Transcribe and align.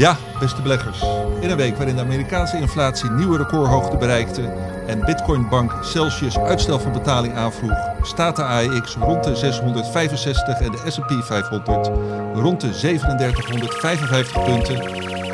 Ja, 0.00 0.16
beste 0.38 0.62
beleggers. 0.62 1.04
In 1.40 1.50
een 1.50 1.56
week 1.56 1.76
waarin 1.76 1.96
de 1.96 2.02
Amerikaanse 2.02 2.56
inflatie 2.56 3.10
nieuwe 3.10 3.36
recordhoogte 3.36 3.96
bereikte 3.96 4.52
en 4.86 5.04
Bitcoinbank 5.04 5.72
Celsius 5.80 6.38
uitstel 6.38 6.78
van 6.78 6.92
betaling 6.92 7.36
aanvroeg, 7.36 7.76
staat 8.02 8.36
de 8.36 8.44
AEX 8.44 8.94
rond 8.94 9.24
de 9.24 9.36
665 9.36 10.60
en 10.60 10.70
de 10.70 10.90
S&P 10.90 11.24
500 11.24 11.90
rond 12.34 12.60
de 12.60 12.70
3755 12.70 14.44
punten. 14.44 14.76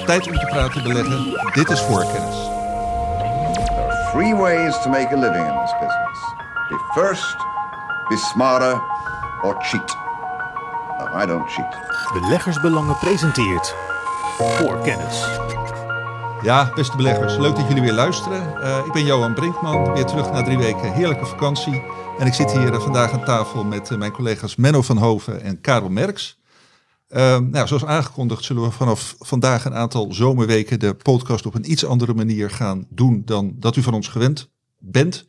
Tijd 0.06 0.26
om 0.26 0.34
te 0.34 0.46
praten 0.46 0.82
beleggen. 0.82 1.40
Dit 1.54 1.70
is 1.70 1.80
voorkennis. 1.80 2.36
There 2.36 3.86
are 3.88 4.10
three 4.12 4.34
ways 4.34 4.82
to 4.82 4.90
make 4.90 5.14
a 5.14 5.18
living 5.18 5.46
in 5.46 5.56
this 5.62 5.74
business. 5.80 6.18
Be 6.68 6.78
first, 6.94 7.36
be 8.08 8.16
smarter, 8.16 8.80
or 9.42 9.56
cheat. 9.62 9.96
No, 10.98 11.22
I 11.22 11.26
don't 11.26 11.50
cheat. 11.50 11.76
Beleggersbelangen 12.12 12.98
presenteert 12.98 13.85
voor 14.38 14.80
kennis. 14.80 15.26
Ja, 16.42 16.72
beste 16.74 16.96
beleggers, 16.96 17.36
leuk 17.36 17.56
dat 17.56 17.68
jullie 17.68 17.82
weer 17.82 17.92
luisteren. 17.92 18.62
Uh, 18.62 18.82
ik 18.86 18.92
ben 18.92 19.04
Johan 19.04 19.34
Brinkman, 19.34 19.92
weer 19.92 20.04
terug 20.04 20.32
na 20.32 20.42
drie 20.42 20.58
weken 20.58 20.92
heerlijke 20.92 21.26
vakantie. 21.26 21.82
En 22.18 22.26
ik 22.26 22.34
zit 22.34 22.52
hier 22.52 22.72
uh, 22.72 22.80
vandaag 22.80 23.12
aan 23.12 23.24
tafel 23.24 23.64
met 23.64 23.90
uh, 23.90 23.98
mijn 23.98 24.12
collega's 24.12 24.56
Menno 24.56 24.82
van 24.82 24.96
Hoven 24.96 25.42
en 25.42 25.60
Karel 25.60 25.88
Merks. 25.88 26.38
nou, 27.08 27.66
zoals 27.66 27.84
aangekondigd 27.84 28.44
zullen 28.44 28.62
we 28.62 28.70
vanaf 28.70 29.16
vandaag 29.18 29.64
een 29.64 29.74
aantal 29.74 30.12
zomerweken 30.12 30.80
de 30.80 30.94
podcast 30.94 31.46
op 31.46 31.54
een 31.54 31.70
iets 31.70 31.84
andere 31.84 32.14
manier 32.14 32.50
gaan 32.50 32.86
doen 32.88 33.22
dan 33.24 33.54
dat 33.58 33.76
u 33.76 33.82
van 33.82 33.94
ons 33.94 34.08
gewend 34.08 34.50
bent. 34.78 35.26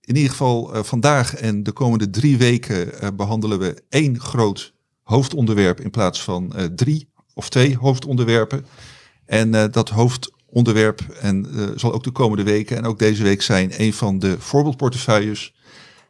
in 0.00 0.16
ieder 0.16 0.30
geval 0.30 0.84
vandaag 0.84 1.34
en 1.34 1.62
de 1.62 1.72
komende 1.72 2.10
drie 2.10 2.38
weken 2.38 3.16
behandelen 3.16 3.58
we 3.58 3.84
één 3.88 4.20
groot 4.20 4.74
hoofdonderwerp 5.06 5.80
in 5.80 5.90
plaats 5.90 6.22
van 6.22 6.52
uh, 6.56 6.64
drie 6.64 7.08
of 7.34 7.48
twee 7.48 7.76
hoofdonderwerpen. 7.76 8.66
En 9.26 9.54
uh, 9.54 9.64
dat 9.70 9.88
hoofdonderwerp 9.88 11.00
en, 11.20 11.46
uh, 11.50 11.68
zal 11.76 11.92
ook 11.92 12.04
de 12.04 12.10
komende 12.10 12.42
weken 12.42 12.76
en 12.76 12.84
ook 12.84 12.98
deze 12.98 13.22
week 13.22 13.42
zijn 13.42 13.72
een 13.76 13.92
van 13.92 14.18
de 14.18 14.40
voorbeeldportefeuilles. 14.40 15.54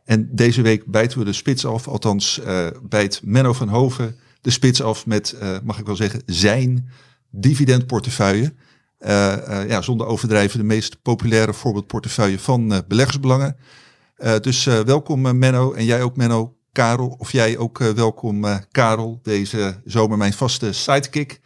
En 0.05 0.29
deze 0.33 0.63
week 0.63 0.87
bijten 0.87 1.19
we 1.19 1.25
de 1.25 1.33
spits 1.33 1.67
af, 1.67 1.89
althans 1.89 2.41
bijt 2.83 3.21
Menno 3.25 3.53
van 3.53 3.69
Hoven 3.69 4.17
de 4.41 4.51
spits 4.51 4.83
af 4.83 5.07
met, 5.07 5.37
mag 5.65 5.79
ik 5.79 5.87
wel 5.87 5.97
zeggen, 5.97 6.23
zijn 6.27 6.89
dividendportefeuille. 7.31 8.55
ja, 9.69 9.83
zonder 9.83 10.07
overdrijven 10.07 10.59
de 10.59 10.65
meest 10.65 11.03
populaire 11.03 11.53
voorbeeldportefeuille 11.53 12.39
van 12.39 12.83
beleggersbelangen. 12.89 13.57
dus 14.41 14.65
welkom 14.65 15.39
Menno 15.39 15.73
en 15.73 15.85
jij 15.85 16.03
ook 16.03 16.17
Menno. 16.17 16.56
Karel, 16.77 17.17
of 17.19 17.33
jij 17.33 17.59
ook 17.59 17.81
uh, 17.81 17.91
welkom, 17.91 18.45
uh, 18.45 18.57
Karel, 18.71 19.21
deze 19.23 19.81
zomer 19.85 20.19
mijn 20.19 20.33
vaste 20.33 20.73
sidekick. 20.73 21.41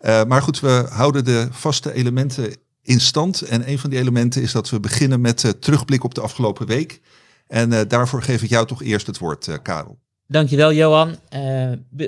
Uh, 0.00 0.24
maar 0.24 0.42
goed, 0.42 0.60
we 0.60 0.86
houden 0.90 1.24
de 1.24 1.48
vaste 1.50 1.92
elementen 1.92 2.56
in 2.82 3.00
stand. 3.00 3.42
En 3.42 3.68
een 3.68 3.78
van 3.78 3.90
die 3.90 3.98
elementen 3.98 4.42
is 4.42 4.52
dat 4.52 4.70
we 4.70 4.80
beginnen 4.80 5.20
met 5.20 5.54
terugblik 5.60 6.04
op 6.04 6.14
de 6.14 6.20
afgelopen 6.20 6.66
week. 6.66 7.00
En 7.46 7.88
daarvoor 7.88 8.22
geef 8.22 8.42
ik 8.42 8.48
jou 8.48 8.66
toch 8.66 8.82
eerst 8.82 9.06
het 9.06 9.18
woord, 9.18 9.62
Karel. 9.62 9.98
Dankjewel, 10.26 10.72
Johan. 10.72 11.16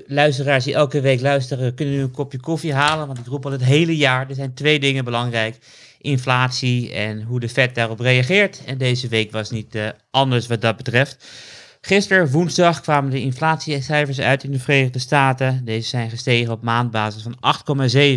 luisteraars 0.06 0.64
die 0.64 0.74
elke 0.74 1.00
week 1.00 1.20
luisteren, 1.20 1.74
kunnen 1.74 1.94
nu 1.94 2.00
een 2.00 2.10
kopje 2.10 2.40
koffie 2.40 2.74
halen. 2.74 3.06
Want 3.06 3.18
ik 3.18 3.26
roep 3.26 3.44
al 3.44 3.52
het 3.52 3.64
hele 3.64 3.96
jaar, 3.96 4.28
er 4.28 4.34
zijn 4.34 4.54
twee 4.54 4.80
dingen 4.80 5.04
belangrijk. 5.04 5.58
Inflatie 5.98 6.92
en 6.92 7.22
hoe 7.22 7.40
de 7.40 7.48
Fed 7.48 7.74
daarop 7.74 8.00
reageert. 8.00 8.62
En 8.66 8.78
deze 8.78 9.08
week 9.08 9.32
was 9.32 9.50
niet 9.50 9.94
anders 10.10 10.46
wat 10.46 10.60
dat 10.60 10.76
betreft. 10.76 11.24
Gisteren, 11.84 12.30
woensdag, 12.30 12.80
kwamen 12.80 13.10
de 13.10 13.20
inflatiecijfers 13.20 14.20
uit 14.20 14.44
in 14.44 14.50
de 14.50 14.58
Verenigde 14.58 14.98
Staten. 14.98 15.64
Deze 15.64 15.88
zijn 15.88 16.10
gestegen 16.10 16.52
op 16.52 16.62
maandbasis 16.62 17.22
van 17.22 17.36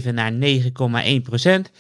8,7 0.04 0.14
naar 0.14 0.32
9,1 0.32 1.22
procent. 1.24 1.72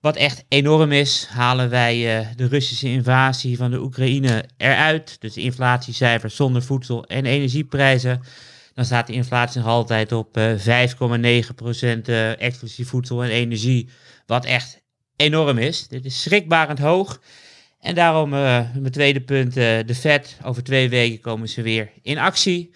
Wat 0.00 0.16
echt 0.16 0.44
enorm 0.48 0.92
is, 0.92 1.26
halen 1.30 1.70
wij 1.70 2.20
uh, 2.20 2.26
de 2.36 2.46
Russische 2.46 2.88
invasie 2.88 3.56
van 3.56 3.70
de 3.70 3.80
Oekraïne 3.80 4.44
eruit. 4.56 5.16
Dus 5.20 5.34
de 5.34 5.40
inflatiecijfers 5.40 6.36
zonder 6.36 6.62
voedsel- 6.62 7.04
en 7.04 7.26
energieprijzen. 7.26 8.20
Dan 8.74 8.84
staat 8.84 9.06
de 9.06 9.12
inflatie 9.12 9.60
nog 9.60 9.68
altijd 9.68 10.12
op 10.12 10.36
uh, 10.36 11.42
5,9 11.48 11.54
procent 11.54 12.08
uh, 12.08 12.40
exclusief 12.40 12.88
voedsel 12.88 13.24
en 13.24 13.30
energie. 13.30 13.88
Wat 14.26 14.44
echt 14.44 14.82
enorm 15.16 15.58
is. 15.58 15.88
Dit 15.88 16.04
is 16.04 16.22
schrikbarend 16.22 16.78
hoog. 16.78 17.20
En 17.86 17.94
daarom 17.94 18.32
uh, 18.34 18.60
mijn 18.74 18.90
tweede 18.92 19.20
punt, 19.20 19.56
uh, 19.56 19.78
de 19.86 19.94
Fed. 19.94 20.36
Over 20.42 20.62
twee 20.62 20.88
weken 20.88 21.20
komen 21.20 21.48
ze 21.48 21.62
weer 21.62 21.90
in 22.02 22.18
actie. 22.18 22.70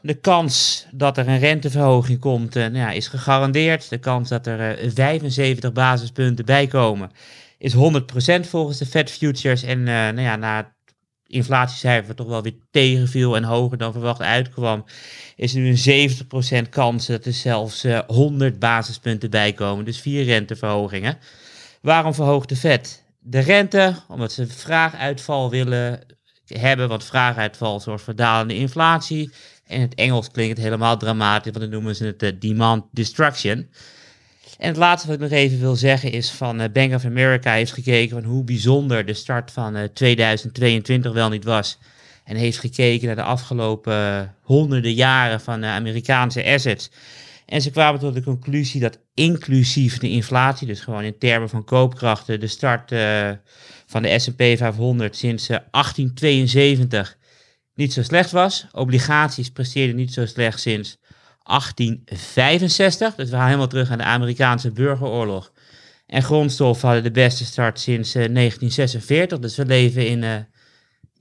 De 0.00 0.14
kans 0.14 0.86
dat 0.90 1.18
er 1.18 1.28
een 1.28 1.38
renteverhoging 1.38 2.18
komt 2.18 2.56
uh, 2.56 2.62
nou 2.62 2.76
ja, 2.76 2.90
is 2.90 3.08
gegarandeerd. 3.08 3.88
De 3.88 3.98
kans 3.98 4.28
dat 4.28 4.46
er 4.46 4.78
75 4.94 5.72
basispunten 5.72 6.44
bij 6.44 6.66
komen 6.66 7.10
is 7.58 7.74
100% 7.74 7.78
volgens 8.40 8.78
de 8.78 8.86
Fed 8.86 9.10
Futures. 9.10 9.62
En 9.62 9.82
nou 9.82 10.20
ja, 10.20 10.36
na 10.36 10.56
het 10.56 10.96
inflatiecijfer 11.26 12.14
toch 12.14 12.26
wel 12.26 12.42
weer 12.42 12.56
tegenviel 12.70 13.36
en 13.36 13.44
hoger 13.44 13.78
dan 13.78 13.92
verwacht 13.92 14.20
uitkwam, 14.20 14.84
is 15.36 15.52
nu 15.52 15.68
een 15.68 16.18
70% 16.66 16.68
kans 16.68 17.06
dat 17.06 17.24
er 17.24 17.32
zelfs 17.32 17.84
100 18.06 18.58
basispunten 18.58 19.30
bij 19.30 19.52
komen. 19.52 19.84
Dus 19.84 20.00
vier 20.00 20.24
renteverhogingen. 20.24 21.18
Waarom 21.80 22.14
verhoogt 22.14 22.48
de 22.48 22.56
Fed? 22.56 23.03
De 23.26 23.38
rente, 23.38 23.94
omdat 24.08 24.32
ze 24.32 24.46
vraaguitval 24.46 25.50
willen 25.50 26.00
hebben, 26.46 26.88
want 26.88 27.04
vraaguitval 27.04 27.80
zorgt 27.80 28.04
voor 28.04 28.14
dalende 28.14 28.54
inflatie. 28.54 29.30
In 29.66 29.80
het 29.80 29.94
Engels 29.94 30.30
klinkt 30.30 30.56
het 30.56 30.64
helemaal 30.64 30.96
dramatisch, 30.96 31.52
want 31.52 31.64
dan 31.64 31.74
noemen 31.74 31.96
ze 31.96 32.04
het 32.04 32.22
uh, 32.22 32.30
demand 32.38 32.84
destruction. 32.90 33.68
En 34.58 34.68
het 34.68 34.76
laatste 34.76 35.06
wat 35.06 35.16
ik 35.16 35.22
nog 35.22 35.38
even 35.38 35.60
wil 35.60 35.76
zeggen 35.76 36.12
is 36.12 36.30
van 36.30 36.60
uh, 36.60 36.66
Bank 36.72 36.94
of 36.94 37.04
America 37.04 37.52
heeft 37.52 37.72
gekeken 37.72 38.22
van 38.22 38.30
hoe 38.30 38.44
bijzonder 38.44 39.06
de 39.06 39.14
start 39.14 39.50
van 39.50 39.76
uh, 39.76 39.82
eh, 39.82 39.90
2022 39.90 41.12
wel 41.12 41.28
niet 41.28 41.44
was. 41.44 41.78
En 42.24 42.36
heeft 42.36 42.58
gekeken 42.58 43.06
naar 43.06 43.16
de 43.16 43.22
afgelopen 43.22 44.34
honderden 44.42 44.94
jaren 44.94 45.40
van 45.40 45.64
Amerikaanse 45.64 46.44
assets. 46.44 46.90
En 47.46 47.62
ze 47.62 47.70
kwamen 47.70 48.00
tot 48.00 48.14
de 48.14 48.22
conclusie 48.22 48.80
dat 48.80 48.98
inclusief 49.14 49.98
de 49.98 50.10
inflatie, 50.10 50.66
dus 50.66 50.80
gewoon 50.80 51.02
in 51.02 51.18
termen 51.18 51.48
van 51.48 51.64
koopkrachten, 51.64 52.40
de 52.40 52.46
start 52.46 52.92
uh, 52.92 53.30
van 53.86 54.02
de 54.02 54.18
SP 54.24 54.40
500 54.40 55.16
sinds 55.16 55.50
uh, 55.50 55.56
1872 55.70 57.18
niet 57.74 57.92
zo 57.92 58.02
slecht 58.02 58.30
was. 58.30 58.66
Obligaties 58.72 59.50
presteerden 59.50 59.96
niet 59.96 60.12
zo 60.12 60.26
slecht 60.26 60.60
sinds 60.60 60.98
1865. 61.42 63.14
Dus 63.14 63.30
we 63.30 63.36
gaan 63.36 63.46
helemaal 63.46 63.68
terug 63.68 63.90
aan 63.90 63.98
de 63.98 64.04
Amerikaanse 64.04 64.70
burgeroorlog. 64.70 65.52
En 66.06 66.22
grondstoffen 66.22 66.86
hadden 66.86 67.04
de 67.04 67.20
beste 67.20 67.44
start 67.44 67.80
sinds 67.80 68.08
uh, 68.08 68.14
1946. 68.14 69.38
Dus 69.38 69.56
we 69.56 69.66
leven 69.66 70.08
in 70.08 70.24
eh, 70.24 70.36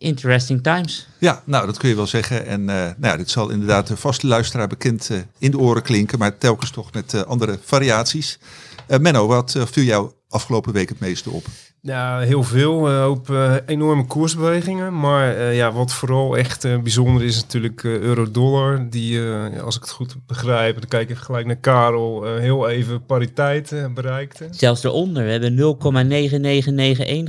interesting 0.03 0.63
times. 0.63 1.07
Ja, 1.17 1.41
nou 1.45 1.65
dat 1.65 1.77
kun 1.77 1.89
je 1.89 1.95
wel 1.95 2.07
zeggen. 2.07 2.45
En 2.45 2.59
uh, 2.59 2.67
nou 2.67 2.95
ja, 2.99 3.17
dit 3.17 3.29
zal 3.29 3.49
inderdaad 3.49 3.87
de 3.87 3.97
vaste 3.97 4.27
luisteraar 4.27 4.67
bekend 4.67 5.09
uh, 5.09 5.17
in 5.37 5.51
de 5.51 5.57
oren 5.59 5.81
klinken, 5.81 6.19
maar 6.19 6.37
telkens 6.37 6.71
toch 6.71 6.93
met 6.93 7.13
uh, 7.13 7.21
andere 7.21 7.59
variaties. 7.63 8.39
Menno, 8.87 9.27
wat 9.27 9.57
viel 9.71 9.83
jou 9.83 10.11
afgelopen 10.29 10.73
week 10.73 10.89
het 10.89 10.99
meeste 10.99 11.29
op? 11.29 11.45
Ja, 11.85 12.19
heel 12.19 12.43
veel. 12.43 12.89
Een 12.89 13.01
hoop 13.01 13.29
uh, 13.29 13.55
enorme 13.65 14.05
koersbewegingen. 14.05 14.99
Maar 14.99 15.37
uh, 15.37 15.55
ja, 15.55 15.71
wat 15.71 15.93
vooral 15.93 16.37
echt 16.37 16.63
uh, 16.63 16.79
bijzonder 16.79 17.23
is 17.23 17.35
natuurlijk 17.35 17.83
euro-dollar. 17.83 18.89
Die, 18.89 19.21
als 19.61 19.75
ik 19.75 19.81
het 19.81 19.91
goed 19.91 20.15
begrijp, 20.27 20.79
dan 20.79 20.89
kijk 20.89 21.03
ik 21.03 21.09
even 21.09 21.23
gelijk 21.23 21.45
naar 21.45 21.55
Karel, 21.55 22.35
heel 22.35 22.69
even 22.69 23.05
pariteit 23.05 23.73
bereikte. 23.93 24.47
Zelfs 24.51 24.83
eronder. 24.83 25.23
We 25.23 25.31
hebben 25.31 25.55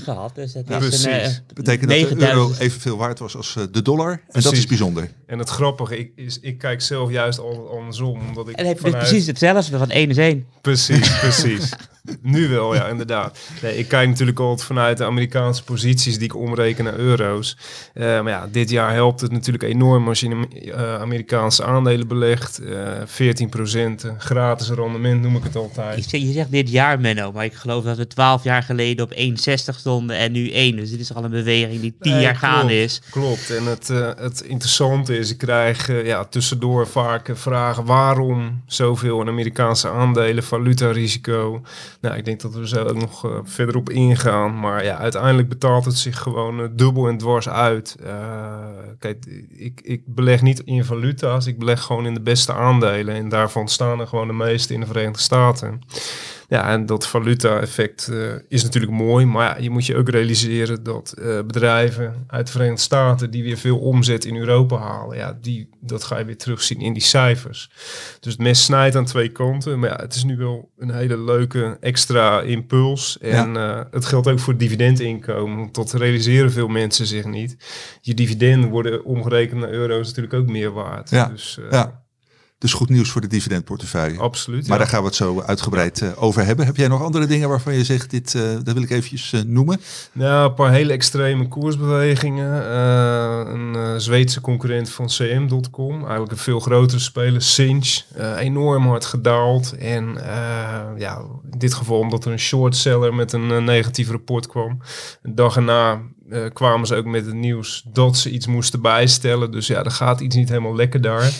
0,9991 0.00 0.04
gehad. 0.04 0.34
Dus 0.34 0.52
dat 0.52 0.68
ja, 0.68 0.76
is 0.76 0.88
precies. 0.88 1.06
Een, 1.06 1.42
dat 1.46 1.56
betekent 1.56 1.90
9000... 1.90 2.20
dat 2.20 2.28
de 2.28 2.34
euro 2.34 2.52
evenveel 2.58 2.96
waard 2.96 3.18
was 3.18 3.36
als 3.36 3.56
de 3.72 3.82
dollar. 3.82 4.10
En 4.10 4.20
precies. 4.26 4.50
dat 4.50 4.58
is 4.58 4.66
bijzonder. 4.66 5.10
En 5.34 5.40
het 5.40 5.48
grappige 5.48 5.98
ik, 5.98 6.12
is, 6.16 6.38
ik 6.40 6.58
kijk 6.58 6.82
zelf 6.82 7.10
juist 7.10 7.38
al 7.38 7.70
andersom. 7.76 8.20
Omdat 8.28 8.48
ik 8.48 8.56
en 8.56 8.66
heb 8.66 8.74
je 8.74 8.82
vanuit... 8.82 9.00
dus 9.00 9.10
precies 9.10 9.26
hetzelfde, 9.26 9.78
van 9.78 9.90
1 9.90 10.10
is 10.10 10.16
1. 10.16 10.46
Precies, 10.60 11.18
precies. 11.20 11.72
nu 12.22 12.48
wel, 12.48 12.74
ja, 12.74 12.86
inderdaad. 12.86 13.38
Nee, 13.62 13.78
ik 13.78 13.88
kijk 13.88 14.08
natuurlijk 14.08 14.38
altijd 14.38 14.66
vanuit 14.66 14.98
de 14.98 15.04
Amerikaanse 15.04 15.64
posities 15.64 16.14
die 16.14 16.24
ik 16.24 16.36
omreken 16.36 16.84
naar 16.84 16.96
euro's. 16.96 17.56
Uh, 17.94 18.04
maar 18.04 18.32
ja, 18.32 18.48
dit 18.52 18.70
jaar 18.70 18.92
helpt 18.92 19.20
het 19.20 19.32
natuurlijk 19.32 19.64
enorm 19.64 20.08
als 20.08 20.20
je 20.20 20.28
in 20.28 20.48
uh, 20.64 21.00
Amerikaanse 21.00 21.64
aandelen 21.64 22.08
belegt. 22.08 22.60
Uh, 22.62 23.00
eh, 23.00 23.36
14% 24.12 24.16
gratis 24.18 24.68
rendement 24.68 25.22
noem 25.22 25.36
ik 25.36 25.42
het 25.42 25.56
altijd. 25.56 26.10
Je 26.10 26.32
zegt 26.32 26.50
dit 26.50 26.70
jaar, 26.70 27.00
Menno, 27.00 27.32
maar 27.32 27.44
ik 27.44 27.54
geloof 27.54 27.84
dat 27.84 27.96
we 27.96 28.06
12 28.06 28.44
jaar 28.44 28.62
geleden 28.62 29.04
op 29.04 29.14
1,60 29.14 29.54
stonden 29.76 30.16
en 30.16 30.32
nu 30.32 30.50
1. 30.50 30.76
Dus 30.76 30.90
dit 30.90 31.00
is 31.00 31.14
al 31.14 31.24
een 31.24 31.30
beweging 31.30 31.80
die 31.80 31.96
10 32.00 32.20
jaar 32.20 32.36
gaande 32.36 32.82
is. 32.82 33.00
Klopt, 33.10 33.50
en 33.50 33.64
het, 33.64 33.88
het 34.18 34.40
interessante 34.40 35.18
is 35.18 35.23
Dus 35.24 35.32
ik 35.32 35.38
krijg 35.38 35.88
eh, 35.88 36.06
ja, 36.06 36.24
tussendoor 36.24 36.86
vaak 36.86 37.28
eh, 37.28 37.36
vragen 37.36 37.84
waarom 37.84 38.62
zoveel 38.66 39.20
in 39.20 39.28
Amerikaanse 39.28 39.88
aandelen, 39.88 40.42
valutarisico. 40.42 41.62
Nou, 42.00 42.16
ik 42.16 42.24
denk 42.24 42.40
dat 42.40 42.54
we 42.54 42.68
zo 42.68 42.84
ook 42.84 43.00
nog 43.00 43.26
uh, 43.26 43.32
verder 43.44 43.76
op 43.76 43.90
ingaan. 43.90 44.60
Maar 44.60 44.84
ja, 44.84 44.96
uiteindelijk 44.96 45.48
betaalt 45.48 45.84
het 45.84 45.96
zich 45.96 46.18
gewoon 46.18 46.70
dubbel 46.76 47.08
en 47.08 47.18
dwars 47.18 47.48
uit. 47.48 47.96
kijk, 48.98 49.24
ik, 49.48 49.80
ik 49.84 50.02
beleg 50.06 50.42
niet 50.42 50.62
in 50.64 50.84
valuta's, 50.84 51.46
ik 51.46 51.58
beleg 51.58 51.82
gewoon 51.82 52.06
in 52.06 52.14
de 52.14 52.22
beste 52.22 52.52
aandelen. 52.52 53.14
En 53.14 53.28
daarvan 53.28 53.68
staan 53.68 54.00
er 54.00 54.06
gewoon 54.06 54.26
de 54.26 54.32
meeste 54.32 54.74
in 54.74 54.80
de 54.80 54.86
Verenigde 54.86 55.22
Staten. 55.22 55.80
Ja, 56.54 56.70
en 56.70 56.86
dat 56.86 57.06
valuta-effect 57.06 58.08
uh, 58.12 58.32
is 58.48 58.62
natuurlijk 58.62 58.92
mooi, 58.92 59.26
maar 59.26 59.44
ja, 59.44 59.62
je 59.62 59.70
moet 59.70 59.86
je 59.86 59.96
ook 59.96 60.08
realiseren 60.08 60.82
dat 60.82 61.14
uh, 61.18 61.42
bedrijven 61.42 62.24
uit 62.26 62.46
de 62.46 62.52
Verenigde 62.52 62.80
Staten 62.80 63.30
die 63.30 63.42
weer 63.42 63.56
veel 63.56 63.78
omzet 63.78 64.24
in 64.24 64.36
Europa 64.36 64.76
halen, 64.76 65.16
ja, 65.16 65.38
die, 65.40 65.68
dat 65.80 66.04
ga 66.04 66.18
je 66.18 66.24
weer 66.24 66.36
terugzien 66.36 66.80
in 66.80 66.92
die 66.92 67.02
cijfers. 67.02 67.70
Dus 68.20 68.32
het 68.32 68.42
mes 68.42 68.64
snijdt 68.64 68.96
aan 68.96 69.04
twee 69.04 69.28
kanten, 69.28 69.78
maar 69.78 69.90
ja, 69.90 69.96
het 69.96 70.14
is 70.14 70.24
nu 70.24 70.36
wel 70.36 70.70
een 70.78 70.90
hele 70.90 71.18
leuke 71.18 71.76
extra 71.80 72.40
impuls. 72.40 73.18
En 73.18 73.52
ja. 73.52 73.76
uh, 73.76 73.84
het 73.90 74.04
geldt 74.04 74.28
ook 74.28 74.38
voor 74.38 74.56
dividendinkomen, 74.56 75.56
want 75.56 75.74
dat 75.74 75.92
realiseren 75.92 76.52
veel 76.52 76.68
mensen 76.68 77.06
zich 77.06 77.24
niet. 77.24 77.56
Je 78.00 78.14
dividenden 78.14 78.70
worden 78.70 79.04
omgerekend 79.04 79.60
naar 79.60 79.70
euro's 79.70 80.06
natuurlijk 80.06 80.34
ook 80.34 80.48
meer 80.48 80.72
waard. 80.72 81.10
Ja. 81.10 81.26
Dus, 81.26 81.58
ja. 81.70 82.03
Dus 82.64 82.72
goed 82.72 82.88
nieuws 82.88 83.10
voor 83.10 83.20
de 83.20 83.26
dividendportefeuille. 83.26 84.18
Absoluut. 84.18 84.68
Maar 84.68 84.78
ja. 84.78 84.84
daar 84.84 84.92
gaan 84.92 85.00
we 85.00 85.06
het 85.06 85.14
zo 85.14 85.40
uitgebreid 85.40 86.00
uh, 86.00 86.22
over 86.22 86.44
hebben. 86.44 86.66
Heb 86.66 86.76
jij 86.76 86.88
nog 86.88 87.02
andere 87.02 87.26
dingen 87.26 87.48
waarvan 87.48 87.74
je 87.74 87.84
zegt, 87.84 88.10
dit, 88.10 88.34
uh, 88.34 88.42
dat 88.62 88.74
wil 88.74 88.82
ik 88.82 88.90
eventjes 88.90 89.32
uh, 89.32 89.40
noemen? 89.40 89.80
Nou, 90.12 90.48
een 90.48 90.54
paar 90.54 90.72
hele 90.72 90.92
extreme 90.92 91.48
koersbewegingen. 91.48 92.76
een 93.54 94.00
Zweedse 94.00 94.40
concurrent 94.40 94.90
van 94.90 95.06
CM.com, 95.06 96.00
eigenlijk 96.00 96.30
een 96.30 96.38
veel 96.38 96.60
grotere 96.60 96.98
speler, 96.98 97.42
Cinch, 97.42 98.02
enorm 98.38 98.86
hard 98.86 99.04
gedaald. 99.04 99.76
En 99.78 100.18
ja, 100.96 101.22
in 101.52 101.58
dit 101.58 101.74
geval 101.74 101.98
omdat 101.98 102.24
er 102.24 102.32
een 102.32 102.38
short 102.38 102.76
seller 102.76 103.14
met 103.14 103.32
een 103.32 103.64
negatief 103.64 104.10
rapport 104.10 104.46
kwam. 104.46 104.78
Een 105.22 105.34
dag 105.34 105.56
erna 105.56 106.00
uh, 106.28 106.44
kwamen 106.52 106.86
ze 106.86 106.94
ook 106.94 107.04
met 107.04 107.26
het 107.26 107.34
nieuws 107.34 107.84
dat 107.92 108.16
ze 108.16 108.30
iets 108.30 108.46
moesten 108.46 108.80
bijstellen. 108.80 109.50
Dus 109.50 109.66
ja, 109.66 109.84
er 109.84 109.90
gaat 109.90 110.20
iets 110.20 110.36
niet 110.36 110.48
helemaal 110.48 110.76
lekker 110.76 111.00
daar. 111.00 111.32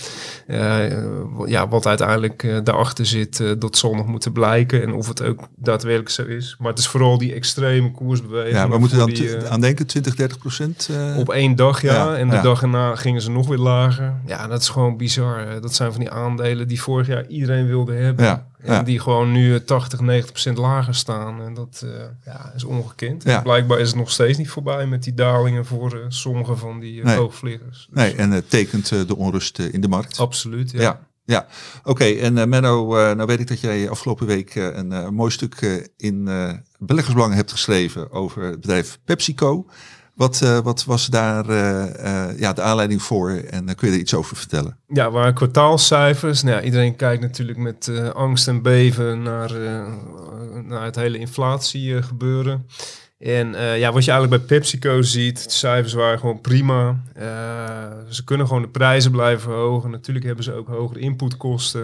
Uh, 0.47 1.47
ja, 1.47 1.69
wat 1.69 1.87
uiteindelijk 1.87 2.43
uh, 2.43 2.59
daarachter 2.65 3.07
zit, 3.07 3.61
dat 3.61 3.77
zal 3.77 3.95
nog 3.95 4.07
moeten 4.07 4.33
blijken. 4.33 4.83
En 4.83 4.93
of 4.93 5.09
het 5.09 5.23
ook 5.23 5.49
daadwerkelijk 5.57 6.11
zo 6.11 6.23
is. 6.23 6.57
Maar 6.59 6.71
het 6.71 6.79
is 6.79 6.87
vooral 6.87 7.19
die 7.19 7.35
extreme 7.35 7.91
koersbeweging. 7.91 8.57
Ja, 8.57 8.69
we 8.69 8.79
moeten 8.79 8.99
dan 8.99 9.11
die, 9.11 9.49
aan 9.49 9.61
denken, 9.61 9.87
20, 9.87 10.15
30 10.15 10.39
procent? 10.39 10.91
Op 11.17 11.31
één 11.31 11.57
dag, 11.57 11.83
ja. 11.83 11.93
Ja, 11.95 12.17
en 12.17 12.29
de 12.29 12.37
ja. 12.37 12.43
dag 12.43 12.63
erna 12.63 12.97
gingen 12.97 13.21
ze 13.21 13.31
nog 13.31 13.49
weer 13.49 13.59
lager. 13.59 14.15
Ja, 14.27 14.47
dat 14.47 14.61
is 14.61 14.69
gewoon 14.69 14.97
bizar. 14.97 15.61
Dat 15.61 15.75
zijn 15.75 15.91
van 15.91 16.01
die 16.01 16.11
aandelen 16.11 16.69
die 16.69 16.83
vorig 16.83 17.07
jaar 17.07 17.27
iedereen 17.27 17.67
wilde 17.67 17.93
hebben. 17.93 18.25
Ja, 18.25 18.47
En 18.65 18.85
die 18.85 19.01
gewoon 19.01 19.33
nu 19.33 19.65
80, 19.65 20.01
90 20.01 20.31
procent 20.31 20.59
lager 20.59 20.95
staan. 20.95 21.43
En 21.43 21.55
dat 21.55 21.83
uh, 21.85 21.91
ja, 22.25 22.53
is 22.57 22.65
ongekend. 22.65 23.23
Ja. 23.23 23.41
Blijkbaar 23.41 23.79
is 23.79 23.89
het 23.89 23.97
nog 23.97 24.11
steeds 24.11 24.39
niet 24.39 24.49
voorbij 24.49 24.87
met 24.87 25.03
die 25.03 25.15
dalingen 25.15 25.67
voor 25.67 25.97
uh, 25.97 26.05
sommige 26.09 26.57
van 26.57 26.81
die 26.81 26.99
uh, 26.99 27.05
Nee. 27.05 27.17
hoogvliegers. 27.17 27.87
Dus, 27.91 28.03
Nee, 28.03 28.15
en 28.15 28.31
het 28.31 28.51
tekent 28.51 28.89
de 28.89 29.17
onrust 29.17 29.59
in 29.59 29.81
de 29.81 29.89
markt. 29.89 30.19
Absoluut, 30.19 30.71
ja. 30.71 30.81
Ja, 30.81 31.01
ja. 31.25 31.47
oké. 31.83 32.05
En 32.05 32.49
Menno, 32.49 32.87
nou 33.15 33.27
weet 33.27 33.41
ik 33.41 33.49
dat 33.49 33.61
jij 33.61 33.89
afgelopen 33.91 34.27
week 34.27 34.55
een 34.55 35.15
mooi 35.15 35.31
stuk 35.31 35.89
in 35.97 36.25
Beleggersbelangen 36.79 37.37
hebt 37.37 37.53
geschreven 37.53 38.11
over 38.11 38.43
het 38.43 38.61
bedrijf 38.61 38.99
PepsiCo. 39.05 39.67
Wat, 40.15 40.41
uh, 40.45 40.59
wat 40.59 40.85
was 40.85 41.07
daar 41.07 41.51
uh, 41.51 41.85
uh, 42.05 42.39
ja, 42.39 42.53
de 42.53 42.63
aanleiding 42.63 43.03
voor 43.03 43.31
en 43.31 43.75
kun 43.75 43.89
je 43.89 43.95
er 43.95 44.01
iets 44.01 44.15
over 44.15 44.37
vertellen? 44.37 44.77
Ja, 44.87 45.11
waar 45.11 45.33
kwartaalcijfers. 45.33 46.43
Nou, 46.43 46.63
iedereen 46.63 46.97
kijkt 46.97 47.23
natuurlijk 47.23 47.59
met 47.59 47.91
angst 48.15 48.49
en 48.49 48.63
beven 48.63 49.23
naar, 49.23 49.51
het 50.83 50.97
hele 50.97 51.19
inflatie 51.19 52.03
gebeuren. 52.03 52.67
En 53.19 53.49
ja, 53.79 53.93
wat 53.93 54.05
je 54.05 54.11
eigenlijk 54.11 54.47
bij 54.47 54.57
PepsiCo 54.59 55.03
ziet, 55.03 55.45
de 55.45 55.51
cijfers 55.51 55.93
waren 55.93 56.19
gewoon 56.19 56.41
prima. 56.41 57.01
Ze 58.09 58.25
kunnen 58.25 58.47
gewoon 58.47 58.63
de 58.63 58.69
prijzen 58.69 59.11
blijven 59.11 59.43
verhogen. 59.43 59.91
Natuurlijk 59.91 60.27
hebben 60.27 60.45
ze 60.45 60.53
ook 60.53 60.69
hogere 60.69 61.01
inputkosten. 61.01 61.83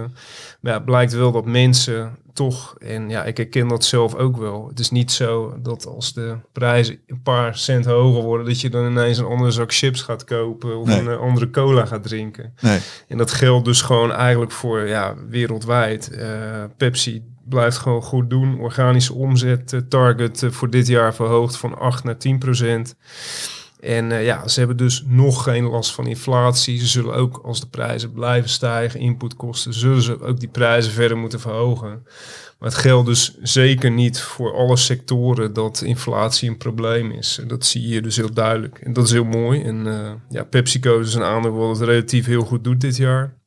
Maar 0.61 0.73
ja, 0.73 0.75
het 0.75 0.85
blijkt 0.85 1.13
wel 1.13 1.33
dat 1.33 1.47
mensen 1.47 2.19
toch, 2.41 2.75
en 2.79 3.09
ja, 3.09 3.25
ik 3.25 3.37
herken 3.37 3.69
dat 3.69 3.85
zelf 3.85 4.15
ook 4.15 4.37
wel. 4.37 4.69
Het 4.69 4.79
is 4.79 4.91
niet 4.91 5.13
zo 5.13 5.55
dat 5.63 5.87
als 5.87 6.13
de 6.13 6.37
prijzen 6.53 6.99
een 7.07 7.23
paar 7.23 7.57
cent 7.57 7.85
hoger 7.85 8.23
worden, 8.23 8.47
dat 8.47 8.61
je 8.61 8.71
dan 8.71 8.87
ineens 8.87 9.19
een 9.19 9.25
andere 9.25 9.51
zak 9.51 9.73
chips 9.73 10.03
gaat 10.03 10.25
kopen 10.25 10.79
of 10.79 10.87
Nee. 10.87 10.99
een 10.99 11.05
uh, 11.07 11.21
andere 11.21 11.51
cola 11.51 11.87
gaat 11.87 12.03
drinken. 12.03 12.55
Nee. 12.61 12.79
En 13.09 13.19
dat 13.19 13.31
geldt 13.31 13.65
dus 13.65 13.83
gewoon 13.83 14.13
eigenlijk 14.13 14.53
voor 14.53 14.87
ja, 14.87 15.15
wereldwijd. 15.29 16.11
Uh, 16.13 16.65
Pepsi 16.77 17.23
blijft 17.45 17.77
gewoon 17.77 18.03
goed 18.03 18.31
doen. 18.31 18.61
Organische 18.61 19.15
omzet 19.15 19.73
uh, 19.73 19.81
target 19.89 20.45
voor 20.49 20.71
dit 20.71 20.87
jaar 20.87 21.15
verhoogd 21.15 21.57
van 21.57 21.79
8 21.79 22.05
naar 22.05 22.17
10 22.17 22.39
procent. 22.39 22.95
En 23.81 24.11
uh, 24.11 24.25
ja, 24.25 24.49
ze 24.49 24.59
hebben 24.59 24.77
dus 24.77 25.05
nog 25.07 25.43
geen 25.43 25.65
last 25.65 25.93
van 25.93 26.07
inflatie. 26.07 26.79
Ze 26.79 26.87
zullen 26.87 27.15
ook 27.15 27.41
als 27.45 27.61
de 27.61 27.69
prijzen 27.69 28.13
blijven 28.13 28.51
stijgen, 28.51 29.01
inputkosten, 29.01 29.75
zullen 29.75 30.03
ze 30.03 30.21
ook 30.21 30.41
die 30.41 30.49
prijzen 30.49 30.93
verder 30.93 31.17
moeten 31.17 31.41
verhogen. 31.41 32.03
Maar 32.59 32.69
het 32.69 32.79
geldt 32.79 33.07
dus 33.07 33.39
zeker 33.43 33.91
niet 33.91 34.21
voor 34.21 34.55
alle 34.55 34.77
sectoren 34.77 35.53
dat 35.53 35.83
inflatie 35.83 36.49
een 36.49 36.57
probleem 36.57 37.11
is. 37.11 37.41
Dat 37.47 37.67
zie 37.67 37.89
je 37.89 38.03
dus 38.03 38.17
heel 38.17 38.33
duidelijk. 38.33 38.79
En 38.79 38.93
dat 38.93 39.05
is 39.05 39.13
heel 39.13 39.25
mooi. 39.25 39.63
En 39.63 39.87
uh, 39.87 40.11
ja, 40.29 40.45
PepsiCo 40.45 40.99
is 40.99 41.15
een 41.15 41.23
aandeel 41.23 41.53
wat 41.53 41.79
het 41.79 41.89
relatief 41.89 42.27
heel 42.27 42.45
goed 42.45 42.65
doet 42.65 42.81
dit 42.81 42.97
jaar. 42.97 43.39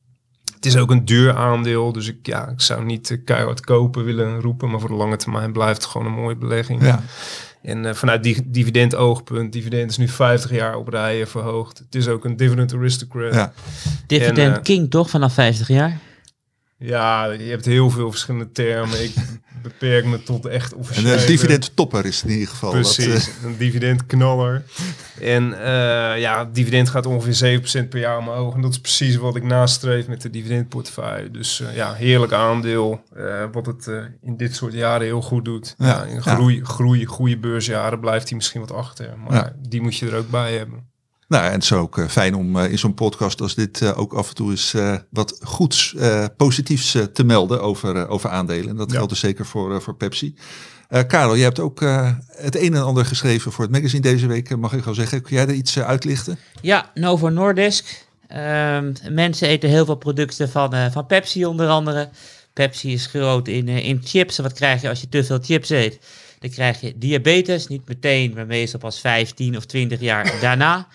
Het 0.54 0.66
is 0.66 0.76
ook 0.76 0.90
een 0.90 1.04
duur 1.04 1.34
aandeel, 1.34 1.92
dus 1.92 2.08
ik, 2.08 2.26
ja, 2.26 2.48
ik 2.48 2.60
zou 2.60 2.84
niet 2.84 3.10
uh, 3.10 3.18
keihard 3.24 3.60
kopen 3.60 4.04
willen 4.04 4.40
roepen. 4.40 4.70
Maar 4.70 4.80
voor 4.80 4.88
de 4.88 4.94
lange 4.94 5.16
termijn 5.16 5.52
blijft 5.52 5.82
het 5.82 5.90
gewoon 5.90 6.06
een 6.06 6.12
mooie 6.12 6.36
belegging. 6.36 6.82
Ja. 6.82 7.02
En 7.64 7.84
uh, 7.84 7.94
vanuit 7.94 8.22
die 8.22 8.50
dividend 8.50 8.94
oogpunt, 8.94 9.52
dividend 9.52 9.90
is 9.90 9.96
nu 9.96 10.08
50 10.08 10.50
jaar 10.50 10.76
op 10.76 10.88
rijen 10.88 11.28
verhoogd. 11.28 11.78
Het 11.78 11.94
is 11.94 12.08
ook 12.08 12.24
een 12.24 12.36
dividend 12.36 12.74
aristocrat. 12.74 13.34
Ja. 13.34 13.52
Dividend 14.06 14.38
En, 14.38 14.50
uh, 14.50 14.62
king 14.62 14.90
toch 14.90 15.10
vanaf 15.10 15.32
50 15.32 15.68
jaar? 15.68 15.98
Ja, 16.78 17.24
je 17.24 17.50
hebt 17.50 17.64
heel 17.64 17.90
veel 17.90 18.10
verschillende 18.10 18.52
termen. 18.52 19.04
Ik 19.04 19.14
beperk 19.62 20.04
me 20.04 20.22
tot 20.22 20.46
echt 20.46 20.72
Een 20.72 20.78
officiële... 20.78 21.20
uh, 21.20 21.26
dividendtopper 21.26 22.06
is 22.06 22.16
het 22.20 22.30
in 22.30 22.32
ieder 22.32 22.48
geval. 22.48 22.70
Precies, 22.70 23.06
Wat, 23.06 23.36
uh, 23.40 23.44
een 23.44 23.56
dividendknaller. 23.56 24.64
En 25.20 25.50
uh, 25.50 25.58
ja, 26.18 26.38
het 26.38 26.54
dividend 26.54 26.88
gaat 26.88 27.06
ongeveer 27.06 27.60
7% 27.84 27.88
per 27.88 27.98
jaar 27.98 28.18
omhoog. 28.18 28.54
En 28.54 28.60
dat 28.60 28.70
is 28.70 28.80
precies 28.80 29.16
wat 29.16 29.36
ik 29.36 29.42
nastreef 29.42 30.06
met 30.06 30.22
de 30.22 30.30
dividendportefeuille. 30.30 31.30
Dus 31.30 31.60
uh, 31.60 31.76
ja, 31.76 31.92
heerlijk 31.92 32.32
aandeel. 32.32 33.02
Uh, 33.16 33.44
wat 33.52 33.66
het 33.66 33.90
in 34.22 34.36
dit 34.36 34.54
soort 34.54 34.72
jaren 34.72 35.06
heel 35.06 35.22
goed 35.22 35.44
doet. 35.44 35.74
Ja, 35.78 35.86
ja, 35.86 36.02
in 36.02 36.22
groei, 36.22 36.56
ja. 36.56 36.64
groei, 36.64 37.04
goede 37.04 37.38
beursjaren 37.38 38.00
blijft 38.00 38.28
hij 38.28 38.36
misschien 38.36 38.60
wat 38.60 38.72
achter. 38.72 39.14
Maar 39.18 39.34
ja. 39.34 39.52
die 39.68 39.82
moet 39.82 39.96
je 39.96 40.06
er 40.06 40.16
ook 40.16 40.30
bij 40.30 40.56
hebben. 40.56 40.92
Nou, 41.34 41.46
en 41.46 41.52
het 41.52 41.62
is 41.62 41.72
ook 41.72 41.98
uh, 41.98 42.08
fijn 42.08 42.34
om 42.34 42.56
uh, 42.56 42.70
in 42.70 42.78
zo'n 42.78 42.94
podcast 42.94 43.40
als 43.40 43.54
dit 43.54 43.80
uh, 43.80 43.98
ook 43.98 44.12
af 44.12 44.28
en 44.28 44.34
toe 44.34 44.50
eens 44.50 44.74
wat 45.10 45.38
goeds, 45.42 45.94
positiefs 46.36 46.96
te 47.12 47.24
melden 47.24 47.62
over, 47.62 48.08
over 48.08 48.30
aandelen. 48.30 48.68
En 48.68 48.76
dat 48.76 48.90
ja. 48.90 48.96
geldt 48.96 49.10
dus 49.10 49.20
zeker 49.20 49.46
voor, 49.46 49.82
voor 49.82 49.94
Pepsi. 49.94 50.34
Karel, 51.06 51.34
je 51.34 51.42
hebt 51.42 51.58
ook 51.58 51.80
het 52.28 52.56
een 52.56 52.74
en 52.74 52.82
ander 52.82 53.04
geschreven 53.04 53.52
voor 53.52 53.64
het 53.64 53.72
magazine 53.72 54.02
deze 54.02 54.26
week, 54.26 54.56
mag 54.56 54.72
ik 54.72 54.84
wel 54.84 54.94
zeggen. 54.94 55.22
Kun 55.22 55.36
jij 55.36 55.46
er 55.46 55.54
iets 55.54 55.78
uitlichten? 55.78 56.38
Ja, 56.60 56.90
Novo 56.94 57.28
Nordisk. 57.28 58.06
Um, 58.32 58.92
mensen 59.10 59.48
eten 59.48 59.68
heel 59.68 59.84
veel 59.84 59.94
producten 59.94 60.50
van, 60.50 60.90
van 60.92 61.06
Pepsi 61.06 61.46
onder 61.46 61.68
andere. 61.68 62.08
Pepsi 62.52 62.92
is 62.92 63.06
groot 63.06 63.48
in, 63.48 63.68
in 63.68 64.00
chips. 64.04 64.38
Wat 64.38 64.52
krijg 64.52 64.82
je 64.82 64.88
als 64.88 65.00
je 65.00 65.08
te 65.08 65.24
veel 65.24 65.38
chips 65.42 65.70
eet? 65.70 65.98
Dan 66.38 66.50
krijg 66.50 66.80
je 66.80 66.98
diabetes, 66.98 67.66
niet 67.66 67.88
meteen, 67.88 68.32
maar 68.34 68.46
meestal 68.46 68.80
pas 68.80 69.00
15 69.00 69.56
of 69.56 69.64
20 69.64 70.00
jaar 70.00 70.38
daarna. 70.40 70.86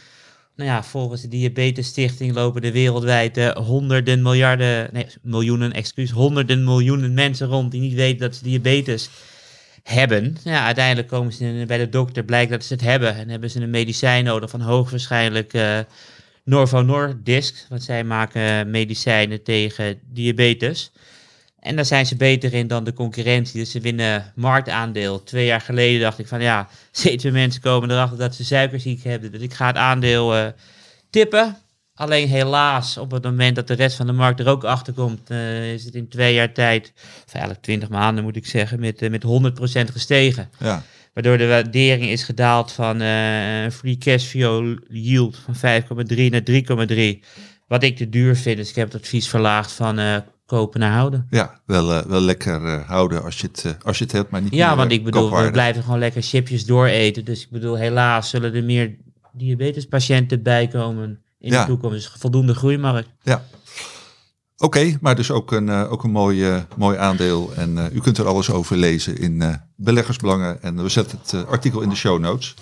Nou 0.60 0.72
ja, 0.72 0.84
volgens 0.84 1.22
de 1.22 1.28
Diabetes 1.28 1.88
Stichting 1.88 2.34
lopen 2.34 2.62
er 2.62 2.72
wereldwijd 2.72 3.38
uh, 3.38 3.50
honderden 3.50 4.22
miljarden, 4.22 4.90
nee, 4.92 5.08
miljoenen, 5.22 5.74
excuus, 5.74 6.12
honderden 6.12 6.64
miljoenen 6.64 7.14
mensen 7.14 7.48
rond 7.48 7.72
die 7.72 7.82
niet 7.82 7.94
weten 7.94 8.20
dat 8.20 8.36
ze 8.36 8.44
diabetes 8.44 9.10
hebben. 9.84 10.38
Ja, 10.44 10.66
uiteindelijk 10.66 11.08
komen 11.08 11.34
ze 11.34 11.64
bij 11.68 11.78
de 11.78 11.90
dokter, 11.90 12.24
blijkt 12.24 12.52
dat 12.52 12.64
ze 12.64 12.74
het 12.74 12.82
hebben 12.82 13.16
en 13.16 13.30
hebben 13.30 13.50
ze 13.50 13.62
een 13.62 13.70
medicijn 13.70 14.24
nodig 14.24 14.50
van 14.50 14.62
hoogwaarschijnlijk 14.62 15.54
uh, 15.54 15.80
Novo 16.44 16.82
Nordisk, 16.82 17.66
want 17.70 17.84
zij 17.84 18.04
maken 18.04 18.70
medicijnen 18.70 19.44
tegen 19.44 20.00
diabetes. 20.14 20.92
En 21.60 21.76
daar 21.76 21.86
zijn 21.86 22.06
ze 22.06 22.16
beter 22.16 22.54
in 22.54 22.68
dan 22.68 22.84
de 22.84 22.94
concurrentie. 22.94 23.60
Dus 23.60 23.72
ze 23.72 23.80
winnen 23.80 24.32
marktaandeel. 24.36 25.24
Twee 25.24 25.46
jaar 25.46 25.62
geleden 25.62 26.02
dacht 26.02 26.20
ik 26.20 26.28
van 26.28 26.42
ja, 26.42 26.68
steeds 26.92 27.24
meer 27.24 27.34
mensen 27.34 27.62
komen 27.62 27.92
erachter 27.92 28.18
dat 28.18 28.36
ze 28.36 28.46
suikerziek 28.46 29.04
hebben. 29.04 29.32
Dus 29.32 29.42
ik 29.42 29.54
ga 29.54 29.68
het 29.68 29.76
aandeel 29.76 30.38
uh, 30.38 30.48
tippen. 31.10 31.58
Alleen 31.94 32.28
helaas, 32.28 32.98
op 32.98 33.12
het 33.12 33.24
moment 33.24 33.56
dat 33.56 33.68
de 33.68 33.74
rest 33.74 33.96
van 33.96 34.06
de 34.06 34.12
markt 34.12 34.40
er 34.40 34.48
ook 34.48 34.64
achter 34.64 34.94
komt, 34.94 35.32
uh, 35.32 35.74
is 35.74 35.86
het 35.86 35.96
in 35.96 36.08
twee 36.08 36.34
jaar 36.34 36.54
tijd, 36.54 36.94
of 37.26 37.34
eigenlijk 37.34 37.64
twintig 37.64 37.90
maanden 37.90 38.24
moet 38.24 38.36
ik 38.36 38.46
zeggen, 38.46 38.80
met, 38.80 39.02
uh, 39.02 39.10
met 39.10 39.24
100% 39.24 39.92
gestegen. 39.92 40.50
Ja. 40.60 40.84
Waardoor 41.14 41.38
de 41.38 41.48
waardering 41.48 42.10
is 42.10 42.24
gedaald 42.24 42.72
van 42.72 43.02
eh, 43.02 43.64
een 43.64 43.72
free 43.72 43.98
cash 43.98 44.26
flow 44.26 44.78
yield 44.90 45.38
van 45.38 45.56
5,3 45.56 46.30
naar 46.30 46.42
3,3. 46.42 47.20
Wat 47.68 47.84
ik 47.84 47.98
te 47.98 48.10
duur 48.10 48.36
vind, 48.36 48.58
dus 48.58 48.70
ik 48.70 48.76
heb 48.76 48.92
het 48.92 49.02
advies 49.02 49.30
verlaagd 49.30 49.72
van 49.72 50.00
eh, 50.00 50.18
kopen 50.50 50.80
naar 50.80 50.92
houden. 50.94 51.28
Ja, 51.30 51.60
wel, 51.66 51.94
eh, 51.94 52.02
wel 52.06 52.22
lekker 52.22 52.66
eh, 52.66 52.88
houden 52.88 53.24
als 53.24 53.40
je, 53.40 53.48
het, 53.48 53.66
eh, 53.66 53.72
als 53.86 53.98
je 53.98 54.04
het 54.04 54.14
hebt, 54.14 54.30
maar 54.32 54.42
niet 54.42 54.54
Ja, 54.54 54.68
meer, 54.68 54.78
want 54.78 54.92
ik 54.92 55.04
bedoel, 55.04 55.42
we 55.44 55.52
blijven 55.52 55.84
gewoon 55.84 56.00
lekker 56.00 56.22
chipjes 56.22 56.66
dooreten. 56.66 57.26
Dus 57.26 57.42
ik 57.44 57.50
bedoel, 57.50 57.76
helaas 57.78 58.30
zullen 58.30 58.54
er 58.54 58.64
meer 58.64 58.96
diabetespatiënten 59.34 60.44
bijkomen 60.44 61.22
in 61.40 61.52
Ja. 61.52 61.62
de 61.62 61.68
toekomst. 61.68 61.96
Dus 61.96 62.12
voldoende 62.20 62.54
groeimarkt. 62.56 63.10
Ja. 63.22 63.44
Oké, 64.58 64.98
maar 65.02 65.16
dus 65.16 65.32
ook 65.32 65.52
een, 65.52 65.70
ook 65.70 66.04
een 66.04 66.12
mooi, 66.12 66.66
mooi 66.78 66.98
aandeel. 66.98 67.52
En 67.56 67.90
u 67.94 68.00
kunt 68.00 68.18
er 68.18 68.28
alles 68.28 68.52
over 68.52 68.78
lezen 68.78 69.18
in 69.18 69.60
Beleggersbelangen. 69.76 70.62
En 70.62 70.84
we 70.84 70.90
zetten 70.90 71.20
het 71.22 71.48
artikel 71.48 71.82
in 71.82 71.90
de 71.90 71.96
show 71.96 72.20
notes. 72.20 72.54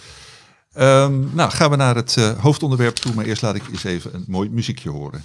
Ehm, 0.73 1.35
nou, 1.35 1.51
gaan 1.51 1.69
we 1.69 1.75
naar 1.75 1.95
het 1.95 2.15
hoofdonderwerp 2.39 2.95
toe. 2.95 3.13
Maar 3.13 3.25
eerst 3.25 3.41
laat 3.41 3.55
ik 3.55 3.63
eens 3.71 3.83
even 3.83 4.13
een 4.13 4.23
mooi 4.27 4.49
muziekje 4.49 4.89
horen. 4.89 5.23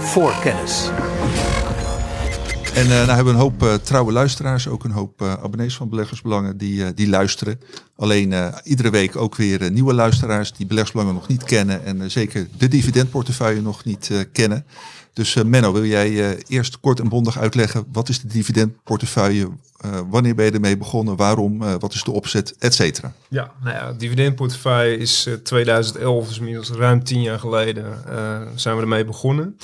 Voor 0.00 0.34
kennis. 0.42 0.90
En 2.74 2.84
eh 2.84 2.88
nou 2.88 3.06
hebben 3.06 3.24
we 3.24 3.30
een 3.30 3.36
hoop 3.36 3.62
eh, 3.62 3.74
trouwe 3.74 4.12
luisteraars, 4.12 4.68
ook 4.68 4.84
een 4.84 4.90
hoop 4.90 5.22
eh, 5.22 5.32
abonnees 5.32 5.74
van 5.76 5.88
Beleggersbelangen 5.88 6.56
die, 6.56 6.94
die 6.94 7.08
luisteren. 7.08 7.60
Alleen 7.96 8.34
iedere 8.64 8.90
week 8.90 9.16
ook 9.16 9.34
weer 9.36 9.70
nieuwe 9.70 9.94
luisteraars 9.94 10.52
die 10.52 10.66
Beleggersbelangen 10.66 11.14
nog 11.14 11.28
niet 11.28 11.44
kennen 11.44 11.84
en 11.84 12.10
zeker 12.10 12.48
de 12.58 12.68
dividendportefeuille 12.68 13.60
nog 13.60 13.84
niet 13.84 14.10
kennen. 14.32 14.64
Dus 15.20 15.36
eh, 15.36 15.44
Menno, 15.44 15.72
wil 15.72 15.84
jij 15.84 16.30
eh, 16.30 16.38
eerst 16.48 16.80
kort 16.80 17.00
en 17.00 17.08
bondig 17.08 17.38
uitleggen 17.38 17.84
wat 17.92 18.08
is 18.08 18.20
de 18.20 18.28
dividendportefeuille, 18.28 19.48
Eh, 19.80 20.00
wanneer 20.10 20.34
ben 20.34 20.44
je 20.44 20.50
ermee 20.50 20.76
begonnen, 20.76 21.16
waarom, 21.16 21.78
wat 21.78 21.94
is 21.94 22.04
de 22.04 22.10
opzet, 22.10 22.54
et 22.58 22.74
cetera. 22.74 23.12
Ja, 23.28 23.52
nou 23.62 23.76
ja, 23.76 23.92
dividendportefeuille 23.92 24.96
is 24.96 25.26
eh, 25.26 25.34
2011, 25.34 26.28
dus 26.28 26.38
inmiddels 26.38 26.70
ruim 26.70 27.04
tien 27.04 27.22
jaar 27.22 27.38
geleden, 27.38 27.84
zijn 28.54 28.76
we 28.76 28.82
ermee 28.82 29.04
begonnen. 29.04 29.56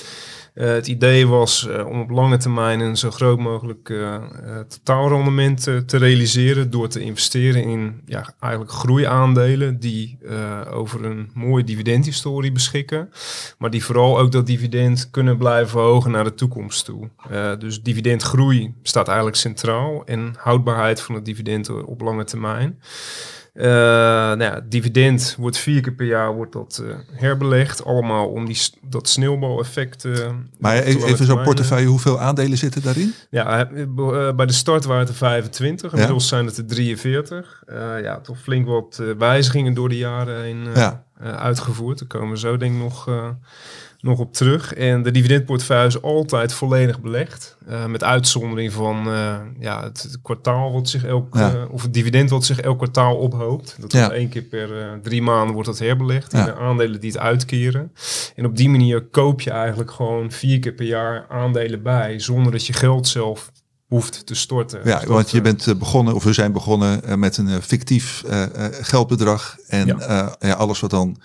Eh, 0.57 0.67
het 0.67 0.87
idee 0.87 1.27
was 1.27 1.67
eh, 1.67 1.87
om 1.87 2.01
op 2.01 2.09
lange 2.09 2.37
termijn 2.37 2.79
een 2.79 2.97
zo 2.97 3.11
groot 3.11 3.39
mogelijk 3.39 3.89
eh, 3.89 4.23
totaalrendement 4.67 5.63
te 5.63 5.97
realiseren 5.97 6.69
door 6.69 6.87
te 6.87 6.99
investeren 6.99 7.63
in 7.63 8.01
ja, 8.05 8.33
eigenlijk 8.39 8.71
groeiaandelen 8.71 9.79
die 9.79 10.17
over 10.71 11.05
een 11.05 11.29
mooie 11.33 11.63
dividendhistorie 11.63 12.51
beschikken, 12.51 13.09
maar 13.57 13.69
die 13.69 13.83
vooral 13.83 14.19
ook 14.19 14.31
dat 14.31 14.45
dividend 14.45 15.09
kunnen 15.09 15.37
blijven 15.37 15.69
verhogen 15.69 16.11
naar 16.11 16.23
de 16.23 16.33
toekomst 16.33 16.85
toe. 16.85 17.09
Dus 17.59 17.81
dividendgroei 17.81 18.73
staat 18.83 19.07
eigenlijk 19.07 19.37
centraal 19.37 20.05
en 20.05 20.33
houdbaarheid 20.37 21.01
van 21.01 21.15
het 21.15 21.25
dividend 21.25 21.69
op 21.69 22.01
lange 22.01 22.23
termijn. 22.23 22.79
Eh, 23.57 23.65
nou 23.65 24.41
ja, 24.43 24.61
dividend 24.69 25.35
wordt 25.39 25.57
vier 25.57 25.81
keer 25.81 25.93
per 25.93 26.05
jaar 26.05 26.33
wordt 26.33 26.53
dat, 26.53 26.83
eh, 26.85 26.95
herbelegd. 27.11 27.85
Allemaal 27.85 28.27
om 28.27 28.45
die, 28.45 28.57
dat 28.81 29.09
sneeuwbaleffect 29.09 30.05
eh, 30.05 30.29
Maar 30.59 30.75
e- 30.75 30.93
lange 30.93 31.05
even 31.05 31.25
zo'n 31.25 31.43
portefeuille, 31.43 31.87
hoeveel 31.87 32.19
aandelen 32.19 32.57
zitten 32.57 32.81
daarin? 32.81 33.13
Ja, 33.29 33.67
bij 34.35 34.45
de 34.45 34.53
start 34.53 34.85
waren 34.85 35.01
het 35.01 35.09
er 35.09 35.15
25. 35.15 35.91
Inmiddels 35.91 36.27
zijn 36.27 36.45
het 36.45 36.57
er 36.57 36.65
43. 36.65 37.63
Eh, 37.65 38.01
ja, 38.01 38.19
toch 38.19 38.39
flink 38.39 38.67
wat 38.67 39.01
wijzigingen 39.17 39.73
door 39.73 39.89
de 39.89 39.97
jaren 39.97 40.41
heen 40.41 40.67
Ja. 40.75 41.03
uitgevoerd. 41.21 41.99
Daar 41.99 42.07
komen 42.07 42.29
we 42.29 42.37
zo 42.37 42.57
denk 42.57 42.73
ik 42.73 42.79
nog, 42.81 43.09
nog 44.07 44.19
op 44.19 44.33
terug. 44.33 44.73
En 44.73 45.03
de 45.03 45.11
dividendportefeuille 45.11 45.87
is 45.87 46.01
altijd 46.01 46.53
volledig 46.53 47.01
belegd. 47.01 47.57
Eh, 47.67 47.85
met 47.85 48.03
uitzondering 48.03 48.73
van 48.73 49.07
eh, 49.11 49.35
ja, 49.59 49.83
het, 49.83 50.01
het 50.03 50.17
kwartaal 50.21 50.71
wat 50.73 50.89
zich 50.89 51.03
elk, 51.05 51.35
Ja. 51.35 51.53
eh, 51.53 51.71
of 51.71 51.81
het 51.81 51.93
dividend 51.93 52.29
wat 52.29 52.45
zich 52.45 52.59
elk 52.59 52.77
kwartaal 52.77 53.15
ophoopt. 53.15 53.75
Dat 53.79 53.91
Ja. 53.91 54.11
één 54.11 54.29
keer 54.29 54.41
per 54.41 54.99
drie 55.03 55.21
maanden 55.21 55.53
wordt 55.53 55.67
dat 55.69 55.79
herbelegd 55.79 56.33
in 56.33 56.39
Ja. 56.39 56.45
de 56.45 56.55
aandelen 56.55 56.99
die 56.99 57.11
het 57.11 57.19
uitkeren. 57.19 57.91
En 58.35 58.45
op 58.45 58.57
die 58.57 58.69
manier 58.69 59.01
koop 59.05 59.41
je 59.41 59.51
eigenlijk 59.51 59.91
gewoon 59.91 60.31
vier 60.31 60.59
keer 60.59 60.73
per 60.73 60.85
jaar 60.85 61.25
aandelen 61.29 61.81
bij, 61.83 62.19
zonder 62.19 62.51
dat 62.51 62.65
je 62.65 62.73
geld 62.73 63.07
zelf 63.07 63.51
hoeft 63.87 64.25
te 64.25 64.35
storten. 64.35 64.81
Ja, 64.83 64.99
Dus 64.99 65.07
want 65.07 65.31
je 65.31 65.41
bent 65.41 65.79
begonnen, 65.79 66.13
of 66.13 66.23
we 66.23 66.33
zijn 66.33 66.51
begonnen 66.51 67.19
met 67.19 67.37
een 67.37 67.61
fictief 67.61 68.23
geldbedrag. 68.81 69.55
En 69.67 69.87
Ja. 69.87 70.35
ja, 70.39 70.53
alles 70.53 70.79
wat 70.79 70.89
dan 70.89 71.17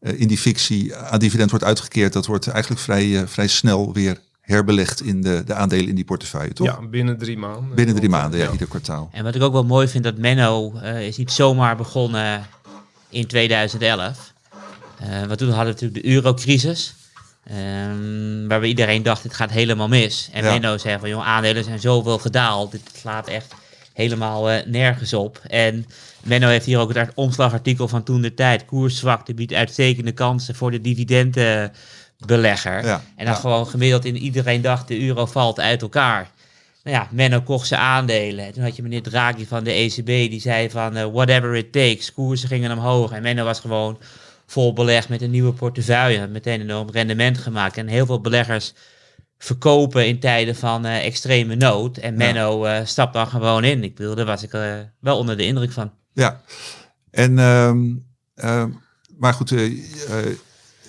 in 0.00 0.28
die 0.28 0.38
fictie 0.38 0.96
aan 0.96 1.18
dividend 1.18 1.50
wordt 1.50 1.64
uitgekeerd, 1.64 2.12
dat 2.12 2.26
wordt 2.26 2.46
eigenlijk 2.46 2.82
vrij, 2.82 3.16
eh, 3.20 3.26
vrij 3.26 3.46
snel 3.46 3.92
weer 3.92 4.20
herbelegd 4.40 5.02
in 5.02 5.22
de, 5.22 5.42
de 5.46 5.54
aandelen 5.54 5.88
in 5.88 5.94
die 5.94 6.04
portefeuille, 6.04 6.52
toch? 6.52 6.66
Ja, 6.66 6.86
binnen 6.86 7.18
drie 7.18 7.38
maanden. 7.38 7.74
Binnen 7.74 7.94
drie 7.94 8.08
maanden, 8.08 8.40
ja, 8.40 8.50
ieder 8.50 8.66
kwartaal. 8.68 9.08
En 9.12 9.24
wat 9.24 9.34
ik 9.34 9.42
ook 9.42 9.52
wel 9.52 9.64
mooi 9.64 9.88
vind, 9.88 10.04
dat 10.04 10.16
Menno 10.18 10.72
eh, 10.74 11.06
is 11.06 11.16
niet 11.16 11.32
zomaar 11.32 11.76
begonnen 11.76 12.46
in 13.08 13.26
2011. 13.26 14.32
Eh 14.98 15.08
want 15.26 15.38
toen 15.38 15.48
hadden 15.50 15.66
we 15.66 15.72
natuurlijk 15.80 16.02
de 16.02 16.06
eurocrisis. 16.12 16.94
ehm, 17.44 18.46
waarbij 18.48 18.68
iedereen 18.68 19.02
dacht, 19.02 19.22
dit 19.22 19.34
gaat 19.34 19.50
helemaal 19.50 19.88
mis. 19.88 20.28
En 20.32 20.44
Ja. 20.44 20.50
Menno 20.52 20.78
zei 20.78 20.98
van, 20.98 21.08
joh, 21.08 21.26
aandelen 21.26 21.64
zijn 21.64 21.80
zoveel 21.80 22.18
gedaald. 22.18 22.70
Dit 22.72 22.82
slaat 23.00 23.28
echt 23.28 23.54
helemaal 23.92 24.50
eh, 24.50 24.66
nergens 24.66 25.12
op. 25.12 25.40
En 25.46 25.86
Menno 26.26 26.48
heeft 26.48 26.66
hier 26.66 26.78
ook 26.78 26.88
het 26.88 26.96
art- 26.98 27.14
omslagartikel 27.14 27.88
van 27.88 28.02
toen 28.02 28.22
de 28.22 28.34
tijd. 28.34 28.64
Koerszwakte 28.64 29.34
biedt 29.34 29.52
uitstekende 29.52 30.12
kansen 30.12 30.54
voor 30.54 30.70
de 30.70 30.80
dividendenbelegger. 30.80 32.84
Ja. 32.84 33.02
En 33.16 33.24
dan 33.24 33.34
Ja. 33.34 33.40
gewoon 33.40 33.66
gemiddeld 33.66 34.04
in 34.04 34.16
iedereen 34.16 34.60
dacht, 34.62 34.88
de 34.88 35.00
euro 35.00 35.26
valt 35.26 35.60
uit 35.60 35.82
elkaar. 35.82 36.30
Nou 36.84 36.96
ja, 36.96 37.08
Menno 37.10 37.40
kocht 37.40 37.66
zijn 37.66 37.80
aandelen. 37.80 38.44
En 38.44 38.52
toen 38.52 38.62
had 38.62 38.76
je 38.76 38.82
meneer 38.82 39.02
Draghi 39.02 39.46
van 39.46 39.64
de 39.64 39.70
ECB, 39.72 40.06
die 40.06 40.40
zei 40.40 40.70
van 40.70 40.96
eh, 40.96 41.04
whatever 41.12 41.56
it 41.56 41.72
takes. 41.72 42.12
Koersen 42.12 42.48
gingen 42.48 42.72
omhoog. 42.72 43.12
En 43.12 43.22
Menno 43.22 43.44
was 43.44 43.60
gewoon 43.60 43.98
vol 44.46 44.72
belegd 44.72 45.08
met 45.08 45.22
een 45.22 45.30
nieuwe 45.30 45.52
portefeuille. 45.52 46.26
Meteen 46.26 46.60
een 46.60 46.70
enorm 46.70 46.90
rendement 46.90 47.38
gemaakt. 47.38 47.76
En 47.76 47.86
heel 47.86 48.06
veel 48.06 48.20
beleggers 48.20 48.72
verkopen 49.38 50.06
in 50.06 50.18
tijden 50.20 50.56
van 50.56 50.84
eh, 50.84 51.04
extreme 51.04 51.54
nood. 51.54 51.96
En 51.96 52.14
Menno 52.16 52.64
eh 52.64 52.80
stapt 52.84 53.12
dan 53.14 53.26
gewoon 53.26 53.64
in. 53.64 53.84
Ik 53.84 53.94
bedoel, 53.94 54.14
daar 54.14 54.26
was 54.26 54.42
ik 54.42 54.50
wel 55.00 55.18
onder 55.18 55.36
de 55.36 55.46
indruk 55.46 55.72
van. 55.72 55.90
Ja, 56.16 56.40
en, 57.10 57.38
ehm, 57.38 57.94
ehm, 58.34 58.70
maar 59.18 59.34
goed, 59.34 59.52
eh, 59.52 59.64
eh, 59.64 60.36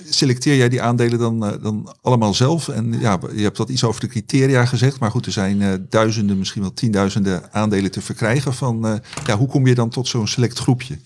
selecteer 0.10 0.56
jij 0.56 0.70
die 0.70 0.82
aandelen 0.82 1.20
dan, 1.20 1.46
eh, 1.46 1.64
dan 1.64 1.96
allemaal 2.02 2.34
zelf? 2.34 2.68
En 2.68 3.00
ja, 3.00 3.20
je 3.36 3.42
hebt 3.42 3.58
wat 3.58 3.70
iets 3.70 3.84
over 3.84 4.02
de 4.02 4.08
criteria 4.08 4.66
gezegd, 4.66 5.00
maar 5.00 5.12
goed, 5.12 5.26
er 5.26 5.32
zijn 5.32 5.88
duizenden, 5.90 6.38
misschien 6.38 6.62
wel 6.62 6.74
tienduizenden 6.74 7.54
aandelen 7.54 7.92
te 7.92 8.02
verkrijgen. 8.02 8.54
Van, 8.54 9.02
ja, 9.26 9.38
hoe 9.38 9.48
kom 9.48 9.68
je 9.68 9.76
dan 9.76 9.90
tot 9.90 10.08
zo'n 10.08 10.28
select 10.28 10.60
groepje? 10.60 10.98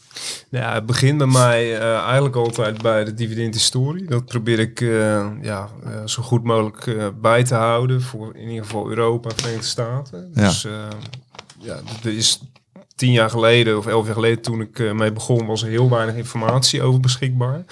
Nou 0.50 0.66
Ja, 0.66 0.74
het 0.74 0.86
begint 0.86 1.18
bij 1.18 1.28
mij 1.28 1.78
eigenlijk 1.80 2.36
altijd 2.36 2.82
bij 2.82 3.04
de 3.04 3.14
dividendhistorie. 3.14 4.06
Dat 4.06 4.26
probeer 4.26 4.60
ik 4.60 4.80
ja, 5.42 5.70
zo 6.06 6.24
goed 6.24 6.44
mogelijk 6.44 7.12
bij 7.22 7.44
te 7.44 7.56
houden 7.56 8.02
voor 8.02 8.36
in 8.36 8.50
ieder 8.50 8.66
geval 8.66 8.90
Europa 8.90 9.30
en 9.30 9.36
Verenigde 9.36 9.68
Staten. 9.68 10.32
Ja. 10.34 10.48
Dus 10.48 10.68
ja, 11.60 11.80
er 12.04 12.18
is 12.18 12.40
tien 13.02 13.12
jaar 13.12 13.30
geleden 13.30 13.78
of 13.78 13.88
elf 13.88 14.06
jaar 14.06 14.14
geleden 14.14 14.42
toen 14.42 14.62
ik 14.62 14.80
eh, 14.80 14.92
mee 14.92 15.12
begon 15.12 15.46
was 15.46 15.64
er 15.64 15.70
heel 15.70 15.90
weinig 15.90 16.16
informatie 16.16 16.82
over 16.82 17.00
beschikbaar. 17.00 17.64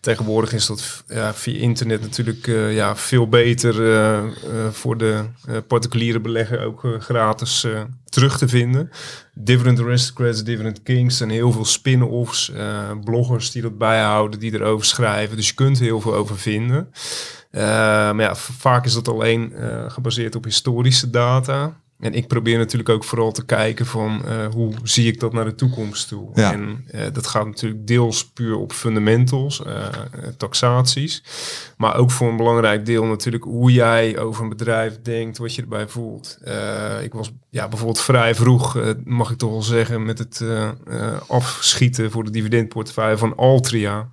Tegenwoordig 0.00 0.52
is 0.52 0.66
dat 0.66 1.04
ja, 1.08 1.34
via 1.34 1.60
internet 1.60 2.00
natuurlijk 2.00 2.46
eh, 2.46 2.74
ja, 2.74 2.96
veel 2.96 3.28
beter 3.28 3.92
eh, 3.92 4.24
voor 4.70 4.98
de 4.98 5.24
particuliere 5.66 6.20
belegger 6.20 6.64
ook 6.64 6.86
gratis 6.98 7.66
terug 8.04 8.38
te 8.38 8.48
vinden. 8.48 8.90
Dividend 9.34 9.80
Aristocrats, 9.80 10.44
Dividend 10.44 10.82
Kings 10.82 11.20
en 11.20 11.28
heel 11.28 11.52
veel 11.52 11.64
spin-offs, 11.64 12.52
bloggers 13.04 13.50
die 13.50 13.62
dat 13.62 13.78
bijhouden, 13.78 14.40
die 14.40 14.54
erover 14.54 14.86
schrijven. 14.86 15.36
Dus 15.36 15.48
je 15.48 15.54
kunt 15.54 15.78
heel 15.78 16.00
veel 16.00 16.14
over 16.14 16.38
vinden. 16.38 16.88
Maar 17.50 18.20
ja, 18.20 18.34
vaak 18.34 18.84
is 18.84 18.94
dat 18.94 19.08
alleen 19.08 19.52
gebaseerd 19.88 20.34
op 20.34 20.44
historische 20.44 21.10
data. 21.10 21.80
En 21.98 22.14
ik 22.14 22.26
probeer 22.26 22.58
natuurlijk 22.58 22.88
ook 22.88 23.04
vooral 23.04 23.32
te 23.32 23.44
kijken 23.44 23.86
van 23.86 24.24
eh, 24.26 24.46
hoe 24.46 24.72
zie 24.82 25.06
ik 25.06 25.20
dat 25.20 25.32
naar 25.32 25.44
de 25.44 25.54
toekomst 25.54 26.08
toe. 26.08 26.30
Ja. 26.34 26.52
En 26.52 26.84
eh, 26.90 27.02
dat 27.12 27.26
gaat 27.26 27.46
natuurlijk 27.46 27.86
deels 27.86 28.28
puur 28.28 28.56
op 28.56 28.72
fundamentals, 28.72 29.64
eh, 29.64 29.86
taxaties. 30.36 31.22
Maar 31.76 31.96
ook 31.96 32.10
voor 32.10 32.28
een 32.28 32.36
belangrijk 32.36 32.86
deel 32.86 33.04
natuurlijk 33.04 33.44
hoe 33.44 33.72
jij 33.72 34.18
over 34.18 34.42
een 34.42 34.48
bedrijf 34.48 34.98
denkt, 35.02 35.38
wat 35.38 35.54
je 35.54 35.62
erbij 35.62 35.88
voelt. 35.88 36.38
Ik 37.02 37.12
was 37.12 37.32
ja, 37.50 37.68
bijvoorbeeld 37.68 38.00
vrij 38.00 38.34
vroeg, 38.34 38.94
mag 39.04 39.30
ik 39.30 39.38
toch 39.38 39.50
wel 39.50 39.62
zeggen, 39.62 40.04
met 40.04 40.18
het 40.18 40.44
afschieten 41.26 42.10
voor 42.10 42.24
de 42.24 42.30
dividendportefeuille 42.30 43.18
van 43.18 43.36
Altria. 43.36 44.08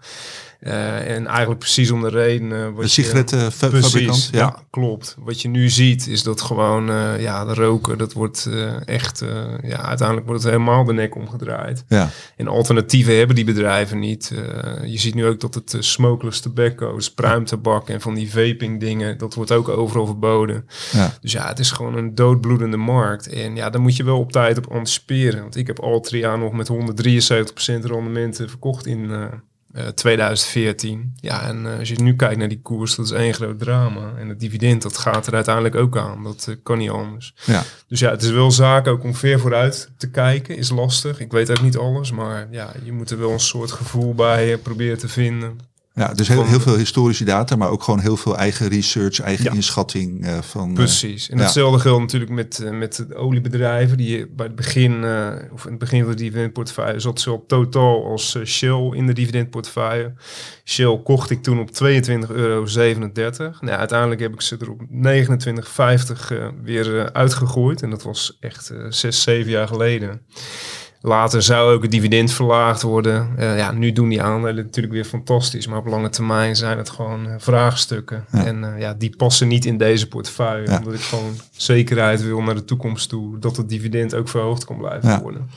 Eh, 0.59 1.15
en 1.15 1.27
eigenlijk 1.27 1.59
precies 1.59 1.91
om 1.91 2.01
de 2.01 2.09
reden... 2.09 2.51
eh, 2.51 2.69
wat 2.75 2.83
je- 2.93 3.01
sigarettenfabrikant. 3.01 3.91
Precies, 3.91 4.29
Ja. 4.31 4.39
ja. 4.39 4.63
klopt. 4.69 5.15
Wat 5.19 5.41
je 5.41 5.47
nu 5.47 5.69
ziet 5.69 6.07
is 6.07 6.23
dat 6.23 6.41
gewoon, 6.41 6.89
eh, 6.89 7.21
ja, 7.21 7.45
de 7.45 7.53
roken, 7.53 7.97
dat 7.97 8.13
wordt 8.13 8.45
eh, 8.51 8.87
echt, 8.87 9.21
eh, 9.21 9.29
ja, 9.61 9.81
uiteindelijk 9.81 10.27
wordt 10.27 10.43
het 10.43 10.51
helemaal 10.51 10.83
de 10.83 10.93
nek 10.93 11.15
omgedraaid. 11.15 11.83
Ja. 11.87 12.09
En 12.35 12.47
alternatieven 12.47 13.17
hebben 13.17 13.35
die 13.35 13.45
bedrijven 13.45 13.99
niet. 13.99 14.31
Eh, 14.35 14.91
je 14.91 14.97
ziet 14.99 15.13
nu 15.15 15.25
ook 15.25 15.39
dat 15.39 15.53
het 15.55 15.75
smokeless 15.79 16.39
tobacco, 16.39 16.95
dus 16.95 17.11
pruimtabak 17.13 17.89
en 17.89 18.01
van 18.01 18.13
die 18.13 18.31
vaping 18.31 18.79
dingen, 18.79 19.17
dat 19.17 19.33
wordt 19.33 19.51
ook 19.51 19.67
overal 19.69 20.05
verboden. 20.05 20.67
Ja. 20.91 21.13
Dus 21.21 21.31
ja, 21.31 21.47
het 21.47 21.59
is 21.59 21.71
gewoon 21.71 21.97
een 21.97 22.15
doodbloedende 22.15 22.77
markt. 22.77 23.27
En 23.27 23.55
ja, 23.55 23.69
daar 23.69 23.81
moet 23.81 23.95
je 23.95 24.03
wel 24.03 24.19
op 24.19 24.31
tijd 24.31 24.57
op 24.57 24.71
anticiperen. 24.71 25.41
Want 25.41 25.55
ik 25.55 25.67
heb 25.67 25.79
Altria 25.79 26.35
nog 26.35 26.53
met 26.53 26.67
173% 26.67 27.85
rendementen 27.85 28.49
verkocht 28.49 28.85
in 28.85 29.11
eh, 29.75 29.85
eh, 29.85 29.87
2014. 29.87 31.13
Ja, 31.21 31.47
en 31.47 31.65
eh, 31.65 31.79
als 31.79 31.89
je 31.89 32.01
nu 32.01 32.15
kijkt 32.15 32.37
naar 32.37 32.47
die 32.47 32.61
koers, 32.61 32.95
dat 32.95 33.05
is 33.05 33.11
één 33.11 33.33
groot 33.33 33.59
drama. 33.59 34.13
En 34.17 34.29
het 34.29 34.39
dividend, 34.39 34.81
dat 34.81 34.97
gaat 34.97 35.27
er 35.27 35.33
uiteindelijk 35.33 35.75
ook 35.75 35.97
aan. 35.97 36.23
Dat 36.23 36.45
eh, 36.49 36.55
kan 36.63 36.77
niet 36.77 36.89
anders. 36.89 37.33
Ja. 37.45 37.63
Dus 37.87 37.99
ja, 37.99 38.09
het 38.09 38.21
is 38.21 38.29
wel 38.29 38.51
zaak 38.51 38.87
ook 38.87 39.03
om 39.03 39.15
ver 39.15 39.39
vooruit 39.39 39.91
te 39.97 40.09
kijken. 40.09 40.57
Is 40.57 40.69
lastig. 40.69 41.19
Ik 41.19 41.31
weet 41.31 41.49
ook 41.49 41.61
niet 41.61 41.77
alles. 41.77 42.11
Maar 42.11 42.47
ja, 42.51 42.73
je 42.83 42.91
moet 42.91 43.11
er 43.11 43.19
wel 43.19 43.31
een 43.31 43.39
soort 43.39 43.71
gevoel 43.71 44.13
bij 44.13 44.57
proberen 44.57 44.97
te 44.97 45.07
vinden. 45.07 45.59
Ja, 45.95 46.13
dus 46.13 46.27
heel, 46.27 46.45
heel 46.45 46.59
veel 46.59 46.75
historische 46.77 47.23
data, 47.23 47.55
maar 47.55 47.69
ook 47.69 47.83
gewoon 47.83 47.99
heel 47.99 48.17
veel 48.17 48.37
eigen 48.37 48.67
research, 48.67 49.19
eigen 49.19 49.45
Ja. 49.45 49.51
inschatting 49.51 50.25
eh, 50.25 50.37
van. 50.41 50.67
eh, 50.69 50.73
Precies. 50.73 51.29
En 51.29 51.37
ja. 51.37 51.43
hetzelfde 51.43 51.79
geldt 51.79 52.01
natuurlijk 52.01 52.31
met, 52.31 52.59
eh, 52.59 52.71
met 52.71 53.05
de 53.07 53.15
oliebedrijven. 53.15 53.97
Die 53.97 54.27
bij 54.27 54.45
het 54.45 54.55
begin, 54.55 55.03
eh, 55.03 55.31
of 55.53 55.63
in 55.63 55.69
het 55.69 55.79
begin 55.79 56.01
van 56.01 56.09
de 56.11 56.17
dividendportefeuille, 56.17 56.99
zat 56.99 57.19
zowel 57.21 57.43
Total 57.47 58.05
als 58.05 58.35
eh, 58.35 58.43
Shell 58.45 58.89
in 58.93 59.07
de 59.07 59.13
dividendportefeuille. 59.13 60.13
Shell 60.65 60.99
kocht 61.03 61.29
ik 61.29 61.43
toen 61.43 61.59
op 61.59 61.69
22,37 61.71 62.29
euro. 62.35 62.65
Nou, 63.59 63.77
uiteindelijk 63.77 64.21
heb 64.21 64.33
ik 64.33 64.41
ze 64.41 64.57
er 64.57 64.69
op 64.71 64.81
29,50 64.89 66.31
eh, 66.31 66.47
weer 66.63 67.13
uitgegooid. 67.13 67.81
En 67.81 67.89
dat 67.89 68.03
was 68.03 68.37
echt 68.39 68.71
6, 68.89 69.21
7 69.21 69.51
jaar 69.51 69.67
geleden. 69.67 70.21
Later 71.05 71.41
zou 71.41 71.73
ook 71.73 71.81
het 71.81 71.91
dividend 71.91 72.31
verlaagd 72.31 72.81
worden. 72.81 73.29
Eh, 73.37 73.57
ja, 73.57 73.71
nu 73.71 73.91
doen 73.91 74.09
die 74.09 74.21
aandelen 74.21 74.65
natuurlijk 74.65 74.93
weer 74.93 75.05
fantastisch. 75.05 75.67
Maar 75.67 75.77
op 75.77 75.85
lange 75.85 76.09
termijn 76.09 76.55
zijn 76.55 76.77
het 76.77 76.89
gewoon 76.89 77.27
eh, 77.27 77.35
vraagstukken. 77.37 78.25
Ja. 78.31 78.45
En 78.45 78.63
eh, 78.73 78.79
ja, 78.79 78.93
die 78.93 79.15
passen 79.15 79.47
niet 79.47 79.65
in 79.65 79.77
deze 79.77 80.07
portefeuille. 80.07 80.69
Ja. 80.69 80.77
Omdat 80.77 80.93
ik 80.93 80.99
gewoon 80.99 81.33
zekerheid 81.51 82.23
wil 82.23 82.41
naar 82.41 82.55
de 82.55 82.65
toekomst 82.65 83.09
toe. 83.09 83.39
Dat 83.39 83.57
het 83.57 83.69
dividend 83.69 84.13
ook 84.15 84.29
verhoogd 84.29 84.65
kan 84.65 84.77
blijven 84.77 85.09
Ja. 85.09 85.21
worden. 85.21 85.49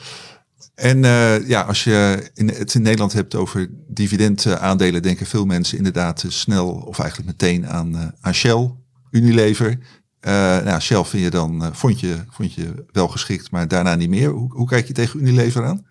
En 0.75 0.99
ja, 1.47 1.61
als 1.61 1.83
je 1.83 2.29
in, 2.33 2.47
het 2.47 2.73
in 2.73 2.81
Nederland 2.81 3.13
hebt 3.13 3.35
over 3.35 3.69
dividendaandelen, 3.87 5.01
denken 5.01 5.25
veel 5.25 5.45
mensen 5.45 5.77
inderdaad 5.77 6.25
snel 6.27 6.69
of 6.69 6.99
eigenlijk 6.99 7.29
meteen 7.29 7.67
aan, 7.67 8.13
aan 8.21 8.33
Shell, 8.33 8.71
Unilever. 9.11 9.77
Eh 10.19 10.31
nou, 10.63 10.79
Shell 10.79 11.03
vind 11.03 11.23
je 11.23 11.29
dan, 11.29 11.63
eh, 11.63 11.69
vond, 11.71 11.99
je, 11.99 12.23
vond 12.29 12.53
je 12.53 12.85
wel 12.91 13.07
geschikt, 13.07 13.51
maar 13.51 13.67
daarna 13.67 13.95
niet 13.95 14.09
meer. 14.09 14.29
Hoe, 14.29 14.53
hoe 14.53 14.67
kijk 14.67 14.87
je 14.87 14.93
tegen 14.93 15.19
Unilever 15.19 15.65
aan? 15.65 15.85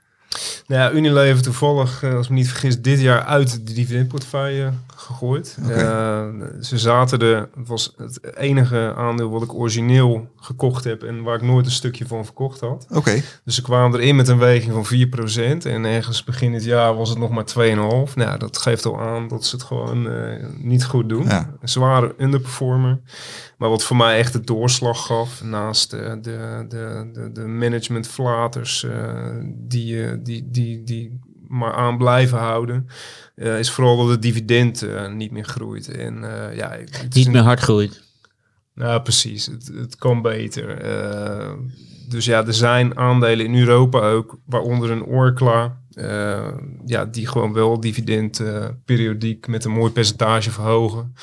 Nou 0.67 0.83
ja, 0.83 0.93
Unilever 0.93 1.43
toevallig, 1.43 2.03
eh, 2.03 2.15
als 2.15 2.25
ik 2.25 2.31
me 2.31 2.37
niet 2.37 2.49
vergis, 2.49 2.81
dit 2.81 3.01
jaar 3.01 3.25
uit 3.25 3.67
de 3.67 3.73
dividendportefeuille 3.73 4.73
gegooid. 4.97 5.57
Eh, 5.69 6.27
ze 6.61 6.79
zaten 6.79 7.19
er, 7.19 7.49
het 7.57 7.69
was 7.69 7.95
het 7.97 8.37
enige 8.37 8.95
aandeel 8.97 9.31
wat 9.31 9.43
ik 9.43 9.55
origineel 9.55 10.29
gekocht 10.37 10.85
heb 10.85 11.03
en 11.03 11.23
waar 11.23 11.35
ik 11.35 11.43
nooit 11.43 11.67
een 11.67 11.73
stukje 11.73 12.07
van 12.07 12.25
verkocht 12.25 12.61
had. 12.61 12.87
Oké, 12.91 13.23
Dus 13.45 13.55
ze 13.55 13.63
kwamen 13.63 14.01
erin 14.01 14.17
met 14.17 14.29
een 14.29 14.39
weging 14.39 14.73
van 14.73 14.87
4% 14.87 15.67
en 15.67 15.85
ergens 15.85 16.25
begin 16.25 16.53
dit 16.53 16.65
jaar 16.65 16.95
was 16.95 17.09
het 17.09 17.19
nog 17.19 17.31
maar 17.31 17.45
2,5%. 17.45 18.15
Nou, 18.15 18.39
dat 18.39 18.59
geeft 18.59 18.87
al 18.87 19.01
aan 19.01 19.29
dat 19.29 19.45
ze 19.45 19.57
het 19.57 19.65
gewoon 19.65 20.11
eh, 20.11 20.47
niet 20.57 20.85
goed 20.85 21.09
doen. 21.09 21.25
Ja. 21.25 21.51
Ze 21.65 21.81
waren 21.81 22.13
underperformer. 22.19 23.01
Maar 23.59 23.69
wat 23.71 23.85
voor 23.85 23.97
mij 23.97 24.19
echt 24.19 24.33
de 24.33 24.41
doorslag 24.41 25.07
gaf, 25.07 25.43
naast 25.43 25.91
de, 25.91 26.19
de, 26.23 26.65
de, 26.69 27.11
de, 27.13 27.33
de 27.33 27.41
managementflaters 27.41 28.85
eh, 28.85 28.91
die, 29.55 30.05
eh, 30.05 30.18
die, 30.23 30.49
die, 30.51 30.85
die 30.85 31.19
maar 31.49 31.73
aan 31.73 31.99
blijven 31.99 32.39
houden, 32.39 32.87
eh, 33.35 33.59
is 33.59 33.71
vooral 33.71 33.97
dat 33.97 34.09
het 34.09 34.23
dividend 34.23 34.83
eh, 34.83 35.13
niet 35.13 35.31
meer 35.31 35.45
groeit. 35.45 35.89
En 35.89 36.25
eh, 36.51 36.57
ja, 36.57 36.71
het 36.71 37.15
Niet 37.15 37.27
een- 37.27 37.33
meer 37.33 37.43
hard 37.43 37.61
groeit. 37.61 38.03
nou, 38.75 39.03
precies. 39.03 39.47
Het, 39.47 39.71
het 39.75 39.97
kan 39.97 40.23
beter. 40.23 40.67
Dus 42.09 42.25
ja, 42.25 42.47
er 42.47 42.55
zijn 42.55 42.97
aandelen 42.99 43.47
in 43.47 43.59
Europa 43.59 44.11
ook, 44.11 44.39
waaronder 44.45 44.91
een 44.91 45.03
Orkla, 45.05 45.81
ja, 46.87 47.05
die 47.11 47.27
gewoon 47.27 47.53
wel 47.53 47.81
dividend 47.81 48.43
periodiek 48.85 49.47
met 49.47 49.65
een 49.65 49.71
mooi 49.73 49.93
percentage 49.93 50.51
verhogen. 50.51 51.15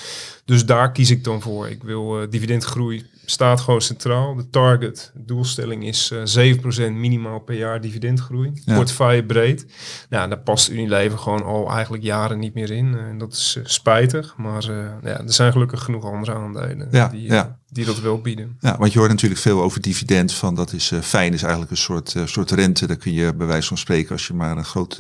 Dus 0.46 0.66
daar 0.66 0.92
kies 0.92 1.12
ik 1.12 1.24
dan 1.24 1.42
voor. 1.42 1.68
Ik 1.70 1.84
wil 1.84 2.22
eh, 2.22 2.28
dividendgroei 2.30 3.06
staat 3.26 3.62
gewoon 3.62 3.82
centraal. 3.82 4.36
De 4.36 4.50
target, 4.50 5.12
de 5.14 5.26
doelstelling 5.26 5.86
is 5.86 6.12
eh 6.12 6.56
7% 6.56 6.92
minimaal 6.92 7.40
per 7.40 7.56
jaar 7.56 7.82
dividendgroei. 7.82 8.52
Ja. 8.66 8.76
Portefeuille 8.76 9.26
breed. 9.26 9.66
Nou, 10.10 10.30
daar 10.30 10.40
past 10.40 10.70
Unilever 10.70 11.18
gewoon 11.18 11.44
al 11.44 11.72
eigenlijk 11.72 12.04
jaren 12.04 12.40
niet 12.40 12.54
meer 12.54 12.72
in. 12.72 12.94
Eh, 12.96 13.04
En 13.08 13.18
dat 13.18 13.34
is 13.34 13.56
eh, 13.58 13.64
spijtig. 13.66 14.34
Maar 14.38 14.64
ja, 15.04 15.20
er 15.20 15.34
zijn 15.34 15.52
gelukkig 15.52 15.84
genoeg 15.84 16.04
andere 16.06 16.34
aandelen 16.34 16.88
Ja, 16.92 17.08
die, 17.08 17.22
ja. 17.22 17.60
die 17.70 17.86
dat 17.86 18.00
wel 18.00 18.22
bieden. 18.22 18.58
ja, 18.60 18.78
want 18.78 18.94
je 18.94 19.00
hoort 19.00 19.12
natuurlijk 19.12 19.42
veel 19.42 19.62
over 19.62 19.82
dividend, 19.82 20.34
van 20.34 20.56
dat 20.56 20.74
is 20.74 20.92
fijn, 21.02 21.34
is 21.34 21.42
eigenlijk 21.42 21.72
een 21.72 21.78
soort, 21.78 22.16
soort 22.26 22.52
rente. 22.52 22.88
Daar 22.88 22.98
kun 22.98 23.14
je 23.14 23.34
bij 23.36 23.48
wijze 23.48 23.68
van 23.68 23.78
spreken, 23.78 24.12
als 24.12 24.28
je 24.28 24.34
maar 24.34 24.58
een 24.58 24.66
groot 24.66 25.00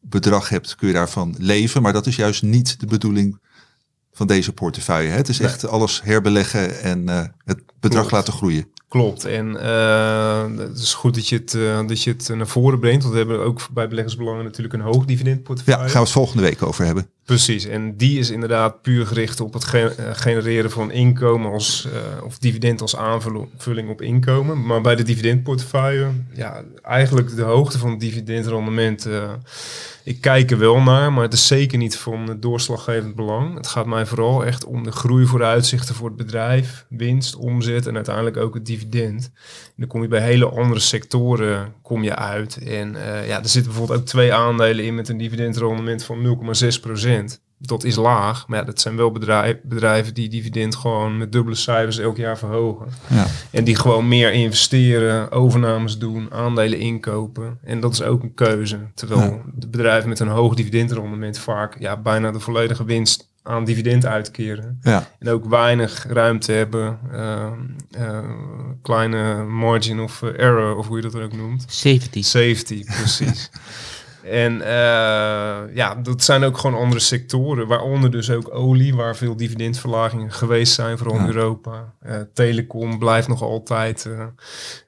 bedrag 0.00 0.48
hebt, 0.48 0.74
kun 0.74 0.88
je 0.88 0.94
daarvan 0.94 1.34
leven. 1.38 1.82
Maar 1.82 1.92
dat 1.92 2.06
is 2.06 2.16
juist 2.16 2.42
niet 2.42 2.80
de 2.80 2.86
bedoeling 2.86 3.38
van 4.18 4.26
deze 4.26 4.52
portefeuille. 4.52 5.08
Hè? 5.08 5.16
Het 5.16 5.28
is 5.28 5.40
echt 5.40 5.66
alles 5.68 6.02
herbeleggen 6.02 6.80
en 6.80 7.08
eh, 7.08 7.24
het 7.44 7.60
bedrag 7.80 8.06
Klopt. 8.06 8.12
laten 8.12 8.32
groeien. 8.32 8.66
Klopt. 8.88 9.24
En 9.24 9.60
eh, 9.62 10.44
het 10.58 10.78
is 10.78 10.94
goed 10.94 11.14
dat 11.14 11.28
je 11.28 11.36
het, 11.36 11.54
eh, 11.54 11.86
dat 11.86 12.02
je 12.02 12.10
het 12.10 12.28
naar 12.28 12.46
voren 12.46 12.78
brengt. 12.78 13.02
Want 13.02 13.12
we 13.12 13.18
hebben 13.20 13.40
ook 13.40 13.68
bij 13.72 13.88
beleggersbelangen 13.88 14.44
natuurlijk 14.44 14.74
een 14.74 14.80
hoog 14.80 15.00
Ja, 15.00 15.04
dividendportefeuille. 15.06 15.80
daar 15.82 15.90
gaan 15.90 16.00
we 16.00 16.06
het 16.06 16.16
volgende 16.16 16.42
week 16.42 16.62
over 16.62 16.84
hebben. 16.84 17.10
Precies, 17.28 17.64
en 17.64 17.96
die 17.96 18.18
is 18.18 18.30
inderdaad 18.30 18.82
puur 18.82 19.06
gericht 19.06 19.40
op 19.40 19.52
het 19.52 19.74
eh, 19.74 19.86
genereren 20.12 20.70
van 20.70 20.90
inkomen 20.90 21.52
als, 21.52 21.86
eh, 21.92 22.24
of 22.24 22.38
dividend 22.38 22.80
als 22.80 22.96
aanvulling 22.96 23.88
op 23.88 24.02
inkomen. 24.02 24.66
Maar 24.66 24.80
bij 24.80 24.94
de 24.94 25.02
dividendportefeuille, 25.02 26.08
ja, 26.32 26.62
eigenlijk 26.82 27.36
de 27.36 27.42
hoogte 27.42 27.78
van 27.78 27.90
het 27.90 28.00
dividendrendement, 28.00 29.06
eh, 29.06 29.32
ik 30.04 30.20
kijk 30.20 30.50
er 30.50 30.58
wel 30.58 30.80
naar, 30.80 31.12
maar 31.12 31.22
het 31.22 31.32
is 31.32 31.46
zeker 31.46 31.78
niet 31.78 31.96
van 31.96 32.36
doorslaggevend 32.40 33.14
belang. 33.14 33.54
Het 33.54 33.66
gaat 33.66 33.86
mij 33.86 34.06
vooral 34.06 34.44
echt 34.44 34.64
om 34.64 34.82
de 34.82 34.92
groeivooruitzichten 34.92 35.94
voor 35.94 36.08
het 36.08 36.16
bedrijf, 36.16 36.84
winst, 36.88 37.36
omzet 37.36 37.86
en 37.86 37.94
uiteindelijk 37.94 38.36
ook 38.36 38.54
het 38.54 38.66
dividend. 38.66 39.30
En 39.64 39.74
dan 39.76 39.88
kom 39.88 40.02
je 40.02 40.08
bij 40.08 40.22
hele 40.22 40.48
andere 40.48 40.80
sectoren 40.80 41.72
kom 41.82 42.02
je 42.02 42.16
uit. 42.16 42.56
En 42.56 42.96
ja, 43.26 43.42
er 43.42 43.48
zitten 43.48 43.70
bijvoorbeeld 43.70 44.00
ook 44.00 44.06
twee 44.06 44.34
aandelen 44.34 44.84
in 44.84 44.94
met 44.94 45.08
een 45.08 45.18
dividendrendement 45.18 46.04
van 46.04 46.38
0,6 46.72 46.80
procent. 46.80 47.17
Dat 47.60 47.84
is 47.84 47.96
laag, 47.96 48.48
maar 48.48 48.58
ja, 48.58 48.64
dat 48.64 48.80
zijn 48.80 48.96
wel 48.96 49.10
bedrijf, 49.12 49.56
bedrijven 49.62 50.14
die 50.14 50.28
dividend 50.28 50.74
gewoon 50.76 51.16
met 51.18 51.32
dubbele 51.32 51.56
cijfers 51.56 51.98
elk 51.98 52.16
jaar 52.16 52.38
verhogen. 52.38 52.86
Ja. 53.06 53.26
En 53.50 53.64
die 53.64 53.76
gewoon 53.76 54.08
meer 54.08 54.32
investeren, 54.32 55.30
overnames 55.32 55.98
doen, 55.98 56.28
aandelen 56.32 56.78
inkopen. 56.78 57.58
En 57.64 57.80
dat 57.80 57.92
is 57.92 58.02
ook 58.02 58.22
een 58.22 58.34
keuze. 58.34 58.78
Terwijl 58.94 59.20
Ja. 59.20 59.40
de 59.54 59.68
bedrijven 59.68 60.08
met 60.08 60.20
een 60.20 60.28
hoog 60.28 60.54
dividendrendement 60.54 61.38
vaak 61.38 61.76
ja, 61.78 61.96
bijna 61.96 62.30
de 62.30 62.40
volledige 62.40 62.84
winst 62.84 63.28
aan 63.42 63.64
dividend 63.64 64.06
uitkeren. 64.06 64.78
Ja, 64.82 65.08
En 65.18 65.28
ook 65.28 65.44
weinig 65.44 66.06
ruimte 66.08 66.52
hebben. 66.52 66.98
eh, 67.12 67.46
eh, 67.90 68.18
kleine 68.82 69.44
margin 69.44 70.00
of 70.00 70.22
error, 70.22 70.76
of 70.76 70.86
hoe 70.86 70.96
je 70.96 71.02
dat 71.02 71.12
dan 71.12 71.22
ook 71.22 71.32
noemt. 71.36 71.64
70. 71.68 72.24
Safety, 72.24 72.84
precies. 72.84 73.50
En 74.24 74.60
eh, 74.60 75.74
ja, 75.74 75.94
dat 76.02 76.22
zijn 76.24 76.44
ook 76.44 76.58
gewoon 76.58 76.80
andere 76.80 77.00
sectoren, 77.00 77.66
waaronder 77.66 78.10
dus 78.10 78.30
ook 78.30 78.54
olie, 78.54 78.94
waar 78.94 79.16
veel 79.16 79.36
dividendverlagingen 79.36 80.32
geweest 80.32 80.72
zijn, 80.74 80.98
vooral 80.98 81.16
in 81.16 81.22
Ja. 81.22 81.28
Europa. 81.28 81.94
Eh, 82.00 82.16
telecom 82.34 82.98
blijft 82.98 83.28
nog 83.28 83.42
altijd, 83.42 84.06
eh, 84.06 84.26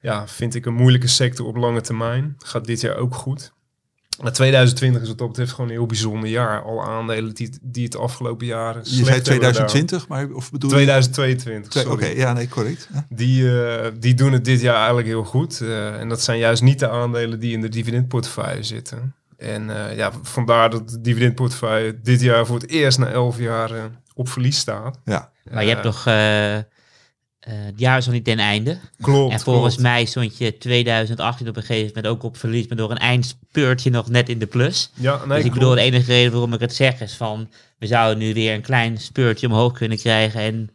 ja, 0.01 0.27
vind 0.27 0.55
ik 0.55 0.65
een 0.65 0.73
moeilijke 0.73 1.07
sector 1.07 1.45
op 1.45 1.55
lange 1.55 1.81
termijn. 1.81 2.35
Gaat 2.45 2.65
dit 2.65 2.81
jaar 2.81 2.95
ook 2.95 3.15
goed. 3.15 3.53
Maar 4.21 4.33
2020 4.33 5.01
is 5.01 5.07
wat 5.07 5.17
dat 5.17 5.27
betreft 5.27 5.51
gewoon 5.51 5.69
een 5.69 5.75
heel 5.75 5.85
bijzonder 5.85 6.29
jaar. 6.29 6.63
Alle 6.63 6.81
aandelen 6.81 7.33
die, 7.33 7.49
die 7.61 7.83
het 7.83 7.97
afgelopen 7.97 8.45
jaren 8.45 8.81
je 8.83 8.89
zei 8.89 9.05
hebben 9.05 9.15
gedaan. 9.23 9.39
2020, 9.51 10.07
maar 10.07 10.29
of 10.29 10.51
bedoel 10.51 10.69
je? 10.69 10.75
2022, 10.75 11.71
Twee- 11.71 11.89
Oké, 11.91 12.05
ja, 12.05 12.33
nee, 12.33 12.47
correct. 12.47 12.89
Ja. 12.93 13.05
Die, 13.09 13.49
die 13.99 14.13
doen 14.13 14.31
het 14.31 14.45
dit 14.45 14.61
jaar 14.61 14.75
eigenlijk 14.77 15.07
heel 15.07 15.23
goed. 15.23 15.61
En 15.99 16.09
dat 16.09 16.21
zijn 16.21 16.37
juist 16.39 16.61
niet 16.61 16.79
de 16.79 16.89
aandelen 16.89 17.39
die 17.39 17.53
in 17.53 17.61
de 17.61 17.69
dividendportefeuille 17.69 18.63
zitten. 18.63 19.15
En 19.41 19.89
eh, 19.89 19.95
ja, 19.97 20.11
vandaar 20.21 20.69
dat 20.69 20.89
de 20.89 21.01
dividendportefeuille 21.01 21.99
dit 22.01 22.21
jaar 22.21 22.45
voor 22.45 22.55
het 22.59 22.69
eerst 22.69 22.97
na 22.97 23.07
11 23.07 23.39
jaar 23.39 23.71
eh, 23.71 23.83
op 24.13 24.29
verlies 24.29 24.57
staat. 24.57 24.99
Ja. 25.05 25.31
Maar 25.51 25.63
je 25.63 25.69
hebt 25.69 25.85
Eh, 25.85 25.91
toch 25.91 26.05
eh, 26.07 26.57
eh, 26.57 26.63
het 27.39 27.79
jaar 27.79 27.97
is 27.97 28.05
nog 28.05 28.13
niet 28.13 28.23
ten 28.25 28.39
einde. 28.39 28.77
Klopt, 29.01 29.33
en 29.33 29.39
volgens 29.39 29.75
klopt. 29.75 29.89
mij 29.89 30.05
stond 30.05 30.37
je 30.37 30.57
2018 30.57 31.47
op 31.47 31.55
een 31.55 31.63
gegeven 31.63 31.87
moment 31.87 32.07
ook 32.13 32.23
op 32.23 32.37
verlies, 32.37 32.67
maar 32.67 32.77
door 32.77 32.91
een 32.91 32.97
eindspeurtje 32.97 33.89
nog 33.89 34.09
net 34.09 34.29
in 34.29 34.39
de 34.39 34.45
plus. 34.45 34.91
Ja, 34.93 35.17
nee, 35.17 35.27
dus 35.27 35.37
ik 35.37 35.41
klopt. 35.43 35.53
bedoel, 35.53 35.75
de 35.75 35.81
enige 35.81 36.11
reden 36.11 36.31
waarom 36.31 36.53
ik 36.53 36.59
het 36.59 36.75
zeg 36.75 37.01
is 37.01 37.13
van, 37.13 37.49
we 37.79 37.87
zouden 37.87 38.17
nu 38.17 38.33
weer 38.33 38.53
een 38.53 38.61
klein 38.61 38.97
speurtje 38.97 39.47
omhoog 39.47 39.73
kunnen 39.73 39.97
krijgen 39.97 40.39
en 40.41 40.69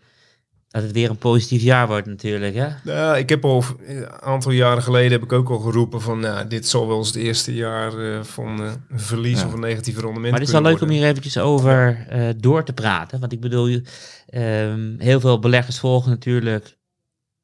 dat 0.77 0.85
het 0.85 0.95
weer 0.95 1.11
een 1.11 1.17
positief 1.19 1.63
jaar 1.63 1.87
wordt 1.87 2.07
natuurlijk. 2.07 2.55
Hè? 2.55 2.67
Ja, 2.85 3.17
ik 3.17 3.29
heb 3.29 3.45
al 3.45 3.65
een 3.87 4.11
aantal 4.11 4.51
jaren 4.53 4.83
geleden 4.83 5.13
heb 5.13 5.23
ik 5.23 5.33
ook 5.33 5.49
al 5.51 5.59
geroepen 5.59 6.01
van 6.01 6.21
nou, 6.21 6.49
dit 6.49 6.69
zal 6.69 6.87
wel 6.89 6.97
eens 6.99 7.07
het 7.07 7.17
eerste 7.17 7.55
jaar 7.55 7.99
eh, 7.99 8.23
van 8.23 8.63
eh, 8.63 8.73
een 8.91 9.01
verlies 9.01 9.41
Ja. 9.41 9.47
of 9.47 9.53
een 9.53 9.61
negatief 9.61 9.95
rendement. 9.95 10.23
Maar 10.31 10.33
het 10.41 10.43
is 10.49 10.53
wel 10.53 10.63
leuk 10.63 10.81
om 10.81 10.89
hier 10.89 11.05
eventjes 11.07 11.39
over 11.39 12.07
eh, 12.09 12.29
door 12.37 12.65
te 12.65 12.73
praten. 12.73 13.21
Want 13.21 13.33
ik 13.33 13.41
bedoel, 13.41 13.67
je- 13.67 13.83
ehm, 14.27 14.95
heel 14.99 15.21
veel 15.21 15.39
beleggers 15.39 15.79
volgen 15.79 16.11
natuurlijk 16.11 16.77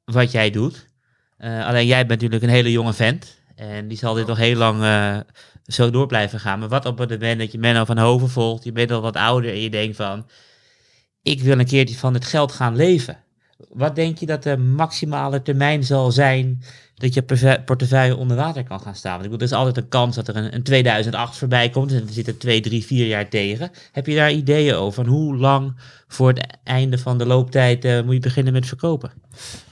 wat 0.05 0.33
jij 0.33 0.51
doet. 0.51 0.89
Eh, 1.37 1.67
alleen 1.67 1.87
jij 1.87 2.07
bent 2.07 2.21
natuurlijk 2.21 2.43
een 2.43 2.57
hele 2.59 2.71
jonge 2.71 2.93
vent. 2.93 3.41
En 3.55 3.89
die 3.89 3.99
zal 3.99 4.15
dit 4.15 4.27
nog 4.27 4.39
heel 4.39 4.57
lang 4.57 4.83
eh, 4.83 5.17
zo 5.67 5.91
door 5.91 6.07
blijven 6.07 6.41
gaan. 6.41 6.59
Maar 6.59 6.69
wat 6.69 6.87
op 6.87 6.99
het 6.99 7.11
moment 7.11 7.39
dat 7.39 7.53
je 7.53 7.59
Menno 7.59 7.85
van 7.85 7.99
Hoven 7.99 8.29
volgt, 8.31 8.65
je 8.65 8.73
bent 8.73 8.91
al 8.91 9.01
wat 9.01 9.17
ouder 9.17 9.51
en 9.51 9.61
je 9.61 9.71
denkt 9.71 9.97
van, 9.97 10.27
ik 11.23 11.43
wil 11.43 11.59
een 11.59 11.67
keertje 11.67 11.97
van 11.97 12.15
het 12.15 12.25
geld 12.25 12.53
gaan 12.53 12.77
leven. 12.77 13.25
Wat 13.69 13.95
denk 13.95 14.19
je 14.19 14.27
dat 14.27 14.43
de 14.43 14.57
maximale 14.57 15.43
termijn 15.43 15.85
zal 15.85 16.11
zijn 16.11 16.63
dat 17.03 17.15
je 17.15 17.61
portefeuille 17.65 18.17
onder 18.17 18.37
water 18.37 18.65
kan 18.65 18.81
gaan 18.81 18.95
staan? 18.95 19.13
Want 19.13 19.25
ik 19.25 19.31
bedoel, 19.31 19.47
er 19.47 19.53
is 19.53 19.59
altijd 19.59 19.77
een 19.77 19.89
kans 19.89 20.17
dat 20.17 20.29
er 20.29 20.37
een, 20.37 20.55
een 20.55 20.63
2008 20.63 21.37
voorbij 21.39 21.71
komt 21.71 21.93
en 21.93 22.07
we 22.07 22.13
zitten 22.13 22.39
twee, 22.39 22.61
drie, 22.61 22.85
vier 22.85 23.07
jaar 23.07 23.29
tegen. 23.29 23.71
Heb 23.93 24.07
je 24.07 24.15
daar 24.15 24.33
ideeën 24.33 24.75
over? 24.75 25.05
Van 25.05 25.13
hoe 25.13 25.37
lang 25.37 25.75
voor 26.09 26.29
het 26.29 26.47
einde 26.65 26.99
van 26.99 27.19
de 27.19 27.27
looptijd 27.27 27.85
eh, 27.85 28.03
moet 28.03 28.15
je 28.15 28.21
beginnen 28.21 28.53
met 28.53 28.67
verkopen? 28.67 29.13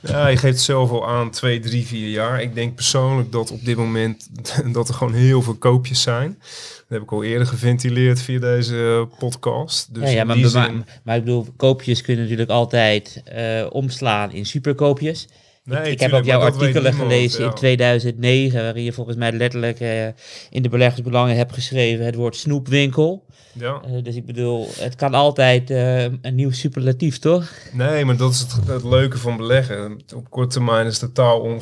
Ja, 0.01 0.29
je 0.29 0.37
geeft 0.37 0.61
zelf 0.61 0.90
al 0.90 1.09
aan 1.09 1.31
twee, 1.31 1.61
drie, 1.61 1.87
vier 1.87 2.09
jaar. 2.09 2.43
Ik 2.43 2.55
denk 2.55 2.75
persoonlijk 2.75 3.33
dat 3.33 3.51
op 3.51 3.64
dit 3.64 3.77
moment 3.77 4.29
dat 4.73 4.88
er 4.88 4.95
gewoon 4.95 5.14
heel 5.14 5.43
veel 5.43 5.55
koopjes 5.57 6.03
zijn. 6.03 6.37
Dat 6.38 6.85
heb 6.88 7.03
ik 7.03 7.12
al 7.12 7.23
eerder 7.25 7.47
geventileerd 7.47 8.23
via 8.23 8.38
deze 8.40 9.09
podcast. 9.19 9.95
Dus 9.95 10.12
ja, 10.12 10.25
maar, 10.25 10.37
zin- 10.37 10.85
maar 11.03 11.16
ik 11.16 11.25
bedoel, 11.25 11.47
koopjes 11.57 12.03
kunnen 12.03 12.23
natuurlijk 12.23 12.51
altijd 12.51 13.23
eh, 13.25 13.66
omslaan 13.71 14.33
in 14.33 14.47
superkoopjes. 14.47 15.29
Nee, 15.70 15.83
ik, 15.83 15.92
ik 15.92 16.00
heb 16.00 16.12
ook 16.12 16.24
jouw 16.24 16.40
artikelen 16.40 16.92
gelezen 16.92 17.42
ja. 17.42 17.48
in 17.48 17.54
2009, 17.54 18.62
waarin 18.62 18.85
je 18.85 18.92
volgens 18.92 19.16
mij 19.16 19.33
letterlijk 19.33 19.80
eh, 19.80 20.06
in 20.50 20.62
de 20.62 20.68
beleggersbelangen 20.68 21.37
hebt 21.37 21.52
geschreven 21.52 22.04
het 22.04 22.14
woord 22.14 22.37
snoepwinkel. 22.37 23.24
Ja. 23.52 23.80
Eh, 23.85 24.02
dus 24.02 24.16
ik 24.16 24.26
bedoel, 24.26 24.68
het 24.78 24.94
kan 24.94 25.14
altijd 25.14 25.70
eh, 25.70 26.02
een 26.02 26.35
nieuw 26.35 26.50
superlatief, 26.50 27.18
toch? 27.18 27.52
Nee, 27.72 28.04
maar 28.04 28.16
dat 28.16 28.30
is 28.30 28.40
het, 28.40 28.56
het 28.66 28.85
leuke 28.85 29.18
van 29.18 29.37
beleggen. 29.37 30.00
Op 30.14 30.30
korte 30.30 30.52
termijn 30.52 30.87
is 30.87 31.00
het 31.00 31.14
totaal 31.14 31.40
on, 31.40 31.61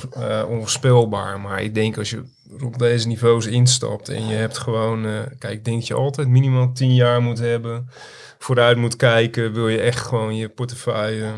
onvoorspelbaar. 0.49 1.41
Maar 1.41 1.63
ik 1.63 1.75
denk 1.75 1.99
als 1.99 2.11
je 2.11 2.23
op 2.65 2.79
deze 2.79 3.07
niveaus 3.07 3.47
instapt 3.47 4.09
en 4.09 4.27
je 4.27 4.35
hebt 4.35 4.59
gewoon... 4.59 5.03
kijk, 5.39 5.53
ik 5.53 5.65
denk 5.65 5.79
dat 5.79 5.87
je 5.87 5.95
altijd 5.95 6.29
minimaal 6.29 6.73
10 6.73 6.95
jaar 6.95 7.23
moet 7.23 7.39
hebben. 7.39 7.89
Vooruit 8.39 8.77
moet 8.77 8.97
kijken. 8.97 9.53
Wil 9.53 9.69
je 9.69 9.81
echt 9.81 10.01
gewoon 10.01 10.37
je 10.37 10.49
portefeuille 10.49 11.33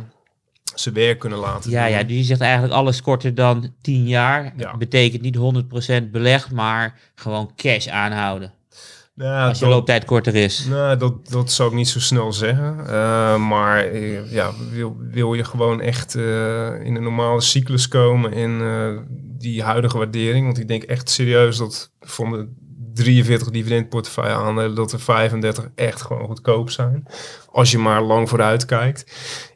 zijn 0.81 0.95
werk 0.95 1.19
kunnen 1.19 1.39
laten 1.39 1.71
Ja, 1.71 1.83
doen. 1.87 1.93
ja, 1.97 2.03
dus 2.03 2.17
je 2.17 2.23
zegt 2.25 2.41
eigenlijk 2.41 2.73
alles 2.73 3.03
korter 3.03 3.35
dan 3.35 3.73
10 3.81 4.07
jaar. 4.07 4.53
Ja. 4.57 4.77
Betekent 4.77 5.23
niet 5.23 5.37
100% 5.37 6.11
belegd, 6.11 6.51
maar 6.51 6.99
gewoon 7.15 7.53
cash 7.57 7.87
aanhouden. 7.89 8.53
Nou, 9.15 9.49
Als 9.49 9.59
je 9.59 9.65
dat- 9.65 9.75
looptijd 9.75 10.05
korter 10.05 10.35
is. 10.35 10.67
Nou, 10.69 10.97
dat, 10.97 11.29
dat 11.29 11.53
zou 11.53 11.71
ik 11.71 11.75
niet 11.77 11.89
zo 11.89 12.01
snel 12.01 12.33
zeggen. 12.33 12.79
Eh, 12.87 13.37
maar 13.49 13.79
eh, 13.85 14.33
ja, 14.33 14.51
wil, 14.71 14.97
wil 14.99 15.35
je 15.35 15.45
gewoon 15.45 15.81
echt 15.81 16.15
eh, 16.15 16.85
in 16.85 16.97
een 16.97 17.03
normale 17.03 17.41
cyclus 17.41 17.89
komen 17.89 18.33
in 18.33 18.61
die 19.39 19.63
huidige 19.63 19.99
waardering? 19.99 20.45
Want 20.47 20.59
ik 20.59 20.69
denk 20.69 20.83
echt 20.83 21.11
serieus 21.11 21.57
dat 21.57 21.93
van 22.01 22.31
de 22.31 22.49
43 23.01 23.51
dividendportefeuille 23.51 24.35
aandelen 24.35 24.75
dat 24.75 24.93
er 24.93 25.01
35 25.01 25.69
echt 25.75 26.01
gewoon 26.03 26.27
goedkoop 26.27 26.71
zijn. 26.71 27.07
Als 27.53 27.71
je 27.71 27.79
maar 27.79 28.03
lang 28.03 28.29
vooruit 28.29 28.65
kijkt. 28.65 29.05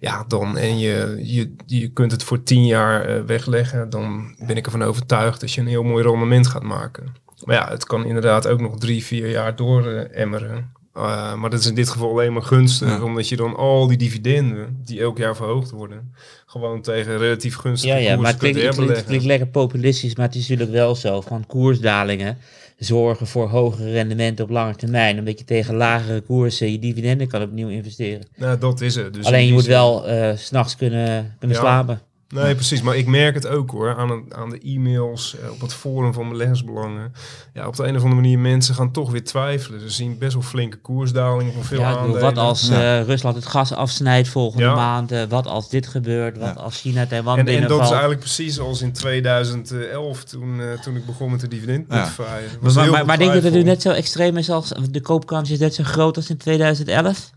Ja, 0.01 0.25
dan 0.29 0.57
en 0.59 0.79
je, 0.79 1.21
je, 1.23 1.55
je 1.67 1.89
kunt 1.89 2.13
het 2.13 2.23
voor 2.25 2.43
10 2.43 2.67
jaar 2.67 3.05
eh, 3.05 3.23
wegleggen. 3.23 3.91
Dan 3.91 4.35
ben 4.47 4.57
ik 4.57 4.65
ervan 4.67 4.83
overtuigd 4.83 5.41
dat 5.41 5.53
je 5.53 5.61
een 5.61 5.67
heel 5.67 5.83
mooi 5.83 6.05
rendement 6.05 6.47
gaat 6.47 6.63
maken. 6.63 7.15
Maar 7.45 7.57
ja, 7.57 7.69
het 7.69 7.85
kan 7.87 8.05
inderdaad 8.05 8.47
ook 8.47 8.61
nog 8.61 8.79
drie, 8.79 9.05
vier 9.05 9.31
jaar 9.31 9.57
door 9.57 9.87
eh, 9.87 10.21
emmeren. 10.23 10.73
Uh, 10.97 11.35
maar 11.35 11.51
dat 11.51 11.61
is 11.61 11.67
in 11.67 11.75
dit 11.75 11.89
geval 11.89 12.11
alleen 12.11 12.33
maar 12.33 12.43
gunstig, 12.43 12.89
Ja. 12.89 13.03
omdat 13.03 13.29
je 13.29 13.37
dan 13.37 13.57
al 13.57 13.87
die 13.87 13.97
dividenden, 13.97 14.81
die 14.85 15.01
elk 15.01 15.19
jaar 15.19 15.37
verhoogd 15.37 15.71
worden, 15.71 16.15
gewoon 16.47 16.83
tegen 16.83 17.19
relatief 17.19 17.57
gunstige 17.57 17.95
Ja, 17.95 18.01
ja, 18.01 18.17
maar 18.17 18.27
het 18.31 18.37
klinkt, 18.39 18.59
kunt 18.59 18.67
het, 18.69 18.77
klinkt, 18.77 18.77
het 18.77 18.77
herbeleggen. 18.77 19.07
klinkt 19.07 19.25
lekker 19.27 19.47
populistisch, 19.47 20.15
maar 20.17 20.27
het 20.27 20.35
is 20.35 20.41
natuurlijk 20.49 20.71
wel 20.71 20.95
zo. 20.95 21.21
Van 21.21 21.47
koersdalingen 21.47 22.39
zorgen 22.77 23.27
voor 23.27 23.49
hogere 23.49 23.91
rendementen 23.91 24.45
op 24.45 24.51
lange 24.51 24.77
termijn. 24.77 25.19
Omdat 25.19 25.39
je 25.39 25.45
tegen 25.45 25.75
lagere 25.75 26.21
koersen 26.21 26.73
je 26.73 26.79
dividenden 26.79 27.29
kan 27.29 27.43
opnieuw 27.43 27.69
investeren. 27.69 28.27
Nou, 28.37 28.59
dat 28.59 28.81
is 28.81 28.95
het. 28.95 29.15
Dus 29.15 29.27
Alleen 29.27 29.47
je 29.47 29.53
moet 29.53 29.65
wel 29.67 30.07
eh, 30.09 30.37
s 30.37 30.47
s'nachts 30.47 30.77
kunnen, 30.77 31.35
kunnen 31.39 31.57
Ja. 31.57 31.63
slapen. 31.63 32.01
Nee, 32.42 32.55
precies. 32.55 32.83
Maar 32.83 32.97
ik 32.97 33.07
merk 33.07 33.35
het 33.35 33.47
ook 33.47 33.70
hoor, 33.70 33.97
aan, 33.97 34.25
aan 34.35 34.51
de 34.51 34.59
e-mails, 34.64 35.37
eh, 35.42 35.51
op 35.53 35.61
het 35.61 35.75
forum 35.75 36.12
van 36.12 36.29
beleggersbelangen. 36.29 37.12
Ja, 37.53 37.66
op 37.66 37.77
de 37.77 37.83
een 37.83 37.97
of 37.97 38.03
andere 38.03 38.20
manier, 38.20 38.38
mensen 38.38 38.75
gaan 38.75 38.90
toch 38.92 39.11
weer 39.11 39.25
twijfelen. 39.25 39.81
Ze 39.81 39.88
zien 39.90 40.18
best 40.18 40.33
wel 40.33 40.42
flinke 40.42 40.77
koersdalingen 40.77 41.53
van 41.53 41.64
veel 41.64 41.81
Ja, 41.81 41.88
ik 41.90 41.94
bedoel, 41.97 42.07
aandelen. 42.14 42.35
wat 42.35 42.44
als 42.44 42.68
Ja. 42.68 42.99
eh, 42.99 43.05
Rusland 43.07 43.37
het 43.37 43.47
gas 43.47 43.73
afsnijdt 43.73 44.29
volgende 44.29 44.64
Ja. 44.66 44.75
maand? 44.75 45.12
eh, 45.12 45.23
wat 45.29 45.47
als 45.47 45.68
dit 45.68 45.87
gebeurt? 45.87 46.38
Wat 46.38 46.55
Ja. 46.55 46.61
als 46.61 46.81
China 46.81 47.07
Taiwan 47.07 47.33
En, 47.33 47.38
en 47.38 47.44
dat 47.44 47.53
binnenvalt? 47.55 47.83
is 47.85 47.90
eigenlijk 47.90 48.20
precies 48.20 48.59
als 48.61 48.83
in 48.83 48.92
2011, 48.92 50.25
toen, 50.25 50.61
toen 50.83 50.97
ik 50.97 51.07
begon 51.07 51.31
met 51.31 51.40
de 51.40 51.49
dividendportefeuille. 51.49 52.49
Maar, 52.61 52.90
maar, 52.90 53.07
maar, 53.07 53.18
denk 53.18 53.29
je 53.31 53.35
dat 53.40 53.44
het 53.44 53.53
nu 53.55 53.62
net 53.62 53.83
zo 53.83 53.90
extreem 53.90 54.37
is 54.37 54.51
als 54.51 54.73
de 54.90 55.01
koopkans 55.01 55.51
is 55.51 55.59
net 55.59 55.75
zo 55.75 55.83
groot 55.85 56.16
als 56.16 56.31
in 56.31 56.37
2011? 56.37 57.31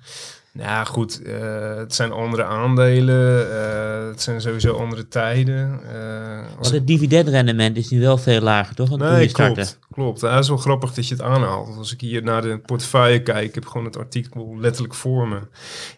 Nou 0.58 0.86
goed, 0.86 1.22
eh, 1.22 1.76
het 1.76 1.96
zijn 1.96 2.12
andere 2.12 2.44
aandelen. 2.44 3.52
eh, 3.52 4.08
het 4.08 4.22
zijn 4.22 4.42
sowieso 4.42 4.74
andere 4.74 5.08
tijden. 5.08 5.72
als 5.72 6.70
Want 6.70 6.72
het 6.72 6.88
dividendrendement 6.88 7.78
is 7.78 7.90
nu 7.90 8.00
wel 8.00 8.18
veel 8.18 8.42
lager, 8.42 8.76
toch? 8.76 8.90
Dan 8.90 9.00
Nee, 9.00 9.32
klopt. 9.32 9.80
klopt. 9.92 10.20
Dat 10.20 10.40
is 10.40 10.48
wel 10.48 10.58
grappig 10.58 10.94
dat 10.94 11.08
je 11.08 11.14
het 11.14 11.24
aanhaalt. 11.24 11.78
Als 11.78 11.94
ik 11.94 12.02
hier 12.02 12.24
naar 12.24 12.42
de 12.42 12.60
portefeuille 12.60 13.22
kijk, 13.22 13.48
ik 13.48 13.56
heb 13.56 13.66
gewoon 13.66 13.86
het 13.86 13.98
artikel 13.98 14.56
letterlijk 14.60 14.94
voor 14.94 15.28
me. 15.28 15.40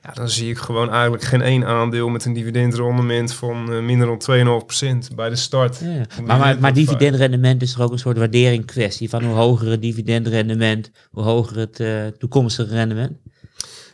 Ja, 0.04 0.14
dan 0.14 0.30
zie 0.30 0.50
ik 0.50 0.58
gewoon 0.58 0.92
eigenlijk 0.92 1.24
geen 1.24 1.42
één 1.42 1.66
aandeel 1.66 2.10
met 2.10 2.26
een 2.26 2.34
dividendrendement 2.34 3.34
van 3.34 3.86
minder 3.86 4.08
dan 4.08 4.18
2,5% 4.18 5.16
bij 5.16 5.30
de 5.30 5.36
start. 5.36 5.80
Ja, 5.84 6.24
Maar, 6.26 6.58
maar, 6.60 6.74
dividendrendement 6.74 7.62
is 7.62 7.74
er 7.76 7.82
ook 7.84 7.92
een 7.92 8.00
soort 8.00 8.18
waardering 8.18 8.66
kwestie 8.66 9.10
van 9.10 9.24
hoe 9.24 9.36
hoger 9.36 9.70
het 9.70 9.82
dividendrendement, 9.82 10.92
hoe 11.12 11.24
hoger 11.24 11.58
het 11.58 11.84
toekomstige 12.20 12.74
rendement. 12.76 13.12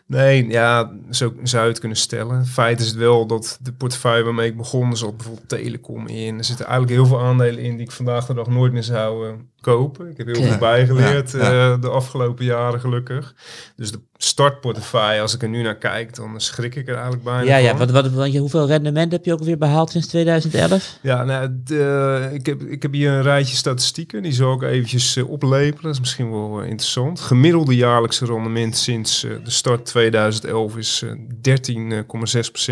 Nee, 0.08 0.48
ja, 0.48 0.92
zo 1.10 1.34
zou 1.44 1.68
het 1.68 1.80
kunnen 1.80 1.98
stellen. 1.98 2.46
Feit 2.46 2.80
is 2.80 2.88
het 2.88 2.96
wel 2.96 3.26
dat 3.26 3.60
de 3.62 3.74
portefeuille 3.74 4.24
waarmee 4.24 4.50
ik 4.50 4.58
begon, 4.58 4.98
zat 4.98 5.18
bijvoorbeeld 5.18 5.50
telecom 5.50 6.08
in. 6.08 6.38
Er 6.38 6.44
zitten 6.44 6.66
eigenlijk 6.66 6.96
heel 6.96 7.06
veel 7.06 7.22
aandelen 7.22 7.64
in 7.64 7.78
die 7.78 7.86
ik 7.86 7.92
vandaag 7.92 8.26
de 8.26 8.34
dag 8.34 8.48
nooit 8.48 8.74
meer 8.74 8.84
zou 8.84 9.30
eh, 9.30 9.34
kopen. 9.66 10.10
Ik 10.10 10.18
heb 10.18 10.28
heel 10.28 10.44
veel 10.44 10.58
bijgeleerd 10.58 11.32
Ja, 11.32 11.52
ja. 11.52 11.74
eh, 11.74 11.82
de 11.82 11.90
afgelopen 11.90 12.46
jaren 12.46 12.80
gelukkig. 12.80 13.36
Dus 13.76 13.92
de 13.92 14.00
startportefeuille, 14.18 15.22
als 15.22 15.36
ik 15.36 15.42
er 15.42 15.50
nu 15.50 15.62
naar 15.62 15.78
kijk, 15.78 16.16
dan 16.16 16.42
schrik 16.42 16.76
ik 16.76 16.88
er 16.88 16.94
eigenlijk 16.94 17.24
bijna 17.24 17.42
Ja, 17.42 17.58
ja. 17.58 17.78
Wat, 17.78 17.92
wat, 17.92 18.12
wat, 18.12 18.36
hoeveel 18.36 18.68
rendement 18.68 19.12
heb 19.12 19.26
je 19.26 19.34
ook 19.34 19.44
weer 19.44 19.58
behaald 19.58 19.92
sinds 19.92 20.08
2011? 20.08 20.98
Ja, 21.02 21.24
nou, 21.24 21.50
de, 21.64 22.30
ik, 22.34 22.46
heb, 22.46 22.62
ik 22.62 22.82
heb 22.82 22.94
hier 22.94 23.12
een 23.12 23.22
rijtje 23.22 23.56
statistieken. 23.56 24.24
Die 24.24 24.32
zal 24.32 24.54
ik 24.54 24.62
eventjes 24.62 25.16
eh, 25.16 25.30
oplepelen. 25.30 25.84
Dat 25.84 25.94
is 25.94 26.00
misschien 26.00 26.32
wel 26.32 26.62
eh, 26.62 26.70
interessant. 26.70 27.20
Gemiddelde 27.20 27.76
jaarlijkse 27.76 28.26
rendement 28.26 28.78
sinds 28.78 29.24
eh, 29.24 29.32
de 29.44 29.52
start 29.52 29.86
2011 29.86 30.78
is 30.78 31.04
eh 31.04 31.12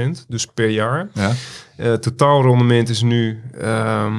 13,6% 0.10 0.28
Dus 0.28 0.46
per 0.46 0.70
jaar. 0.70 1.10
Ja. 1.14 1.32
Eh 1.78 1.94
totaal 1.94 2.42
rendement 2.42 2.90
is 2.90 3.02
nu... 3.02 3.42
ehm, 3.60 4.14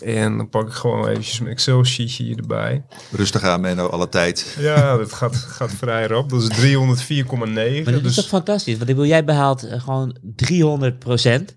en 0.00 0.36
dan 0.36 0.48
pak 0.48 0.66
ik 0.66 0.72
gewoon 0.72 1.08
eventjes 1.08 1.38
mijn 1.38 1.52
Excel-sheetje 1.52 2.24
hier 2.24 2.36
erbij. 2.36 2.84
Rustig 3.10 3.42
aan, 3.42 3.60
Menno, 3.60 3.86
alle 3.86 4.08
tijd. 4.08 4.56
Ja, 4.58 4.96
dat 4.96 5.12
gaat, 5.12 5.36
gaat 5.36 5.72
vrij 5.72 6.06
rap. 6.06 6.30
Dat 6.30 6.42
is 6.42 6.48
304,9. 6.48 7.26
Maar 7.26 7.84
dat 7.84 7.94
is 7.94 8.02
Dus 8.02 8.14
toch 8.14 8.26
fantastisch? 8.26 8.76
Want 8.76 8.90
ik 8.90 8.96
wil, 8.96 9.04
jij 9.04 9.24
behaalt 9.24 9.62
eh, 9.62 9.80
gewoon 9.80 10.16
300 10.22 10.98
procent. 10.98 11.56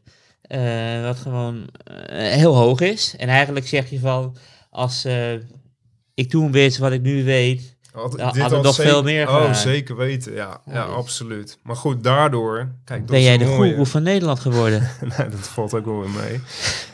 wat 1.04 1.18
gewoon 1.18 1.70
eh, 1.84 2.18
heel 2.18 2.56
hoog 2.56 2.80
is. 2.80 3.14
En 3.18 3.28
eigenlijk 3.28 3.68
zeg 3.68 3.90
je 3.90 4.00
van, 4.00 4.36
als 4.72 5.06
eh, 5.06 5.34
ik 6.14 6.30
toen 6.30 6.52
wist 6.52 6.78
wat 6.78 6.92
ik 6.92 7.02
nu 7.02 7.24
weet, 7.24 7.78
Had, 7.92 8.14
Ja, 8.18 8.32
dit 8.32 8.42
had 8.42 8.64
nog 8.64 8.76
zeker- 8.76 8.92
veel 8.92 9.04
meer 9.04 9.30
Oh, 9.30 9.54
zeker 9.54 9.96
weten. 9.96 10.34
Ja, 10.34 10.62
ja, 10.66 10.74
Ja. 10.74 10.82
absoluut. 10.84 11.58
Maar 11.64 11.76
goed, 11.76 12.04
daardoor... 12.04 12.68
Kijk, 12.86 13.06
ben 13.06 13.22
jij 13.22 13.38
de 13.38 13.46
goeroe 13.46 13.86
van 13.86 14.04
Nederland 14.04 14.40
geworden. 14.40 14.90
nee, 15.18 15.30
dat 15.30 15.40
valt 15.48 15.74
ook 15.74 15.86
wel 15.86 16.00
weer 16.00 16.10
mee. 16.10 16.40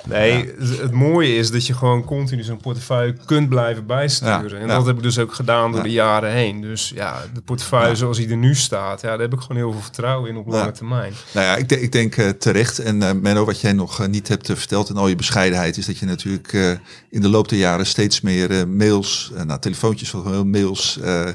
Nee, 0.07 0.53
het, 0.59 0.79
het 0.81 0.91
mooie 0.91 1.35
is 1.35 1.51
dat 1.51 1.67
je 1.67 1.73
gewoon 1.73 2.03
continu 2.03 2.43
zo'n 2.43 2.57
portefeuille 2.57 3.15
kunt 3.25 3.49
blijven 3.49 3.85
bijsturen. 3.85 4.59
En 4.59 4.67
dat 4.67 4.85
heb 4.85 4.95
ik 4.97 5.03
dus 5.03 5.19
ook 5.19 5.33
gedaan 5.33 5.71
door 5.71 5.83
de 5.83 5.91
jaren 5.91 6.31
heen. 6.31 6.61
Dus 6.61 6.91
ja, 6.95 7.21
de 7.33 7.41
portefeuille 7.41 7.95
zoals 7.95 8.17
die 8.17 8.29
er 8.29 8.37
nu 8.37 8.55
staat, 8.55 9.01
ja, 9.01 9.07
daar 9.09 9.19
heb 9.19 9.33
ik 9.33 9.39
gewoon 9.39 9.57
heel 9.57 9.71
veel 9.71 9.81
vertrouwen 9.81 10.29
in 10.29 10.37
op 10.37 10.47
lange 10.47 10.71
termijn. 10.71 11.13
Nou 11.33 11.45
ja, 11.45 11.55
ik, 11.55 11.69
denk- 11.69 11.81
ik 11.81 11.91
denk 11.91 12.17
eh, 12.17 12.29
terecht. 12.29 12.79
En 12.79 13.01
eh, 13.03 13.11
Menno, 13.13 13.45
wat 13.45 13.61
jij 13.61 13.73
nog 13.73 13.99
eh, 14.01 14.07
niet 14.07 14.27
hebt 14.27 14.47
verteld 14.47 14.89
in 14.89 14.97
al 14.97 15.07
je 15.07 15.15
bescheidenheid, 15.15 15.77
is 15.77 15.85
dat 15.85 15.97
je 15.97 16.05
natuurlijk 16.05 16.79
in 17.09 17.21
de 17.21 17.29
loop 17.29 17.49
der 17.49 17.57
jaren 17.59 17.85
steeds 17.85 18.21
meer 18.21 18.67
mails, 18.67 19.31
nou, 19.45 19.59
telefoontjes 19.59 20.09
van 20.09 20.49
mails 20.49 20.86
eh, 20.95 21.27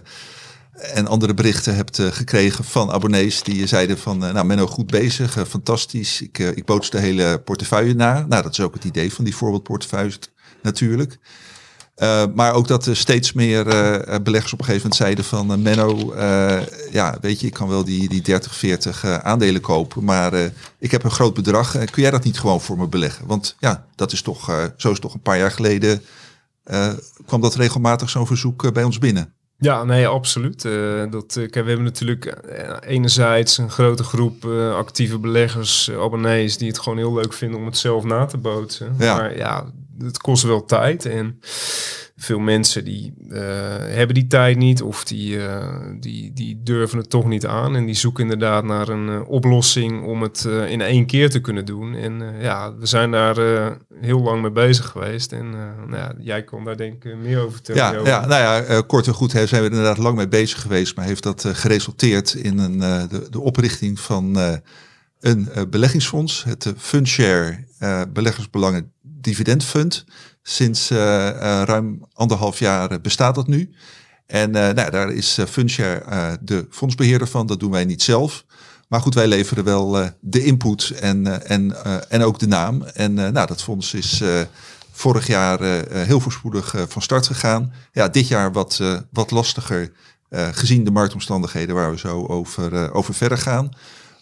en 0.73 1.07
andere 1.07 1.35
berichten 1.35 1.75
hebt 1.75 1.99
eh, 1.99 2.07
gekregen 2.07 2.65
van 2.65 2.91
abonnees 2.91 3.43
die 3.43 3.67
zeiden 3.67 3.99
van, 3.99 4.25
eh, 4.25 4.33
nou 4.33 4.47
Menno, 4.47 4.67
goed 4.67 4.91
bezig, 4.91 5.49
fantastisch. 5.49 6.23
Ik, 6.23 6.39
ik 6.39 6.65
boots 6.65 6.91
de 6.91 6.99
hele 6.99 7.41
portefeuille 7.45 7.95
na. 7.95 8.27
Nou, 8.29 8.43
dat 8.43 8.53
is 8.53 8.61
ook 8.61 8.75
het 8.75 8.85
idee 8.85 9.13
van 9.13 9.25
die 9.25 9.37
voorbeeldportefeuilles 9.37 10.19
natuurlijk. 10.63 11.19
Maar 12.35 12.53
ook 12.55 12.69
dat 12.69 12.87
er 12.87 12.97
steeds 12.97 13.33
meer 13.33 13.65
beleggers 14.23 14.53
op 14.53 14.59
een 14.59 14.65
gegeven 14.65 14.89
moment 14.91 14.95
zeiden 14.95 15.25
van 15.25 15.63
Menno, 15.63 16.15
ja, 16.91 17.19
weet 17.21 17.41
je, 17.41 17.47
ik 17.47 17.53
kan 17.53 17.69
wel 17.69 17.85
die, 17.85 18.09
die 18.09 18.23
30, 18.23 18.55
40 18.55 19.05
eh, 19.05 19.17
aandelen 19.17 19.61
kopen, 19.61 20.05
maar 20.05 20.53
ik 20.79 20.91
heb 20.91 21.05
een 21.05 21.11
groot 21.11 21.35
bedrag. 21.35 21.73
Kun 21.73 22.03
jij 22.03 22.11
dat 22.11 22.25
niet 22.25 22.39
gewoon 22.39 22.61
voor 22.61 22.79
me 22.79 22.89
beleggen? 22.89 23.27
Want 23.27 23.57
ja, 23.59 23.87
dat 23.95 24.13
is 24.13 24.23
toch, 24.23 24.71
zo 24.77 24.91
is 24.91 24.99
toch 24.99 25.15
een 25.15 25.21
paar 25.21 25.39
jaar 25.39 25.51
geleden, 25.51 26.03
kwam 27.27 27.41
dat 27.41 27.55
regelmatig 27.55 28.11
zo'n 28.11 28.27
verzoek 28.27 28.73
bij 28.73 28.85
ons 28.85 28.99
binnen. 28.99 29.35
Ja, 29.63 29.85
nee, 29.85 30.07
absoluut. 30.07 30.65
Eh, 30.65 31.11
dat, 31.11 31.33
kijk, 31.33 31.55
we 31.55 31.61
hebben 31.61 31.83
natuurlijk 31.83 32.25
eh, 32.25 32.77
enerzijds 32.81 33.59
een 33.59 33.71
grote 33.71 34.03
groep 34.03 34.45
actieve 34.75 35.19
beleggers, 35.19 35.91
abonnees, 35.91 36.59
die 36.59 36.69
het 36.69 36.79
gewoon 36.79 36.99
heel 36.99 37.15
leuk 37.15 37.33
vinden 37.33 37.59
om 37.59 37.67
het 37.67 37.77
zelf 37.77 38.05
na 38.05 38.25
te 38.25 38.39
bootsen. 38.39 38.95
Ja. 38.99 39.17
Maar 39.17 39.37
ja, 39.37 39.73
het 39.99 40.19
kost 40.19 40.43
wel 40.43 40.65
tijd 40.65 41.07
en 41.07 41.41
veel 42.23 42.39
mensen 42.39 42.85
die 42.85 43.15
eh, 43.31 43.41
hebben 43.79 44.15
die 44.15 44.27
tijd 44.27 44.57
niet 44.57 44.83
of 44.83 45.05
die, 45.05 45.47
eh, 45.47 45.67
die, 46.01 46.33
die 46.33 46.61
durven 46.63 46.99
het 46.99 47.11
toch 47.11 47.27
niet 47.27 47.47
aan 47.47 47.77
en 47.77 47.85
die 47.85 47.95
zoeken 47.95 48.23
inderdaad 48.23 48.65
naar 48.65 48.89
een 48.89 49.09
eh, 49.09 49.29
oplossing 49.29 50.05
om 50.05 50.23
het 50.23 50.45
in 50.69 50.81
één 50.81 51.07
keer 51.07 51.31
te 51.31 51.41
kunnen 51.41 51.65
doen. 51.65 51.95
En 51.95 52.23
ja, 52.41 52.75
we 52.77 52.87
zijn 52.87 53.11
daar 53.11 53.37
heel 54.01 54.21
lang 54.21 54.43
mee 54.43 54.51
bezig 54.51 54.87
geweest 54.87 55.33
en 55.33 55.51
nou 55.51 55.97
ja, 55.97 56.15
jij 56.19 56.45
kon 56.45 56.65
daar 56.65 56.77
denk 56.77 57.05
ik 57.05 57.17
meer 57.17 57.39
over 57.39 57.53
vertellen. 57.53 57.83
Ja, 57.83 57.93
Johan. 57.93 58.07
ja, 58.07 58.27
nou 58.27 58.43
ja, 58.43 58.81
kort 58.81 59.07
en 59.07 59.15
goed 59.15 59.33
hè, 59.33 59.47
zijn 59.47 59.63
we 59.63 59.69
er 59.69 59.75
inderdaad 59.75 59.99
lang 59.99 60.17
mee 60.17 60.29
bezig 60.29 60.61
geweest, 60.61 60.97
maar 60.97 61.05
heeft 61.05 61.23
dat 61.23 61.45
geresulteerd 61.53 62.35
in 62.35 62.59
een, 62.59 62.79
de, 63.09 63.27
de 63.31 63.41
oprichting 63.41 64.01
van 64.01 64.39
een 65.21 65.49
beleggingsfonds, 65.71 66.45
het 66.45 66.73
Fundshare 66.77 67.65
Beleggersbelangen 68.13 68.93
Dividend 69.03 69.65
Fund. 69.65 70.05
Sinds 70.43 70.91
eh, 70.91 71.29
eh, 71.29 71.63
ruim 71.65 72.05
anderhalf 72.13 72.59
jaar 72.59 73.01
bestaat 73.01 73.35
dat 73.35 73.47
nu. 73.47 73.75
En 74.27 74.55
eh, 74.55 74.75
nou, 74.75 74.91
daar 74.91 75.13
is 75.13 75.39
Fundshare 75.49 76.01
eh, 76.01 76.33
de 76.41 76.67
fondsbeheerder 76.71 77.29
van, 77.29 77.47
dat 77.47 77.61
doen 77.61 77.71
wij 77.71 77.85
niet 77.85 78.03
zelf. 78.03 78.45
Maar 78.89 79.01
goed, 79.01 79.15
wij 79.15 79.27
leveren 79.27 79.65
wel 79.65 80.11
de 80.21 80.45
input 80.45 80.91
en, 80.91 81.47
en, 81.47 81.85
en 82.09 82.23
ook 82.23 82.39
de 82.39 82.47
naam. 82.47 82.83
En 82.83 83.15
nou, 83.15 83.47
dat 83.47 83.63
fonds 83.63 83.95
is 83.95 84.23
vorig 84.91 85.27
jaar 85.27 85.61
heel 85.89 86.21
voorspoedig 86.21 86.75
van 86.89 87.03
start 87.03 87.27
gegaan. 87.27 87.73
Ja, 87.93 88.09
dit 88.09 88.29
jaar 88.29 88.53
wat, 88.53 88.81
wat 89.11 89.31
lastiger 89.31 89.93
gezien 90.31 90.85
de 90.85 90.91
marktomstandigheden 90.91 91.75
waar 91.75 91.91
we 91.91 91.99
zo 91.99 92.27
over, 92.27 92.93
over 92.93 93.15
verder 93.15 93.39
gaan. 93.39 93.71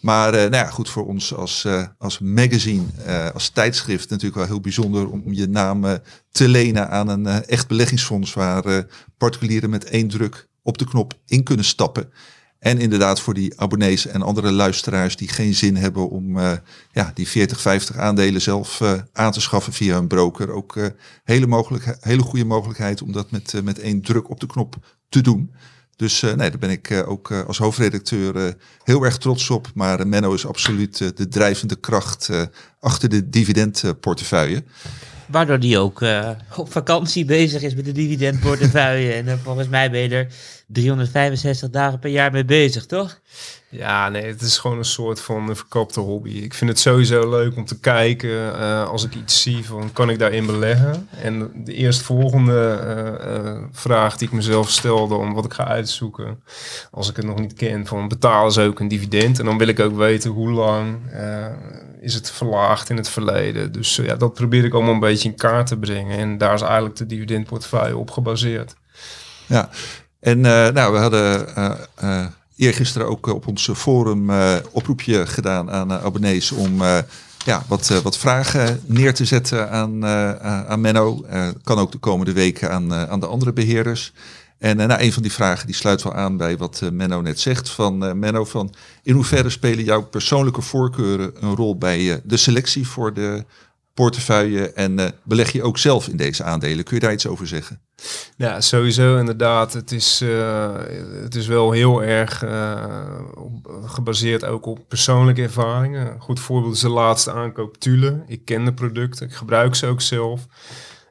Maar 0.01 0.35
eh, 0.35 0.41
nou 0.41 0.65
ja, 0.65 0.71
goed 0.71 0.91
voor 0.91 1.07
ons 1.07 1.35
als, 1.35 1.65
eh, 1.65 1.87
als 1.99 2.19
magazine, 2.19 2.85
eh, 3.05 3.31
als 3.31 3.49
tijdschrift 3.49 4.11
natuurlijk 4.11 4.39
wel 4.39 4.47
heel 4.47 4.61
bijzonder 4.61 5.11
om 5.11 5.33
je 5.33 5.47
naam 5.47 5.99
te 6.31 6.49
lenen 6.49 6.91
aan 6.91 7.09
een 7.09 7.27
echt 7.27 7.69
beleggingsfonds 7.69 8.35
waar 8.35 8.87
particulieren 9.19 9.71
met 9.71 9.85
één 9.85 10.09
druk 10.09 10.49
op 10.63 10.79
de 10.79 10.85
knop 10.85 11.15
in 11.27 11.43
kunnen 11.43 11.65
stappen. 11.65 12.13
En 12.59 12.79
inderdaad 12.79 13.21
voor 13.21 13.35
die 13.35 13.61
abonnees 13.61 14.07
en 14.07 14.23
andere 14.23 14.53
luisteraars 14.53 15.17
die 15.17 15.29
geen 15.29 15.55
zin 15.55 15.77
hebben 15.77 16.11
om 16.11 16.39
ja, 16.93 17.11
die 17.15 17.29
40, 17.29 17.61
50 17.61 17.97
aandelen 17.97 18.41
zelf 18.41 18.83
aan 19.13 19.33
te 19.33 19.41
schaffen 19.41 19.73
via 19.73 19.97
een 19.97 20.07
broker. 20.07 20.51
Ook 20.51 20.77
eh, 20.77 20.87
hele, 21.25 21.97
hele 22.01 22.23
goede 22.23 22.45
mogelijkheid 22.45 23.03
om 23.03 23.13
dat 23.13 23.31
met, 23.31 23.61
met 23.65 23.79
één 23.79 24.01
druk 24.01 24.31
op 24.31 24.41
de 24.41 24.47
knop 24.47 24.77
te 25.09 25.21
doen. 25.21 25.55
Dus 26.01 26.23
eh, 26.23 26.35
nee, 26.35 26.51
daar 26.51 26.59
ben 26.59 26.71
ik 26.71 26.91
eh, 26.91 27.09
ook 27.09 27.31
eh, 27.31 27.47
als 27.47 27.59
hoofdredacteur 27.59 28.55
heel 28.85 29.05
erg 29.05 29.19
trots 29.19 29.51
op. 29.51 29.71
Maar 29.75 30.07
Menno 30.07 30.33
is 30.35 30.47
absoluut 30.47 31.17
de 31.17 31.29
drijvende 31.29 31.77
kracht 31.77 32.31
achter 32.81 33.09
de 33.09 33.29
dividendportefeuille. 33.29 34.63
Waardoor 35.27 35.61
die 35.61 35.79
ook 35.79 36.05
op 36.57 36.73
vakantie 36.73 37.25
bezig 37.25 37.63
is 37.63 37.75
met 37.75 37.85
de 37.85 37.93
dividendportefeuille. 37.93 39.13
en 39.23 39.39
volgens 39.39 39.69
mij 39.69 39.91
ben 39.91 40.01
je 40.01 40.09
er 40.09 40.27
365 40.73 41.71
dagen 41.71 41.99
per 41.99 42.11
jaar 42.11 42.33
mee 42.33 42.45
bezig, 42.45 42.87
toch? 42.87 43.21
Ja, 43.69 44.09
nee, 44.09 44.25
het 44.25 44.41
is 44.41 44.59
gewoon 44.59 44.79
een 44.79 44.85
soort 44.85 45.21
van 45.21 45.49
een 45.49 45.57
verkapte 45.57 46.01
hobby. 46.01 46.31
Ik 46.31 46.55
vind 46.55 46.71
het 46.71 46.79
sowieso 46.79 47.31
leuk 47.31 47.57
om 47.57 47.65
te 47.65 47.81
kijken 47.81 48.59
eh, 48.59 48.89
als 48.89 49.05
ik 49.05 49.15
iets 49.15 49.43
zie 49.43 49.65
van 49.65 49.93
kan 49.93 50.11
ik 50.11 50.19
daarin 50.19 50.47
beleggen. 50.47 51.09
En 51.23 51.51
de 51.65 51.75
eerstvolgende 51.75 52.81
eh, 52.83 53.37
eh, 53.37 53.63
vraag 53.73 54.17
die 54.17 54.29
ik 54.29 54.35
mezelf 54.35 54.71
stelde 54.71 55.15
om 55.15 55.35
wat 55.35 55.45
ik 55.45 55.53
ga 55.53 55.65
uitzoeken, 55.65 56.43
als 56.91 57.11
ik 57.11 57.17
het 57.17 57.25
nog 57.25 57.39
niet 57.39 57.55
ken, 57.55 57.87
van 57.87 58.09
betalen 58.09 58.53
ze 58.53 58.63
ook 58.63 58.81
een 58.81 58.89
dividend? 58.89 59.39
En 59.39 59.45
dan 59.45 59.59
wil 59.59 59.69
ik 59.69 59.81
ook 59.81 59.97
weten 59.97 60.31
hoe 60.31 60.51
lang 60.51 61.11
eh, 61.13 61.47
is 62.01 62.15
het 62.15 62.31
verlaagd 62.31 62.91
in 62.91 62.97
het 62.97 63.09
verleden. 63.09 63.73
Dus 63.73 63.97
ja, 63.97 64.17
dat 64.17 64.35
probeer 64.35 64.65
ik 64.65 64.75
allemaal 64.75 64.95
een 64.95 65.01
beetje 65.01 65.29
in 65.29 65.37
kaart 65.37 65.67
te 65.67 65.79
brengen. 65.79 66.19
En 66.19 66.39
daar 66.39 66.55
is 66.55 66.61
eigenlijk 66.61 66.97
de 66.97 67.07
dividendportefeuille 67.07 67.97
op 67.97 68.11
gebaseerd. 68.11 68.75
Ja, 69.47 69.71
en 70.21 70.45
eh, 70.45 70.69
nou, 70.73 70.93
we 70.93 70.99
hadden 70.99 71.57
eh 71.57 71.71
eh 71.95 72.27
eergisteren 72.57 73.09
ook 73.09 73.27
op 73.27 73.47
ons 73.47 73.71
forum 73.75 74.31
oproepje 74.71 75.27
gedaan 75.27 75.71
aan 75.71 75.93
abonnees 75.93 76.53
om 76.53 76.83
ja, 77.45 77.65
wat, 77.69 77.89
wat 78.03 78.19
vragen 78.19 78.81
neer 78.87 79.15
te 79.15 79.25
zetten 79.25 79.71
aan, 79.71 80.07
aan- 80.07 80.81
Menno. 80.81 81.25
Kan 81.65 81.79
ook 81.79 81.93
de 81.93 81.99
komende 81.99 82.33
weken 82.33 82.71
aan, 82.71 82.95
aan 82.95 83.21
de 83.21 83.27
andere 83.27 83.53
beheerders. 83.53 84.13
En 84.59 84.77
nou, 84.77 85.01
een 85.01 85.13
van 85.13 85.23
die 85.23 85.33
vragen 85.33 85.67
die 85.67 85.75
sluit 85.75 86.03
wel 86.03 86.15
aan 86.15 86.37
bij 86.37 86.57
wat 86.57 86.81
Menno 86.93 87.21
net 87.21 87.41
zegt. 87.41 87.71
Van 87.71 88.19
Menno, 88.19 88.45
van 88.45 88.75
in 89.03 89.15
hoeverre 89.15 89.51
spelen 89.51 89.85
jouw 89.85 90.03
persoonlijke 90.03 90.63
voorkeuren 90.63 91.33
een 91.41 91.55
rol 91.57 91.79
bij 91.79 92.21
de 92.25 92.37
selectie 92.37 92.87
voor 92.89 93.15
de 93.15 93.45
portefeuille? 94.01 94.73
En 94.73 94.99
eh, 94.99 95.07
beleg 95.23 95.53
je 95.53 95.63
ook 95.63 95.79
zelf 95.79 96.09
in 96.09 96.17
deze 96.17 96.45
aandelen? 96.45 96.85
Kun 96.85 96.95
je 96.95 97.03
daar 97.03 97.13
iets 97.13 97.27
over 97.27 97.47
zeggen? 97.47 97.81
Ja, 98.37 98.61
sowieso 98.61 99.19
inderdaad. 99.19 99.73
Het 99.73 99.93
is, 99.93 100.21
eh, 100.21 100.75
het 101.23 101.35
is 101.35 101.47
wel 101.47 101.71
heel 101.71 102.03
erg 102.03 102.43
eh, 102.43 103.21
gebaseerd 103.85 104.45
ook 104.45 104.67
op 104.67 104.89
persoonlijke 104.89 105.43
ervaringen. 105.43 106.13
Een 106.13 106.21
goed 106.21 106.41
voorbeeld 106.41 106.75
is 106.75 106.81
de 106.81 106.89
laatste 106.89 107.33
aankoop 107.33 107.77
Tule. 107.77 108.23
Ik 108.27 108.45
ken 108.45 108.65
de 108.65 108.75
producten, 108.75 109.27
ik 109.27 109.35
gebruik 109.35 109.75
ze 109.75 109.87
ook 109.87 110.01
zelf. 110.01 110.47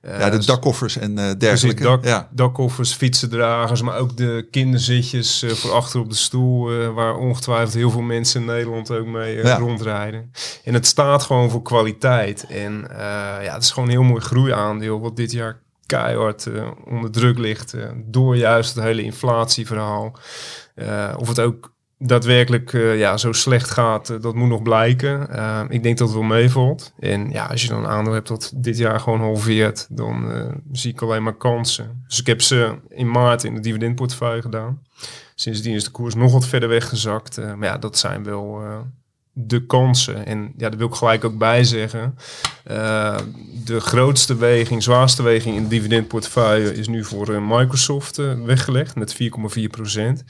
Eh, 0.02 0.20
Ja, 0.20 0.30
de 0.30 0.36
dus- 0.38 0.46
dakkoffers 0.46 0.98
en 0.98 1.18
eh 1.18 1.32
dergelijke. 1.38 1.84
dak, 1.84 2.04
ja. 2.06 2.30
dakkoffers, 2.32 2.94
fietsendragers, 2.94 3.82
maar 3.82 3.98
ook 3.98 4.18
de 4.18 4.48
kinderzitjes 4.52 5.44
eh, 5.44 5.50
voor 5.50 5.72
achter 5.72 6.00
op 6.00 6.10
de 6.10 6.16
stoel, 6.16 6.72
eh, 6.72 6.94
waar 6.94 7.16
ongetwijfeld 7.16 7.74
heel 7.74 7.92
veel 7.92 8.02
mensen 8.02 8.40
in 8.42 8.46
Nederland 8.48 8.92
ook 8.92 9.06
mee 9.06 9.36
eh, 9.38 9.44
Ja. 9.44 9.58
rondrijden. 9.58 10.32
En 10.64 10.74
het 10.74 10.86
staat 10.86 11.24
gewoon 11.24 11.50
voor 11.50 11.62
kwaliteit. 11.62 12.46
En 12.50 12.88
eh, 12.92 12.98
ja, 13.46 13.54
het 13.54 13.64
is 13.64 13.72
gewoon 13.72 13.90
een 13.90 13.96
heel 13.96 14.04
mooi 14.04 14.22
groeiaandeel, 14.22 15.00
wat 15.00 15.16
dit 15.16 15.32
jaar 15.32 15.62
keihard 15.86 16.46
eh, 16.46 16.68
onder 16.86 17.12
druk 17.12 17.38
ligt 17.38 17.74
eh, 17.74 17.84
door 18.06 18.38
juist 18.38 18.76
het 18.76 18.84
hele 18.84 19.04
inflatieverhaal. 19.04 20.18
Eh, 20.76 21.14
of 21.18 21.28
het 21.28 21.40
ook 21.40 21.72
daadwerkelijk 22.00 22.74
eh, 22.74 22.98
ja, 22.98 23.18
zo 23.18 23.32
slecht 23.32 23.70
gaat, 23.70 24.10
eh, 24.10 24.22
dat 24.22 24.36
moet 24.36 24.50
nog 24.50 24.62
blijken. 24.62 25.30
Eh, 25.30 25.64
ik 25.70 25.84
denk 25.84 25.98
dat 25.98 26.08
het 26.08 26.18
wel 26.18 26.28
meevalt. 26.28 26.94
En 27.00 27.30
ja, 27.30 27.46
als 27.46 27.62
je 27.62 27.68
dan 27.68 27.80
een 27.80 27.90
aandeel 27.90 28.14
hebt 28.14 28.28
dat 28.28 28.52
dit 28.56 28.78
jaar 28.78 29.00
gewoon 29.00 29.20
halveert, 29.20 29.88
dan 29.90 30.32
zie 30.72 30.92
ik 30.92 31.02
alleen 31.02 31.24
maar 31.24 31.38
kansen. 31.38 32.04
Dus 32.08 32.20
ik 32.20 32.28
heb 32.28 32.42
ze 32.42 32.76
in 32.90 33.12
maart 33.12 33.44
in 33.44 33.56
de 33.56 33.60
dividendportefeuille 33.60 34.42
gedaan. 34.42 34.82
Sindsdien 35.36 35.74
is 35.74 35.84
de 35.84 35.92
koers 35.92 36.16
nog 36.16 36.32
wat 36.32 36.48
verder 36.48 36.70
weggezakt. 36.70 37.38
Maar 37.38 37.68
ja, 37.68 37.78
dat 37.78 37.98
zijn 37.98 38.24
wel 38.24 38.62
de 39.34 39.66
kansen. 39.66 40.26
En 40.26 40.54
ja, 40.58 40.70
daar 40.70 40.78
wil 40.78 40.88
ik 40.88 40.94
gelijk 40.94 41.24
ook 41.24 41.38
bij 41.38 41.64
zeggen. 41.64 42.18
eh, 42.64 43.18
de 43.66 43.80
grootste 43.80 44.36
weging, 44.36 44.84
zwaarste 44.84 45.24
weging 45.24 45.56
in 45.56 45.64
de 45.64 45.70
dividendportefeuille 45.70 46.76
is 46.76 46.88
nu 46.88 47.04
voor 47.04 47.34
eh, 47.34 47.42
Microsoft 47.48 48.18
eh, 48.18 48.34
weggelegd 48.44 48.96
met 48.96 49.14
4,4 49.58 49.64
procent. 49.72 50.24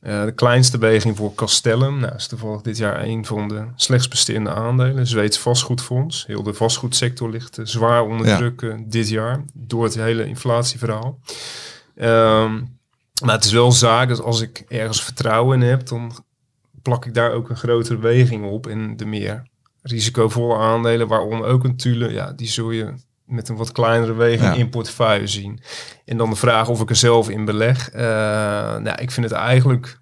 De 0.00 0.32
kleinste 0.34 0.78
weging 0.78 1.16
voor 1.16 1.34
Castellum. 1.34 1.98
Nou, 2.00 2.14
is 2.14 2.26
toevallig 2.26 2.60
dit 2.60 2.76
jaar 2.76 3.02
een 3.04 3.24
van 3.26 3.48
de 3.48 3.64
slechtst 3.76 4.08
presterende 4.08 4.50
aandelen. 4.50 5.06
Zweeds 5.06 5.38
vastgoedfonds. 5.38 6.26
Heel 6.26 6.42
de 6.42 6.54
vastgoedsector 6.54 7.30
ligt 7.30 7.58
zwaar 7.62 8.02
onder 8.02 8.26
Ja. 8.26 8.36
druk 8.36 8.74
dit 8.86 9.08
jaar. 9.08 9.44
Door 9.54 9.84
het 9.84 9.94
hele 9.94 10.26
inflatieverhaal. 10.26 11.18
Ehm, 11.96 12.52
maar 13.24 13.34
het 13.34 13.44
is 13.44 13.52
wel 13.52 13.72
zaak 13.72 14.08
dat 14.08 14.22
als 14.22 14.40
ik 14.40 14.64
ergens 14.68 15.02
vertrouwen 15.02 15.62
in 15.62 15.68
heb, 15.68 15.86
dan 15.86 16.23
plak 16.84 17.06
ik 17.06 17.14
daar 17.14 17.32
ook 17.32 17.48
een 17.50 17.56
grotere 17.56 17.98
weging 17.98 18.44
op. 18.44 18.66
En 18.66 18.96
de 18.96 19.04
meer 19.06 19.42
risicovolle 19.82 20.56
aandelen, 20.56 21.08
waaronder 21.08 21.46
ook 21.46 21.64
een 21.64 21.76
Tule, 21.76 22.12
ja, 22.12 22.32
die 22.32 22.48
zul 22.48 22.70
je 22.70 22.92
met 23.24 23.48
een 23.48 23.56
wat 23.56 23.72
kleinere 23.72 24.14
weging 24.14 24.40
Ja. 24.54 24.54
in 24.54 24.68
portefeuille 24.68 25.26
zien. 25.26 25.60
En 26.04 26.16
dan 26.16 26.30
de 26.30 26.36
vraag 26.36 26.68
of 26.68 26.80
ik 26.80 26.90
er 26.90 26.96
zelf 26.96 27.28
in 27.30 27.44
beleg. 27.44 27.90
Eh, 27.90 28.02
nou, 28.76 29.00
ik 29.02 29.10
vind 29.10 29.30
het 29.30 29.38
eigenlijk 29.38 30.00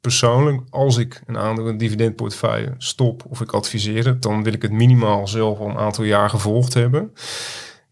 persoonlijk, 0.00 0.60
als 0.70 0.96
ik 0.96 1.22
een 1.26 1.38
aandeel 1.38 1.68
een 1.68 1.78
dividendportefeuille 1.78 2.74
stop 2.78 3.24
of 3.28 3.40
ik 3.40 3.52
adviseer 3.52 4.06
het, 4.06 4.22
dan 4.22 4.42
wil 4.42 4.52
ik 4.52 4.62
het 4.62 4.72
minimaal 4.72 5.28
zelf 5.28 5.58
al 5.58 5.68
een 5.68 5.78
aantal 5.78 6.04
jaar 6.04 6.30
gevolgd 6.30 6.74
hebben. 6.74 7.12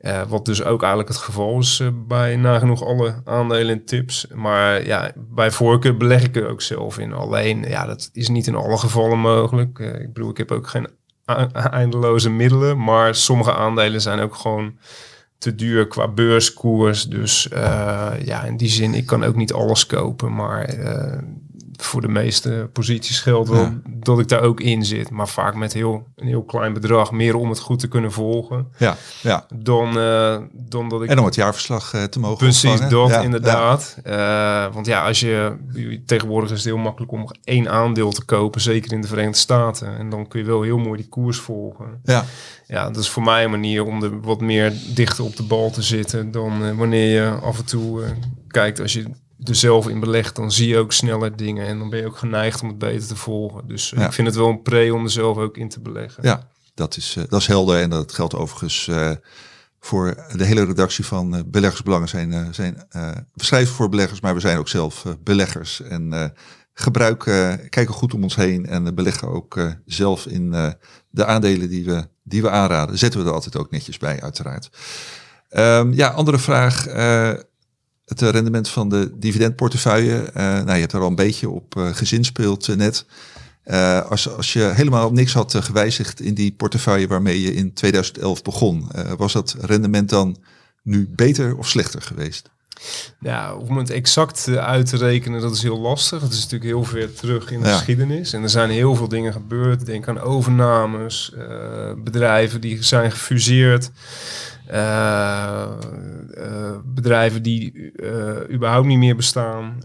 Eh, 0.00 0.22
wat 0.28 0.44
dus 0.44 0.64
ook 0.64 0.80
eigenlijk 0.80 1.12
het 1.12 1.18
geval 1.18 1.58
is 1.58 1.80
eh, 1.80 1.88
bij 2.06 2.36
nagenoeg 2.36 2.84
alle 2.84 3.14
aandelen 3.24 3.78
en 3.78 3.84
tips. 3.84 4.26
Maar 4.34 4.86
ja, 4.86 5.12
bij 5.16 5.50
voorkeur 5.50 5.96
beleg 5.96 6.24
ik 6.24 6.36
er 6.36 6.48
ook 6.48 6.62
zelf 6.62 6.98
in. 6.98 7.12
Alleen, 7.12 7.62
ja, 7.68 7.86
dat 7.86 8.10
is 8.12 8.28
niet 8.28 8.46
in 8.46 8.54
alle 8.54 8.76
gevallen 8.76 9.18
mogelijk. 9.18 9.78
Eh, 9.78 10.00
ik 10.00 10.12
bedoel, 10.12 10.30
ik 10.30 10.36
heb 10.36 10.50
ook 10.50 10.68
geen 10.68 10.88
eindeloze 11.70 12.30
middelen. 12.30 12.84
Maar 12.84 13.14
sommige 13.14 13.54
aandelen 13.54 14.00
zijn 14.00 14.20
ook 14.20 14.34
gewoon 14.34 14.78
te 15.38 15.54
duur 15.54 15.86
qua 15.86 16.08
beurskoers. 16.08 17.08
Dus 17.08 17.48
ja, 18.24 18.44
in 18.44 18.56
die 18.56 18.68
zin, 18.68 18.94
ik 18.94 19.06
kan 19.06 19.24
ook 19.24 19.36
niet 19.36 19.52
alles 19.52 19.86
kopen. 19.86 20.34
Maar 20.34 20.74
voor 21.82 22.00
de 22.00 22.08
meeste 22.08 22.68
posities 22.72 23.20
geldt 23.20 23.48
wel 23.48 23.60
Ja. 23.62 23.80
dat 23.88 24.18
ik 24.18 24.28
daar 24.28 24.40
ook 24.42 24.60
in 24.60 24.84
zit. 24.84 25.10
Maar 25.10 25.28
vaak 25.28 25.54
met 25.54 25.72
heel, 25.72 26.06
een 26.16 26.26
heel 26.26 26.42
klein 26.42 26.72
bedrag. 26.72 27.10
Meer 27.12 27.34
om 27.34 27.48
het 27.48 27.58
goed 27.58 27.78
te 27.78 27.88
kunnen 27.88 28.12
volgen. 28.12 28.66
Ja, 28.76 28.96
ja. 29.22 29.46
Dan, 29.54 29.98
eh, 29.98 30.36
dan 30.52 30.88
dat 30.88 31.02
ik... 31.02 31.08
En 31.10 31.18
om 31.18 31.24
het 31.24 31.34
jaarverslag 31.34 31.92
eh, 31.94 32.02
te 32.02 32.18
mogen 32.18 32.36
Precies, 32.36 32.70
ontvangen. 32.70 32.92
dat 32.94 33.08
Ja, 33.10 33.20
inderdaad. 33.20 33.98
Eh, 34.04 34.74
want 34.74 34.86
ja, 34.86 35.06
als 35.06 35.20
je 35.20 35.56
tegenwoordig 36.06 36.50
is 36.50 36.56
het 36.56 36.66
heel 36.66 36.76
makkelijk 36.82 37.12
om 37.12 37.28
één 37.44 37.68
aandeel 37.70 38.10
te 38.12 38.24
kopen, 38.24 38.60
zeker 38.60 38.92
in 38.92 39.00
de 39.00 39.08
Verenigde 39.08 39.38
Staten. 39.38 39.98
En 39.98 40.10
dan 40.10 40.28
kun 40.28 40.40
je 40.40 40.46
wel 40.46 40.62
heel 40.62 40.78
mooi 40.78 40.96
die 41.00 41.08
koers 41.08 41.38
volgen. 41.38 42.00
Ja, 42.04 42.24
Ja, 42.66 42.84
dat 42.90 42.96
is 43.02 43.08
voor 43.08 43.22
mij 43.22 43.44
een 43.44 43.50
manier 43.50 43.84
om 43.84 44.02
er 44.02 44.20
wat 44.20 44.40
meer 44.40 44.72
dichter 44.94 45.24
op 45.24 45.36
de 45.36 45.42
bal 45.42 45.70
te 45.70 45.82
zitten 45.82 46.30
dan 46.30 46.76
wanneer 46.76 47.12
je 47.14 47.30
af 47.30 47.58
en 47.58 47.64
toe 47.64 48.02
kijkt. 48.46 48.80
Als 48.80 48.92
je 48.92 49.04
er 49.44 49.54
zelf 49.54 49.88
in 49.88 50.00
belegt, 50.00 50.36
dan 50.36 50.52
zie 50.52 50.68
je 50.68 50.78
ook 50.78 50.92
sneller 50.92 51.36
dingen 51.36 51.66
en 51.66 51.78
dan 51.78 51.90
ben 51.90 51.98
je 51.98 52.06
ook 52.06 52.18
geneigd 52.18 52.62
om 52.62 52.68
het 52.68 52.78
beter 52.78 53.08
te 53.08 53.16
volgen. 53.16 53.66
Dus 53.66 53.92
eh, 53.92 53.98
Ja. 53.98 54.06
ik 54.06 54.12
vind 54.12 54.26
het 54.26 54.36
wel 54.36 54.48
een 54.48 54.62
pre 54.62 54.94
om 54.94 55.04
er 55.04 55.10
zelf 55.10 55.36
ook 55.36 55.56
in 55.56 55.68
te 55.68 55.80
beleggen. 55.80 56.22
ja. 56.22 56.48
Dat, 56.74 56.96
is, 56.96 57.16
eh, 57.16 57.24
dat 57.28 57.40
is 57.40 57.46
helder 57.46 57.80
en 57.80 57.90
dat 57.90 58.12
geldt 58.12 58.34
overigens 58.34 58.88
eh, 58.88 59.10
voor 59.80 60.24
de 60.36 60.44
hele 60.44 60.64
redactie 60.64 61.06
van 61.06 61.44
Beleggersbelangen. 61.46 62.08
Zijn, 62.08 62.54
zijn, 62.54 62.86
we 63.34 63.44
schrijven 63.44 63.74
voor 63.74 63.88
beleggers, 63.88 64.20
maar 64.20 64.34
we 64.34 64.40
zijn 64.40 64.58
ook 64.58 64.68
zelf 64.68 65.04
beleggers. 65.24 65.82
En 65.82 66.32
gebruiken, 66.72 67.68
kijken 67.68 67.94
goed 67.94 68.14
om 68.14 68.22
ons 68.22 68.36
heen 68.36 68.66
en 68.66 68.94
beleggen 68.94 69.28
ook 69.28 69.60
zelf 69.86 70.26
in 70.26 70.50
de 71.10 71.24
aandelen 71.24 71.68
die 71.68 71.84
we, 71.84 72.08
die 72.22 72.42
we 72.42 72.50
aanraden. 72.50 72.98
Zetten 72.98 73.20
we 73.20 73.26
er 73.26 73.32
altijd 73.34 73.56
ook 73.56 73.70
netjes 73.70 73.98
bij, 73.98 74.22
uiteraard. 74.22 74.70
Ehm, 75.48 75.92
ja, 75.92 76.08
andere 76.08 76.38
vraag. 76.38 76.86
Het 78.10 78.22
eh, 78.22 78.28
rendement 78.28 78.68
van 78.68 78.88
de 78.88 79.10
dividendportefeuille. 79.14 80.22
Eh, 80.22 80.44
nou, 80.44 80.72
je 80.72 80.80
hebt 80.80 80.92
er 80.92 81.00
al 81.00 81.06
een 81.06 81.14
beetje 81.14 81.48
op 81.48 81.76
eh, 81.76 81.88
gezinspeeld 81.92 82.76
net. 82.76 83.04
Als, 84.08 84.36
als 84.36 84.52
je 84.52 84.62
helemaal 84.74 85.12
niks 85.12 85.32
had 85.32 85.54
gewijzigd 85.60 86.20
in 86.20 86.34
die 86.34 86.52
portefeuille 86.52 87.06
waarmee 87.06 87.42
je 87.42 87.54
in 87.54 87.72
2011 87.72 88.42
begon, 88.42 88.90
was 89.16 89.32
dat 89.32 89.56
rendement 89.60 90.08
dan 90.08 90.36
nu 90.82 91.08
beter 91.16 91.56
of 91.56 91.68
slechter 91.68 92.02
geweest? 92.02 92.50
Ja, 93.20 93.54
om 93.54 93.76
het 93.78 93.90
exact 93.90 94.48
uit 94.56 94.86
te 94.86 94.96
rekenen, 94.96 95.40
dat 95.40 95.54
is 95.54 95.62
heel 95.62 95.80
lastig. 95.80 96.22
Het 96.22 96.32
is 96.32 96.42
natuurlijk 96.42 96.70
heel 96.70 96.84
ver 96.84 97.14
terug 97.14 97.50
in 97.50 97.60
de 97.60 97.68
Ja. 97.68 97.76
geschiedenis. 97.76 98.32
En 98.32 98.42
er 98.42 98.50
zijn 98.50 98.70
heel 98.70 98.94
veel 98.94 99.08
dingen 99.08 99.32
gebeurd. 99.32 99.86
Denk 99.86 100.08
aan 100.08 100.20
overnames, 100.20 101.32
bedrijven 102.04 102.60
die 102.60 102.82
zijn 102.82 103.10
gefuseerd. 103.10 103.90
Eh, 104.70 105.62
eh, 105.62 106.76
bedrijven 106.84 107.42
die 107.42 107.92
eh, 107.92 108.54
überhaupt 108.54 108.86
niet 108.86 108.98
meer 108.98 109.16
bestaan. 109.16 109.78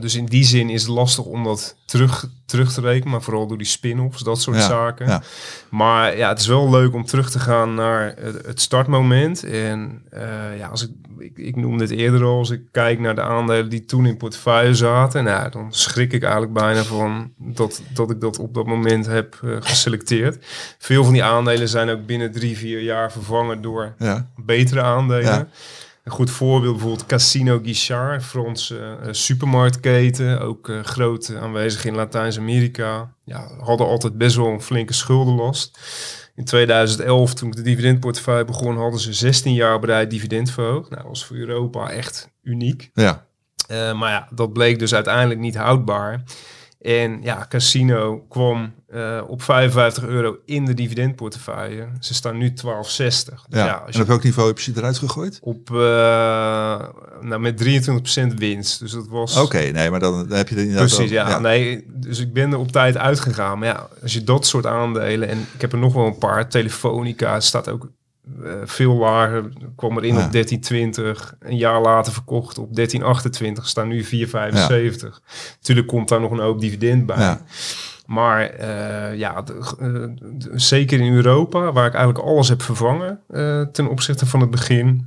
Dus 0.00 0.14
in 0.14 0.26
die 0.26 0.44
zin 0.44 0.70
is 0.70 0.82
het 0.82 0.90
lastig 0.90 1.24
om 1.24 1.44
dat 1.44 1.76
terug, 1.84 2.28
terug 2.48 2.72
te 2.72 2.80
rekenen. 2.80 3.10
Maar 3.10 3.22
vooral 3.22 3.46
door 3.46 3.58
die 3.58 3.66
spin-offs, 3.66 4.22
dat 4.22 4.40
soort 4.40 4.56
Ja, 4.56 4.66
zaken. 4.66 5.06
ja. 5.06 5.22
Maar 5.70 6.16
ja, 6.16 6.28
het 6.28 6.38
is 6.40 6.46
wel 6.46 6.70
leuk 6.70 6.94
om 6.94 7.04
terug 7.04 7.30
te 7.30 7.38
gaan 7.38 7.74
naar 7.74 8.14
het, 8.46 8.60
startmoment. 8.60 9.44
En 9.44 10.02
eh, 10.10 10.58
ja, 10.58 10.66
als 10.68 10.82
ik, 10.82 10.90
ik, 11.18 11.38
ik 11.38 11.56
noemde 11.56 11.82
het 11.84 11.92
eerder 11.92 12.24
al, 12.24 12.38
als 12.38 12.50
ik 12.50 12.60
kijk 12.72 12.98
naar 13.00 13.14
de 13.14 13.22
aandelen 13.22 13.68
die 13.68 13.84
toen 13.84 14.06
in 14.06 14.16
portefeuille 14.16 14.74
zaten, 14.74 15.24
nou, 15.24 15.50
dan 15.50 15.72
schrik 15.72 16.12
ik 16.12 16.22
eigenlijk 16.22 16.52
bijna 16.52 16.82
van 16.82 17.32
dat, 17.36 17.82
dat 17.92 18.10
ik 18.10 18.20
dat 18.20 18.38
op 18.38 18.54
dat 18.54 18.66
moment 18.66 19.06
heb 19.06 19.38
eh, 19.44 19.56
geselecteerd. 19.60 20.44
Veel 20.78 21.04
van 21.04 21.12
die 21.12 21.24
aandelen 21.24 21.68
zijn 21.68 21.90
ook 21.90 22.06
binnen 22.06 22.32
drie, 22.32 22.56
vier 22.56 22.80
jaar 22.80 23.12
vervangen 23.12 23.62
door 23.62 23.94
Ja, 23.98 24.26
betere 24.36 24.82
aandelen. 24.82 25.48
Een 26.08 26.14
goed 26.14 26.30
voorbeeld 26.30 26.72
bijvoorbeeld 26.72 27.06
Casino 27.06 27.60
Guichard, 27.62 28.24
Franse 28.24 28.98
eh, 29.02 29.08
supermarktketen, 29.10 30.40
ook 30.40 30.68
eh, 30.68 30.84
groot 30.84 31.34
aanwezig 31.40 31.84
in 31.84 31.94
Latijns-Amerika. 31.94 33.14
Ja, 33.24 33.50
hadden 33.60 33.86
altijd 33.86 34.18
best 34.18 34.36
wel 34.36 34.46
een 34.46 34.62
flinke 34.62 34.92
schuldenlast. 34.92 35.78
In 36.34 36.44
2011, 36.44 37.34
toen 37.34 37.48
ik 37.48 37.56
de 37.56 37.62
dividendportefeuille 37.62 38.44
begon, 38.44 38.76
hadden 38.76 39.00
ze 39.00 39.12
16 39.12 39.54
jaar 39.54 39.78
bereid 39.78 40.10
dividend 40.10 40.50
verhoogd. 40.50 40.90
Nou, 40.90 41.02
dat 41.02 41.10
was 41.10 41.24
voor 41.24 41.36
Europa 41.36 41.90
echt 41.90 42.30
uniek. 42.42 42.90
ja, 42.94 43.26
Eh, 43.66 43.98
maar 43.98 44.10
ja, 44.10 44.28
dat 44.30 44.52
bleek 44.52 44.78
dus 44.78 44.94
uiteindelijk 44.94 45.40
niet 45.40 45.56
houdbaar. 45.56 46.22
En 46.80 47.22
ja, 47.22 47.46
Casino 47.48 48.24
kwam 48.28 48.74
eh, 48.86 49.22
op 49.26 49.42
55 49.42 50.04
euro 50.04 50.36
in 50.44 50.64
de 50.64 50.74
dividendportefeuille. 50.74 51.88
Ze 52.00 52.14
staan 52.14 52.38
nu 52.38 52.48
12,60. 52.50 52.54
Dus 52.56 53.24
ja. 53.48 53.64
ja, 53.64 53.84
en 53.90 54.00
op 54.00 54.06
welk 54.06 54.22
niveau 54.22 54.48
heb 54.48 54.58
je 54.58 54.72
ze 54.72 54.78
eruit 54.78 54.98
gegooid? 54.98 55.38
op, 55.42 55.70
eh, 55.70 55.76
nou, 57.20 57.38
met 57.38 57.64
23% 58.30 58.34
winst. 58.36 58.80
Dus 58.80 58.92
dat 58.92 59.08
was... 59.08 59.36
Oké, 59.36 59.58
nee, 59.58 59.90
maar 59.90 60.00
dan, 60.00 60.28
dan 60.28 60.36
heb 60.36 60.48
je 60.48 60.54
er 60.54 60.60
inderdaad 60.60 60.86
Precies, 60.86 61.10
wel- 61.10 61.28
ja, 61.28 61.38
Nee, 61.38 61.84
dus 61.88 62.18
ik 62.18 62.32
ben 62.32 62.52
er 62.52 62.58
op 62.58 62.72
tijd 62.72 62.96
uitgegaan. 62.96 63.58
Maar 63.58 63.68
ja, 63.68 63.88
als 64.02 64.12
je 64.12 64.24
dat 64.24 64.46
soort 64.46 64.66
aandelen... 64.66 65.28
En 65.28 65.38
ik 65.54 65.60
heb 65.60 65.72
er 65.72 65.78
nog 65.78 65.94
wel 65.94 66.06
een 66.06 66.18
paar. 66.18 66.48
Telefonica 66.48 67.40
staat 67.40 67.68
ook 67.68 67.88
eh, 68.44 68.52
veel 68.64 68.94
lager. 68.94 69.48
Kwam 69.76 69.96
erin 69.98 70.14
Ja. 70.14 70.24
op 70.24 70.32
1320. 70.32 71.34
Een 71.40 71.56
jaar 71.56 71.80
later 71.80 72.12
verkocht 72.12 72.58
op 72.58 72.74
1328. 72.74 73.68
Staan 73.68 73.88
nu 73.88 74.04
475. 74.04 75.20
Natuurlijk 75.56 75.86
komt 75.88 76.08
daar 76.08 76.20
nog 76.20 76.30
een 76.30 76.38
hoop 76.38 76.60
dividend 76.60 77.06
bij. 77.06 77.38
Maar 78.08 78.42
eh, 78.42 79.14
ja, 79.18 79.42
de- 79.42 79.74
eh, 79.80 79.86
de- 80.38 80.50
zeker 80.54 81.00
in 81.00 81.12
Europa, 81.14 81.72
waar 81.72 81.86
ik 81.86 81.94
eigenlijk 81.94 82.26
alles 82.26 82.48
heb 82.48 82.62
vervangen 82.62 83.20
eh, 83.30 83.60
ten 83.62 83.88
opzichte 83.88 84.26
van 84.26 84.40
het 84.40 84.50
begin. 84.50 85.06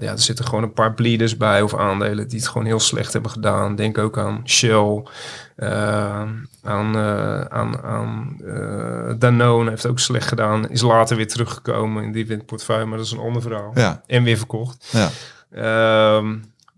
ja, 0.00 0.10
er 0.12 0.18
zitten 0.18 0.44
gewoon 0.44 0.62
een 0.62 0.72
paar 0.72 0.94
bleeders 0.94 1.36
bij 1.36 1.62
of 1.62 1.74
aandelen 1.74 2.28
die 2.28 2.38
het 2.38 2.48
gewoon 2.48 2.66
heel 2.66 2.80
slecht 2.80 3.12
hebben 3.12 3.30
gedaan. 3.30 3.74
Denk 3.76 3.98
ook 3.98 4.18
aan 4.18 4.40
Shell, 4.44 5.02
aan, 6.62 6.96
aan, 7.48 7.82
aan 7.82 8.36
Danone 9.18 9.70
heeft 9.70 9.86
ook 9.86 9.98
slecht 9.98 10.28
gedaan. 10.28 10.68
Is 10.70 10.80
later 10.82 11.16
weer 11.16 11.28
teruggekomen 11.28 12.04
in 12.04 12.12
die 12.12 12.26
windportefeuille, 12.26 12.84
maar 12.84 12.96
dat 12.96 13.06
is 13.06 13.12
een 13.12 13.18
ander 13.18 13.42
verhaal. 13.42 13.70
Ja, 13.74 14.02
En 14.06 14.22
weer 14.22 14.36
verkocht. 14.36 14.88
ja. 14.92 15.08
Ehm, 15.52 16.34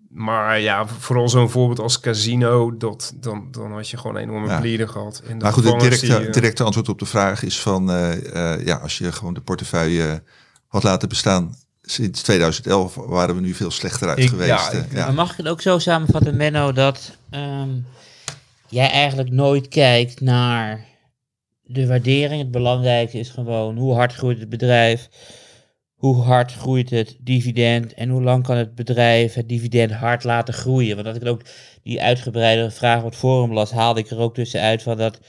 maar 0.08 0.60
ja, 0.60 0.86
vooral 0.86 1.28
zo'n 1.28 1.50
voorbeeld 1.50 1.78
als 1.78 2.00
casino, 2.00 2.76
dat, 2.76 3.12
dan, 3.16 3.48
dan 3.50 3.72
had 3.72 3.88
je 3.88 3.96
gewoon 3.96 4.16
een 4.16 4.22
enorme 4.22 4.68
Ja. 4.68 4.86
gehad. 4.86 5.22
En 5.28 5.38
de 5.38 5.44
Maar 5.44 5.52
goed, 5.52 5.64
het 5.64 5.80
directe, 5.80 6.16
eh, 6.16 6.32
directe 6.32 6.64
antwoord 6.64 6.88
op 6.88 6.98
de 6.98 7.06
vraag 7.06 7.42
is 7.42 7.60
van, 7.60 7.90
eh, 7.90 8.52
eh, 8.54 8.66
ja, 8.66 8.76
als 8.76 8.98
je 8.98 9.12
gewoon 9.12 9.34
de 9.34 9.40
portefeuille 9.40 10.22
had 10.66 10.82
laten 10.82 11.08
bestaan 11.08 11.54
sinds 11.82 12.22
2011, 12.22 12.94
waren 12.94 13.34
we 13.34 13.40
nu 13.40 13.54
veel 13.54 13.70
slechter 13.70 14.08
uit 14.08 14.18
Ik- 14.18 14.28
geweest. 14.28 14.48
ja, 14.50 14.70
eh, 14.72 14.78
ik- 14.78 14.92
ja. 14.92 15.04
Maar 15.04 15.14
mag 15.14 15.30
ik 15.30 15.36
het 15.36 15.48
ook 15.48 15.60
zo 15.60 15.78
samenvatten, 15.78 16.36
Menno, 16.36 16.72
dat 16.72 17.16
ehm, 17.30 17.68
jij 18.68 18.90
eigenlijk 18.90 19.30
nooit 19.30 19.68
kijkt 19.68 20.20
naar 20.20 20.84
de 21.62 21.86
waardering. 21.86 22.42
Het 22.42 22.50
belangrijke 22.50 23.18
is 23.18 23.28
gewoon 23.30 23.76
hoe 23.76 23.94
hard 23.94 24.14
groeit 24.14 24.38
het 24.40 24.48
bedrijf, 24.48 25.08
hoe 25.98 26.16
hard 26.22 26.52
groeit 26.52 26.90
het 26.90 27.16
dividend 27.20 27.94
en 27.94 28.08
hoe 28.08 28.22
lang 28.22 28.42
kan 28.42 28.56
het 28.56 28.74
bedrijf 28.74 29.34
het 29.34 29.48
dividend 29.48 29.92
hard 29.92 30.24
laten 30.24 30.54
groeien. 30.54 30.94
Want 30.96 31.08
als 31.08 31.16
ik 31.16 31.26
ook 31.26 31.42
die 31.82 32.02
uitgebreide 32.02 32.70
vraag 32.70 32.98
op 32.98 33.04
het 33.04 33.16
forum 33.16 33.52
las, 33.52 33.70
haalde 33.70 34.00
ik 34.00 34.10
er 34.10 34.18
ook 34.18 34.34
tussenuit 34.34 34.82
van 34.82 34.96
dat 34.96 35.20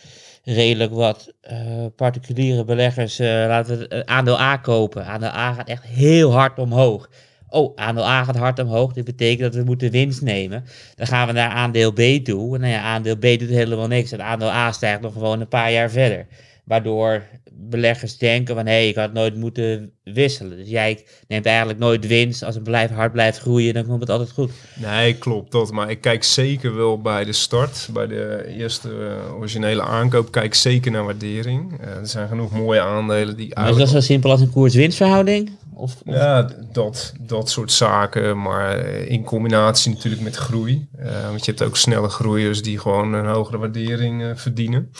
redelijk 0.43 0.93
wat 0.93 1.33
eh, 1.41 1.85
particuliere 1.95 2.65
beleggers, 2.65 3.19
eh, 3.19 3.27
laten 3.27 3.89
eh, 3.89 3.99
aandeel 4.05 4.39
A 4.39 4.57
kopen. 4.57 5.05
Aandeel 5.05 5.29
A 5.29 5.53
gaat 5.53 5.67
echt 5.67 5.83
heel 5.83 6.31
hard 6.31 6.59
omhoog. 6.59 7.09
Oh, 7.49 7.75
aandeel 7.75 8.07
A 8.07 8.23
gaat 8.23 8.37
hard 8.37 8.59
omhoog. 8.59 8.93
Dit 8.93 9.05
betekent 9.05 9.39
dat 9.39 9.55
we 9.55 9.63
moeten 9.63 9.91
winst 9.91 10.21
nemen. 10.21 10.63
Dan 10.95 11.07
gaan 11.07 11.27
we 11.27 11.33
naar 11.33 11.49
aandeel 11.49 11.91
B 11.91 12.01
toe. 12.23 12.55
En 12.55 12.61
nou 12.61 12.73
ja, 12.73 12.81
aandeel 12.81 13.17
B 13.17 13.21
doet 13.21 13.49
helemaal 13.49 13.87
niks. 13.87 14.11
En 14.11 14.23
aandeel 14.23 14.49
A 14.49 14.71
stijgt 14.71 15.01
nog 15.01 15.13
gewoon 15.13 15.39
een 15.39 15.47
paar 15.47 15.71
jaar 15.71 15.89
verder. 15.89 16.27
Waardoor 16.63 17.23
beleggers 17.61 18.17
denken 18.17 18.55
van 18.55 18.65
hé, 18.65 18.71
hey, 18.71 18.87
ik 18.87 18.95
had 18.95 19.13
nooit 19.13 19.35
moeten 19.35 19.91
wisselen. 20.03 20.57
Dus 20.57 20.69
jij 20.69 21.05
neemt 21.27 21.45
eigenlijk 21.45 21.79
nooit 21.79 22.07
winst. 22.07 22.43
Als 22.43 22.55
een 22.55 22.63
bedrijf 22.63 22.91
hard 22.91 23.11
blijft 23.11 23.39
groeien, 23.39 23.73
dan 23.73 23.85
komt 23.85 23.99
het 23.99 24.09
altijd 24.09 24.31
goed. 24.31 24.51
Nee, 24.75 25.13
klopt 25.13 25.51
dat. 25.51 25.71
Maar 25.71 25.89
ik 25.89 26.01
kijk 26.01 26.23
zeker 26.23 26.75
wel 26.75 27.01
bij 27.01 27.25
de 27.25 27.33
start, 27.33 27.89
bij 27.93 28.07
de 28.07 28.45
eerste 28.47 28.89
uh, 28.89 29.35
originele 29.35 29.81
aankoop, 29.81 30.31
kijk 30.31 30.53
zeker 30.53 30.91
naar 30.91 31.05
waardering. 31.05 31.81
Uh, 31.81 31.87
er 31.87 32.07
zijn 32.07 32.27
genoeg 32.27 32.51
mooie 32.51 32.81
aandelen 32.81 33.35
die. 33.35 33.55
Maar 33.55 33.69
is 33.69 33.77
dat 33.77 33.89
zo 33.89 33.99
simpel 33.99 34.31
als 34.31 34.41
een 34.41 34.51
koers-winstverhouding? 34.51 35.51
Of, 35.73 35.95
of, 36.05 36.15
Ja, 36.15 36.49
dat, 36.71 37.13
dat 37.19 37.49
soort 37.49 37.71
zaken, 37.71 38.41
maar 38.41 38.79
eh, 38.79 39.09
in 39.09 39.23
combinatie 39.23 39.93
natuurlijk 39.93 40.21
met 40.23 40.35
groei. 40.35 40.87
Uh, 40.99 41.27
want 41.27 41.45
je 41.45 41.51
hebt 41.51 41.63
ook 41.63 41.77
snelle 41.77 42.09
groeiers 42.09 42.61
die 42.61 42.79
gewoon 42.79 43.13
een 43.13 43.25
hogere 43.25 43.57
waardering 43.57 44.31
verdienen. 44.35 44.91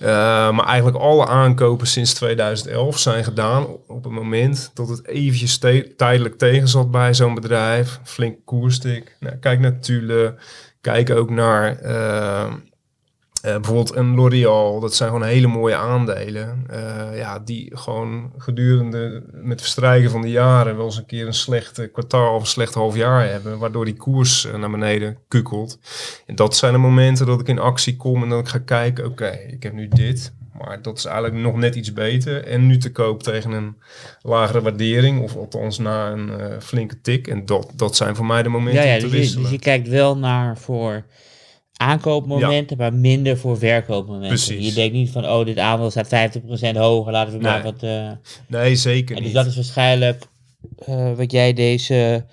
Uh, 0.00 0.08
maar 0.50 0.66
eigenlijk 0.66 0.96
alle 0.96 1.26
aankopen 1.26 1.86
sinds 1.86 2.14
2011 2.14 2.98
zijn 2.98 3.24
gedaan 3.24 3.66
op 3.86 4.04
het 4.04 4.12
moment 4.12 4.70
dat 4.74 4.88
het 4.88 5.06
eventjes 5.06 5.58
tijdelijk 5.96 6.38
tegen 6.38 6.68
zat 6.68 6.90
bij 6.90 7.14
zo'n 7.14 7.34
bedrijf. 7.34 8.00
Flink 8.04 8.36
koerstik. 8.44 9.16
Nou, 9.20 9.36
kijk 9.36 9.60
naar 9.60 9.80
Tule. 9.80 10.34
Kijk 10.80 11.10
ook 11.10 11.30
naar 11.30 11.82
uh, 11.82 12.52
uh, 13.48 13.54
bijvoorbeeld 13.54 13.94
een 13.94 14.14
L'Oreal, 14.14 14.80
dat 14.80 14.94
zijn 14.94 15.10
gewoon 15.10 15.26
hele 15.26 15.46
mooie 15.46 15.76
aandelen. 15.76 16.66
Uh, 16.70 17.18
ja, 17.18 17.38
die 17.38 17.70
gewoon 17.76 18.32
gedurende 18.38 19.22
met 19.32 19.60
verstrijken 19.60 20.10
van 20.10 20.22
de 20.22 20.30
jaren 20.30 20.76
wel 20.76 20.84
eens 20.84 20.96
een 20.96 21.06
keer 21.06 21.26
een 21.26 21.34
slecht 21.34 21.90
kwartaal 21.92 22.34
of 22.34 22.40
een 22.40 22.46
slecht 22.46 22.74
half 22.74 22.96
jaar 22.96 23.28
hebben. 23.28 23.58
Waardoor 23.58 23.84
die 23.84 23.96
koers 23.96 24.44
uh, 24.44 24.54
naar 24.54 24.70
beneden 24.70 25.18
kukelt. 25.28 25.78
En 26.26 26.34
dat 26.34 26.56
zijn 26.56 26.72
de 26.72 26.78
momenten 26.78 27.26
dat 27.26 27.40
ik 27.40 27.48
in 27.48 27.58
actie 27.58 27.96
kom 27.96 28.22
en 28.22 28.28
dat 28.28 28.40
ik 28.40 28.48
ga 28.48 28.58
kijken, 28.58 29.04
oké, 29.04 29.12
okay, 29.12 29.46
ik 29.50 29.62
heb 29.62 29.72
nu 29.72 29.88
dit. 29.88 30.32
Maar 30.58 30.82
dat 30.82 30.98
is 30.98 31.04
eigenlijk 31.04 31.36
nog 31.36 31.56
net 31.56 31.74
iets 31.74 31.92
beter. 31.92 32.44
En 32.44 32.66
nu 32.66 32.76
te 32.76 32.92
koop 32.92 33.22
tegen 33.22 33.50
een 33.50 33.76
lagere 34.22 34.60
waardering. 34.60 35.22
Of 35.22 35.36
althans 35.36 35.78
na 35.78 36.10
een 36.10 36.30
flinke 36.62 37.00
tik. 37.00 37.26
En 37.26 37.46
dat, 37.46 37.72
dat 37.76 37.96
zijn 37.96 38.16
voor 38.16 38.26
mij 38.26 38.42
de 38.42 38.48
momenten 38.48 38.82
ja, 38.82 38.88
ja, 38.88 38.94
om 38.94 39.00
te 39.00 39.08
dus 39.08 39.18
wisselen. 39.18 39.42
Je, 39.42 39.48
dus 39.48 39.58
je 39.58 39.64
kijkt 39.64 39.88
wel 39.88 40.18
naar 40.18 40.58
voor 40.58 41.04
aankoopmomenten, 41.78 42.76
ja. 42.78 42.82
maar 42.82 43.00
minder 43.00 43.38
voor 43.38 43.58
verkoopmomenten. 43.58 44.28
Precies. 44.28 44.66
Je 44.66 44.72
denkt 44.72 44.94
niet 44.94 45.10
van, 45.10 45.24
oh, 45.24 45.44
dit 45.44 45.58
aandeel 45.58 45.90
staat 45.90 46.06
50% 46.06 46.76
hoger, 46.76 47.12
laten 47.12 47.32
we 47.32 47.38
nee. 47.38 47.52
maar 47.52 47.62
wat... 47.62 47.82
Uh... 47.82 48.10
Nee, 48.46 48.76
zeker 48.76 49.16
en 49.16 49.22
niet. 49.22 49.32
Dus 49.32 49.42
dat 49.42 49.50
is 49.50 49.54
waarschijnlijk 49.54 50.26
uh, 50.88 51.12
wat 51.12 51.32
jij 51.32 51.52
deze 51.52 52.24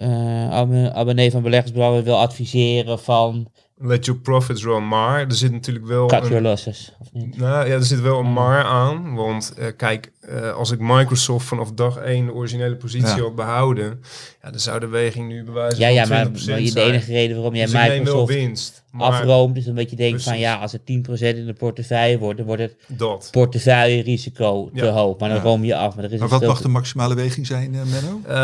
uh, 0.00 0.50
abonnee 0.90 1.30
van 1.30 1.42
beleggersbelangen 1.42 2.04
wil 2.04 2.18
adviseren 2.18 2.98
van... 2.98 3.50
Let 3.76 4.04
your 4.04 4.20
profits 4.20 4.64
run, 4.64 4.88
maar 4.88 5.20
er 5.20 5.34
zit 5.34 5.52
natuurlijk 5.52 5.86
wel... 5.86 6.06
Cut 6.06 6.22
een, 6.22 6.28
your 6.28 6.42
losses, 6.42 6.92
of 6.98 7.12
niet? 7.12 7.36
Nou 7.36 7.68
ja, 7.68 7.74
er 7.74 7.84
zit 7.84 8.00
wel 8.00 8.18
een 8.18 8.32
maar 8.32 8.64
aan, 8.64 9.14
want 9.14 9.54
kijk, 9.76 10.12
uh, 10.32 10.52
als 10.54 10.70
ik 10.70 10.78
Microsoft 10.80 11.46
vanaf 11.46 11.72
dag 11.72 11.96
1 11.96 12.26
de 12.26 12.32
originele 12.32 12.76
positie 12.76 13.16
Ja. 13.16 13.22
had 13.22 13.34
behouden, 13.34 14.00
ja, 14.42 14.50
dan 14.50 14.60
zou 14.60 14.80
de 14.80 14.86
weging 14.86 15.28
nu 15.28 15.44
bewijzen 15.44 15.80
Ja, 15.80 15.88
ja, 15.88 16.06
van 16.06 16.16
20% 16.16 16.46
maar, 16.46 16.54
maar 16.54 16.60
je- 16.60 16.72
de 16.72 16.80
enige 16.80 17.12
reden 17.12 17.34
waarom 17.36 17.54
jij 17.54 17.64
Dus 17.64 17.74
Microsoft 17.74 18.32
winst, 18.32 18.82
afroomt, 18.98 19.56
is 19.56 19.66
omdat 19.68 19.90
je 19.90 19.96
denkt 19.96 20.22
van, 20.22 20.38
ja, 20.38 20.54
als 20.56 20.72
het 20.72 20.86
10% 20.86 21.36
in 21.38 21.46
de 21.46 21.52
portefeuille 21.58 22.18
wordt, 22.18 22.36
dan 22.38 22.46
wordt 22.46 22.62
het 22.62 22.74
dat. 22.86 23.28
portefeuille-risico 23.30 24.70
te 24.74 24.84
Ja. 24.84 24.90
hoog. 24.92 25.18
Maar 25.18 25.28
dan 25.28 25.38
Ja. 25.38 25.44
room 25.44 25.64
je 25.64 25.76
af. 25.76 25.94
Maar, 25.94 26.04
er 26.04 26.12
is 26.12 26.18
Maar 26.20 26.28
wat 26.28 26.44
mag 26.46 26.60
de 26.60 26.68
maximale 26.68 27.14
weging 27.14 27.46
zijn, 27.46 27.74
eh, 27.74 27.80
Menno? 27.84 28.20
Eh, 28.26 28.34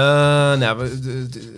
nou, 0.59 0.79
we- 0.79 1.01
de- 1.01 1.29
de- 1.29 1.53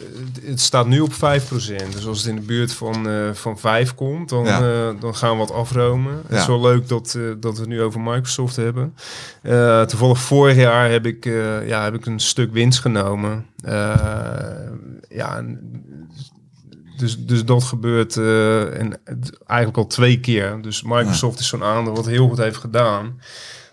het 0.44 0.60
staat 0.60 0.86
nu 0.86 1.00
op 1.00 1.12
5%. 1.12 1.92
Dus 1.92 2.06
als 2.06 2.18
het 2.18 2.26
in 2.28 2.34
de 2.34 2.40
buurt 2.40 2.72
van, 2.72 3.08
eh, 3.08 3.30
van 3.32 3.58
5 3.58 3.94
komt, 3.94 4.28
dan, 4.28 4.44
Ja. 4.44 4.60
eh, 4.60 5.00
dan 5.00 5.14
gaan 5.14 5.30
we 5.30 5.36
wat 5.36 5.52
afromen. 5.52 6.22
Het 6.28 6.38
is 6.38 6.46
wel 6.46 6.60
leuk 6.60 6.88
dat, 6.88 7.14
eh, 7.16 7.22
dat 7.40 7.54
we 7.54 7.60
het 7.60 7.68
nu 7.68 7.82
over 7.82 8.00
Microsoft 8.00 8.56
hebben. 8.56 8.94
Eh, 9.42 9.80
vorig 10.18 10.56
jaar 10.56 10.90
heb 10.90 11.06
ik, 11.06 11.26
eh, 11.26 11.68
ja, 11.68 11.84
heb 11.84 11.94
ik 11.94 12.06
een 12.06 12.20
stuk 12.20 12.52
winst 12.52 12.80
genomen. 12.80 13.46
Eh, 13.64 14.70
ja, 15.08 15.44
dus, 16.96 17.18
dus 17.18 17.44
dat 17.44 17.64
gebeurt 17.64 18.16
eh, 18.16 18.80
en 18.80 19.00
eigenlijk 19.46 19.78
al 19.78 19.86
twee 19.86 20.20
keer. 20.20 20.58
Dus 20.62 20.82
Microsoft 20.82 21.38
is 21.38 21.48
zo'n 21.48 21.64
aandeel 21.64 21.94
wat 21.94 22.06
heel 22.06 22.28
goed 22.28 22.38
heeft 22.38 22.56
gedaan. 22.56 23.20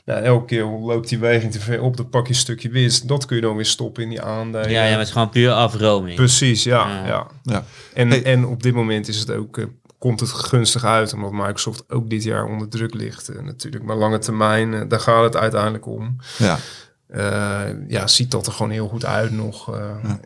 Nou, 0.06 0.22
elke 0.24 0.46
keer 0.46 0.64
loopt 0.64 1.10
die 1.10 1.20
weging 1.20 1.52
te 1.52 1.60
ver 1.60 1.82
op, 1.82 1.98
dan 1.98 2.10
pak 2.10 2.28
je 2.28 2.34
een 2.34 2.40
stukje 2.40 2.70
winst. 2.70 3.08
Dat 3.08 3.26
kun 3.26 3.36
je 3.36 3.42
dan 3.42 3.56
weer 3.56 3.66
stoppen 3.66 4.04
in 4.04 4.10
die 4.10 4.22
aandelen. 4.22 4.70
Ja, 4.70 4.84
ja, 4.84 4.90
maar 4.90 4.98
het 4.98 5.08
is 5.08 5.14
gewoon 5.14 5.30
puur 5.30 5.52
afroming. 5.52 6.16
Precies, 6.16 6.64
ja. 6.64 6.88
Ja. 6.88 7.06
ja. 7.06 7.28
Ja. 7.44 7.64
En, 7.94 8.10
Hey. 8.10 8.24
en 8.24 8.46
op 8.46 8.64
dit 8.64 8.74
moment 8.74 9.08
is 9.08 9.20
het 9.20 9.32
ook, 9.32 9.68
komt 10.04 10.20
het 10.20 10.32
gunstig 10.32 10.86
uit, 10.86 11.14
omdat 11.14 11.32
Microsoft 11.32 11.92
ook 11.92 12.10
dit 12.10 12.24
jaar 12.24 12.46
onder 12.46 12.70
druk 12.70 12.94
ligt 12.94 13.30
eh, 13.30 13.42
natuurlijk. 13.42 13.84
Maar 13.84 13.96
lange 13.96 14.18
termijn, 14.18 14.74
eh, 14.74 14.82
daar 14.88 15.00
gaat 15.00 15.24
het 15.24 15.36
uiteindelijk 15.36 15.86
om. 15.86 16.16
Ja. 16.38 16.58
Eh, 17.08 17.88
ja, 17.88 18.08
ziet 18.08 18.32
dat 18.32 18.48
er 18.48 18.54
gewoon 18.54 18.72
heel 18.72 18.88
goed 18.88 19.06
uit 19.06 19.32
nog. 19.32 19.80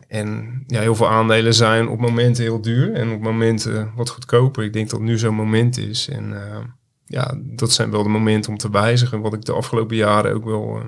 En 0.08 0.62
ja, 0.66 0.80
heel 0.80 0.94
veel 0.94 1.08
aandelen 1.08 1.54
zijn 1.54 1.88
op 1.88 2.00
momenten 2.00 2.42
heel 2.42 2.60
duur 2.60 2.92
en 2.92 3.12
op 3.12 3.20
momenten 3.20 3.92
wat 3.96 4.08
goedkoper. 4.08 4.64
Ik 4.64 4.72
denk 4.72 4.90
dat 4.90 5.00
nu 5.00 5.18
zo'n 5.18 5.34
moment 5.34 5.78
is. 5.78 6.08
En 6.08 6.34
ja, 7.06 7.34
dat 7.40 7.72
zijn 7.72 7.90
wel 7.90 8.02
de 8.02 8.08
momenten 8.08 8.50
om 8.50 8.58
te 8.58 8.70
wijzigen. 8.70 9.20
Wat 9.20 9.34
ik 9.34 9.44
de 9.44 9.52
afgelopen 9.52 9.96
jaren 9.96 10.34
ook 10.34 10.44
wel 10.44 10.82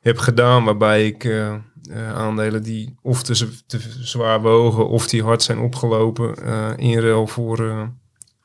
heb 0.00 0.18
gedaan. 0.18 0.64
Waarbij 0.64 1.06
ik 1.06 1.30
aandelen 2.14 2.62
die 2.62 2.94
of 3.02 3.22
te, 3.22 3.62
te 3.66 3.80
zwaar 4.00 4.40
wogen 4.40 4.88
of 4.88 5.08
die 5.08 5.22
hard 5.22 5.42
zijn 5.42 5.58
opgelopen. 5.58 6.34
in 6.76 6.98
ruil 6.98 7.26
voor 7.26 7.88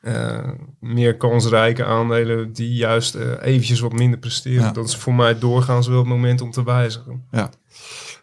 eh, 0.02 0.48
meer 0.80 1.16
kansrijke 1.16 1.84
aandelen 1.84 2.52
die 2.52 2.74
juist 2.74 3.14
eh, 3.14 3.26
eventjes 3.42 3.80
wat 3.80 3.92
minder 3.92 4.18
presteren. 4.18 4.62
Ja. 4.62 4.72
Dat 4.72 4.88
is 4.88 4.96
voor 4.96 5.14
mij 5.14 5.38
doorgaans 5.38 5.86
wel 5.86 5.98
het 5.98 6.06
moment 6.06 6.40
om 6.40 6.50
te 6.50 6.64
wijzigen. 6.64 7.24
Ja. 7.30 7.50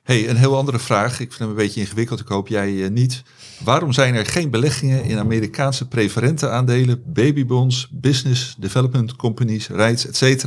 Hey, 0.04 0.30
een 0.30 0.36
heel 0.36 0.58
andere 0.58 0.80
vraag. 0.80 1.12
Ik 1.12 1.28
vind 1.28 1.40
hem 1.40 1.50
een 1.50 1.56
beetje 1.56 1.80
ingewikkeld. 1.80 2.20
Ik 2.20 2.28
hoop 2.28 2.48
jij 2.48 2.84
eh, 2.84 2.90
niet. 2.90 3.24
Waarom 3.64 3.94
zijn 3.94 4.16
er 4.16 4.26
geen 4.26 4.50
beleggingen 4.50 5.04
in 5.04 5.18
Amerikaanse 5.18 5.88
preferente 5.88 6.50
aandelen, 6.50 7.04
babybonds, 7.06 7.90
business 7.92 8.56
development 8.58 9.16
companies, 9.16 9.68
REITs, 9.68 10.22
etc.? 10.22 10.46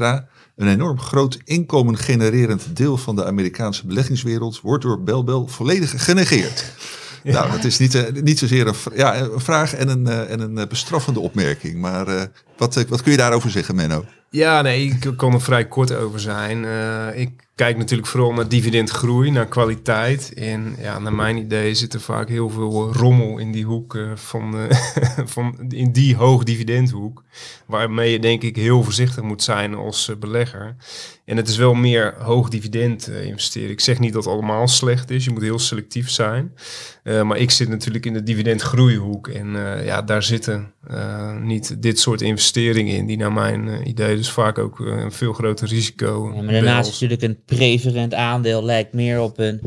Een 0.57 0.69
enorm 0.69 0.99
groot 1.01 1.39
inkomen 1.45 1.97
genererend 1.97 2.77
deel 2.77 2.97
van 2.97 3.17
de 3.17 3.25
Amerikaanse 3.25 3.87
beleggingswereld 3.87 4.61
wordt 4.61 4.83
door 4.83 5.03
Belbel 5.03 5.47
volledig 5.47 6.05
genegeerd. 6.05 6.75
Nou, 7.23 7.51
dat 7.51 7.65
is 7.65 7.79
niet, 7.79 7.95
eh, 7.95 8.23
niet 8.23 8.39
zozeer 8.39 8.67
een, 8.67 8.75
ja, 8.95 9.29
vraag 9.37 9.75
en 9.75 9.89
een, 9.89 10.07
eh, 10.07 10.31
en 10.31 10.41
een 10.41 10.59
eh, 10.59 10.67
bestraffende 10.67 11.21
opmerking. 11.21 11.81
Maar 11.81 12.29
wat, 12.57 12.85
wat 12.89 13.03
kun 13.03 13.11
je 13.11 13.19
daarover 13.19 13.51
zeggen, 13.51 13.75
Menno? 13.75 14.05
Ja, 14.33 14.63
nee, 14.63 14.85
ik 14.85 15.13
kan 15.17 15.33
er 15.33 15.41
vrij 15.41 15.69
kort 15.69 15.95
over 15.95 16.21
zijn. 16.21 16.65
Eh, 16.65 17.21
ik 17.21 17.31
kijk 17.55 17.77
natuurlijk 17.77 18.09
vooral 18.09 18.33
naar 18.33 18.49
dividendgroei, 18.49 19.31
naar 19.31 19.47
kwaliteit. 19.47 20.33
En 20.35 20.77
ja, 20.81 20.99
naar 20.99 21.15
mijn 21.15 21.37
idee 21.37 21.75
zit 21.75 21.95
er 21.95 22.01
vaak 22.01 22.29
heel 22.29 22.51
veel 22.51 22.93
rommel 22.93 23.39
in 23.39 23.53
die 23.53 23.65
hoek 23.65 23.95
eh, 23.97 24.11
van, 24.15 24.59
eh, 24.59 24.79
van 25.25 25.59
in 25.69 25.93
die 25.93 26.17
hoog 26.17 26.45
dividendhoek. 26.45 27.23
Waarmee 27.67 28.13
je 28.13 28.19
denk 28.19 28.43
ik 28.43 28.57
heel 28.57 28.83
voorzichtig 28.83 29.23
moet 29.23 29.43
zijn 29.43 29.75
als 29.75 30.09
eh, 30.09 30.17
belegger. 30.17 30.77
En 31.25 31.37
het 31.37 31.49
is 31.49 31.57
wel 31.57 31.75
meer 31.75 32.15
hoog 32.19 32.49
dividend 32.49 33.09
eh, 33.09 33.25
investeren. 33.25 33.71
Ik 33.71 33.81
zeg 33.81 33.99
niet 33.99 34.13
dat 34.13 34.25
het 34.25 34.33
allemaal 34.33 34.69
slecht 34.69 35.11
is. 35.11 35.25
Je 35.25 35.31
moet 35.31 35.43
heel 35.43 35.59
selectief 35.59 36.11
zijn. 36.11 36.53
Eh, 37.03 37.23
maar 37.23 37.39
ik 37.39 37.51
zit 37.51 37.69
natuurlijk 37.69 38.07
in 38.07 38.13
de 38.13 38.23
dividendgroeihoek. 38.23 39.29
En 39.29 39.57
eh, 39.57 39.85
ja, 39.87 40.03
daar 40.03 40.23
zitten 40.23 40.73
eh, 40.87 41.37
niet 41.37 41.83
dit 41.83 41.99
soort 41.99 42.21
investeringen 42.21 42.97
in. 42.97 43.07
Die 43.07 43.17
naar 43.17 43.33
mijn 43.33 43.69
eh, 43.69 43.87
idee 43.87 44.22
dus 44.23 44.31
vaak 44.31 44.59
ook 44.59 44.81
eh, 44.81 44.87
een 44.87 45.13
veel 45.13 45.33
groter 45.33 45.69
risico 45.69 46.33
Ja, 46.35 46.43
maar 46.43 46.53
daarnaast 46.53 46.91
is 46.91 47.01
natuurlijk 47.01 47.23
een 47.23 47.45
preferent 47.45 48.15
aandeel 48.15 48.65
lijkt 48.65 48.93
meer 48.93 49.21
op 49.21 49.39
een 49.39 49.61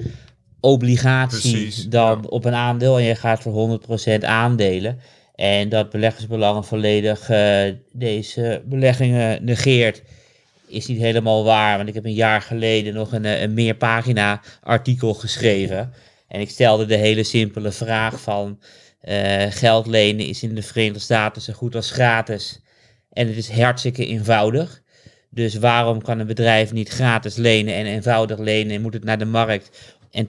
obligatie 0.60 1.52
Precies, 1.52 1.86
dan 1.86 2.20
ja. 2.22 2.28
op 2.30 2.46
een 2.46 2.54
aandeel. 2.54 2.98
En 2.98 3.04
je 3.04 3.16
gaat 3.16 3.42
voor 3.42 3.80
100% 4.20 4.20
aandelen. 4.20 5.00
En 5.36 5.70
dat 5.70 5.90
beleggersbelangen 5.90 6.64
volledig 6.64 7.30
eh, 7.30 7.74
deze 7.92 8.62
beleggingen 8.66 9.46
negeert, 9.46 10.02
is 10.68 10.88
niet 10.88 11.00
helemaal 11.00 11.44
waar. 11.44 11.78
Want 11.78 11.90
ik 11.90 11.96
heb 11.96 12.06
een 12.06 12.14
jaar 12.14 12.42
geleden 12.42 12.94
nog 12.94 13.12
een, 13.12 13.26
eh, 13.26 13.42
een 13.42 13.54
meerpagina 13.54 14.42
artikel 14.62 15.14
geschreven. 15.14 15.94
En 16.28 16.40
ik 16.40 16.50
stelde 16.50 16.86
de 16.86 16.96
hele 16.96 17.24
simpele 17.24 17.72
vraag 17.72 18.22
van 18.22 18.60
geld 19.50 19.88
lenen 19.88 20.26
is 20.26 20.44
in 20.44 20.56
de 20.56 20.62
Verenigde 20.62 21.00
Staten 21.00 21.42
zo 21.42 21.54
goed 21.54 21.76
als 21.76 21.92
gratis. 21.92 22.60
En 23.16 23.28
het 23.28 23.38
is 23.38 23.50
hartstikke 23.50 24.06
eenvoudig. 24.06 24.82
Dus 25.30 25.56
waarom 25.56 26.02
kan 26.02 26.20
een 26.20 26.28
bedrijf 26.28 26.72
niet 26.72 26.90
gratis 26.90 27.36
lenen 27.36 27.74
en 27.74 27.86
eenvoudig 27.86 28.40
lenen 28.40 28.76
en 28.76 28.82
moet 28.82 28.94
het 28.94 29.04
naar 29.04 29.18
de 29.18 29.26
markt 29.26 29.96
en 30.12 30.28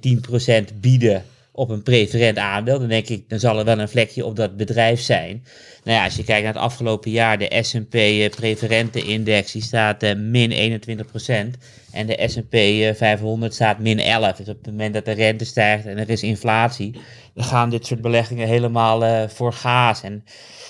10% 0.71 0.81
bieden 0.81 1.25
op 1.57 1.71
een 1.71 1.83
preferent 1.83 2.39
aandeel, 2.39 2.79
dan 2.79 2.89
denk 2.89 3.09
ik, 3.09 3.29
dan 3.29 3.39
zal 3.39 3.59
er 3.59 3.65
wel 3.65 3.79
een 3.79 3.89
vlekje 3.89 4.25
op 4.25 4.37
dat 4.37 4.57
bedrijf 4.57 5.01
zijn. 5.01 5.45
Nou 5.85 5.99
ja, 5.99 6.05
als 6.05 6.17
je 6.17 6.25
kijkt 6.25 6.45
naar 6.45 6.53
het 6.53 6.63
afgelopen 6.63 7.11
jaar, 7.11 7.39
de 7.39 7.59
S&P 7.61 7.95
eh, 7.95 8.31
preferente 8.31 9.03
index, 9.03 9.53
die 9.53 9.63
staat 9.63 10.03
uh, 10.03 10.15
min 10.15 10.81
21% 10.83 11.59
En 11.93 12.07
de 12.07 12.25
S&P 12.27 12.57
500 12.97 13.55
staat 13.55 13.79
min 13.79 13.99
11. 13.99 14.37
Dus 14.37 14.49
op 14.49 14.57
het 14.57 14.67
moment 14.67 14.95
dat 14.95 15.05
de 15.05 15.13
rente 15.13 15.45
stijgt 15.45 15.87
en 15.87 15.99
er 15.99 16.11
is 16.11 16.23
inflatie, 16.23 16.99
dan 17.35 17.45
gaan 17.45 17.71
dit 17.71 17.87
soort 17.87 18.01
beleggingen 18.01 18.49
helemaal 18.49 19.29
voor 19.29 19.53
gaas. 19.53 20.03
En 20.03 20.25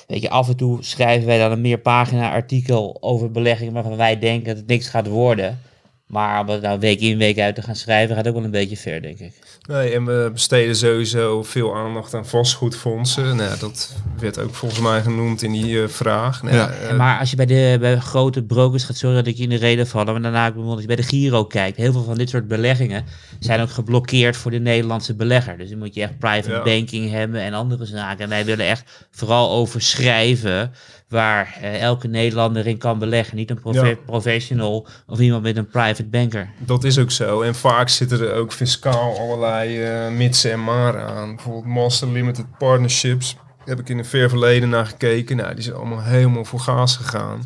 weet 0.07 0.22
je, 0.22 0.30
af 0.30 0.49
en 0.49 0.57
toe 0.57 0.84
schrijven 0.84 1.26
wij 1.26 1.39
dan 1.39 1.53
een 1.53 1.61
meerpagina 1.61 2.30
artikel 2.30 2.97
over 3.01 3.30
beleggingen 3.30 3.72
waarvan 3.72 3.97
wij 3.97 4.18
denken 4.18 4.49
dat 4.49 4.57
het 4.57 4.66
niks 4.66 4.89
gaat 4.89 5.07
worden. 5.07 5.59
Maar 6.07 6.40
om 6.40 6.48
het 6.48 6.62
nou 6.62 6.78
week 6.78 7.00
in 7.00 7.18
week 7.18 7.38
uit 7.38 7.54
te 7.54 7.62
gaan 7.62 7.76
schrijven, 7.76 8.16
gaat 8.16 8.28
ook 8.28 8.34
wel 8.34 8.44
een 8.44 8.50
beetje 8.50 8.76
ver, 8.76 9.02
denk 9.02 9.18
ik. 9.18 9.32
Nee, 9.68 9.94
en 9.94 10.04
we 10.04 10.30
besteden 10.32 10.76
sowieso 10.76 11.42
veel 11.42 11.76
aandacht 11.76 12.14
aan 12.14 12.26
vastgoedfondsen. 12.26 13.36
Nou, 13.36 13.59
dat 13.59 13.94
werd 14.18 14.38
ook 14.38 14.54
volgens 14.54 14.80
mij 14.80 15.02
genoemd 15.02 15.42
in 15.42 15.52
die 15.52 15.70
uh, 15.70 15.88
vraag. 15.88 16.42
Nou, 16.42 16.54
ja. 16.54 16.72
Uh, 16.82 16.96
maar 16.96 17.18
als 17.18 17.30
je 17.30 17.36
bij 17.36 17.46
de 17.46 17.76
bij 17.80 17.98
grote 17.98 18.42
brokers 18.42 18.84
gaat, 18.84 18.96
sorry 18.96 19.16
dat 19.16 19.26
ik 19.26 19.36
je 19.36 19.42
in 19.42 19.48
de 19.48 19.57
reden 19.57 19.86
vallen, 19.86 20.12
maar 20.12 20.22
daarna 20.22 20.44
bijvoorbeeld 20.44 20.72
als 20.72 20.80
je 20.80 20.86
bij 20.86 20.96
de 20.96 21.02
Giro 21.02 21.44
kijkt, 21.44 21.76
heel 21.76 21.92
veel 21.92 22.04
van 22.04 22.18
dit 22.18 22.28
soort 22.28 22.48
beleggingen 22.48 23.04
zijn 23.38 23.61
ook 23.61 23.70
geblokkeerd 23.70 24.36
voor 24.36 24.50
de 24.50 24.61
Nederlandse 24.61 25.14
belegger. 25.14 25.59
Dus 25.59 25.68
dan 25.68 25.78
moet 25.78 25.94
je 25.94 26.02
echt 26.02 26.18
private 26.18 26.50
ja. 26.50 26.62
banking 26.62 27.11
hebben 27.11 27.40
en 27.40 27.54
andere 27.54 27.84
zaken. 27.84 28.24
En 28.24 28.28
wij 28.28 28.44
willen 28.44 28.66
echt 28.66 29.07
vooral 29.11 29.50
over 29.50 29.82
schrijven 29.82 30.72
waar 31.09 31.59
uh, 31.62 31.82
elke 31.82 32.09
Nederlander 32.09 32.66
in 32.66 32.78
kan 32.78 32.98
beleggen. 32.98 33.36
Niet 33.36 33.50
een 33.50 33.61
profe 33.61 33.86
ja. 33.86 33.94
professional 34.07 34.86
of 35.07 35.18
iemand 35.18 35.42
met 35.42 35.57
een 35.57 35.66
private 35.66 36.04
banker. 36.04 36.50
Dat 36.59 36.84
is 36.84 36.98
ook 36.98 37.11
zo. 37.11 37.40
En 37.40 37.54
vaak 37.54 37.88
zitten 37.88 38.20
er 38.20 38.34
ook 38.34 38.52
fiscaal 38.52 39.18
allerlei 39.18 39.90
uh, 40.09 40.16
mitsen 40.16 40.52
en 40.52 40.64
maren 40.64 41.07
aan. 41.07 41.34
Bijvoorbeeld 41.34 41.66
Master 41.66 42.09
Limited 42.09 42.46
Partnerships. 42.59 43.36
Heb 43.64 43.80
ik 43.80 43.88
in 43.88 43.98
een 43.98 44.04
ver 44.04 44.28
verleden 44.28 44.68
naar 44.68 44.86
gekeken. 44.86 45.36
Nou, 45.36 45.54
die 45.54 45.64
zijn 45.64 45.76
allemaal 45.76 46.02
helemaal 46.02 46.44
voor 46.44 46.61
gaas 46.61 46.96
gegaan. 46.96 47.42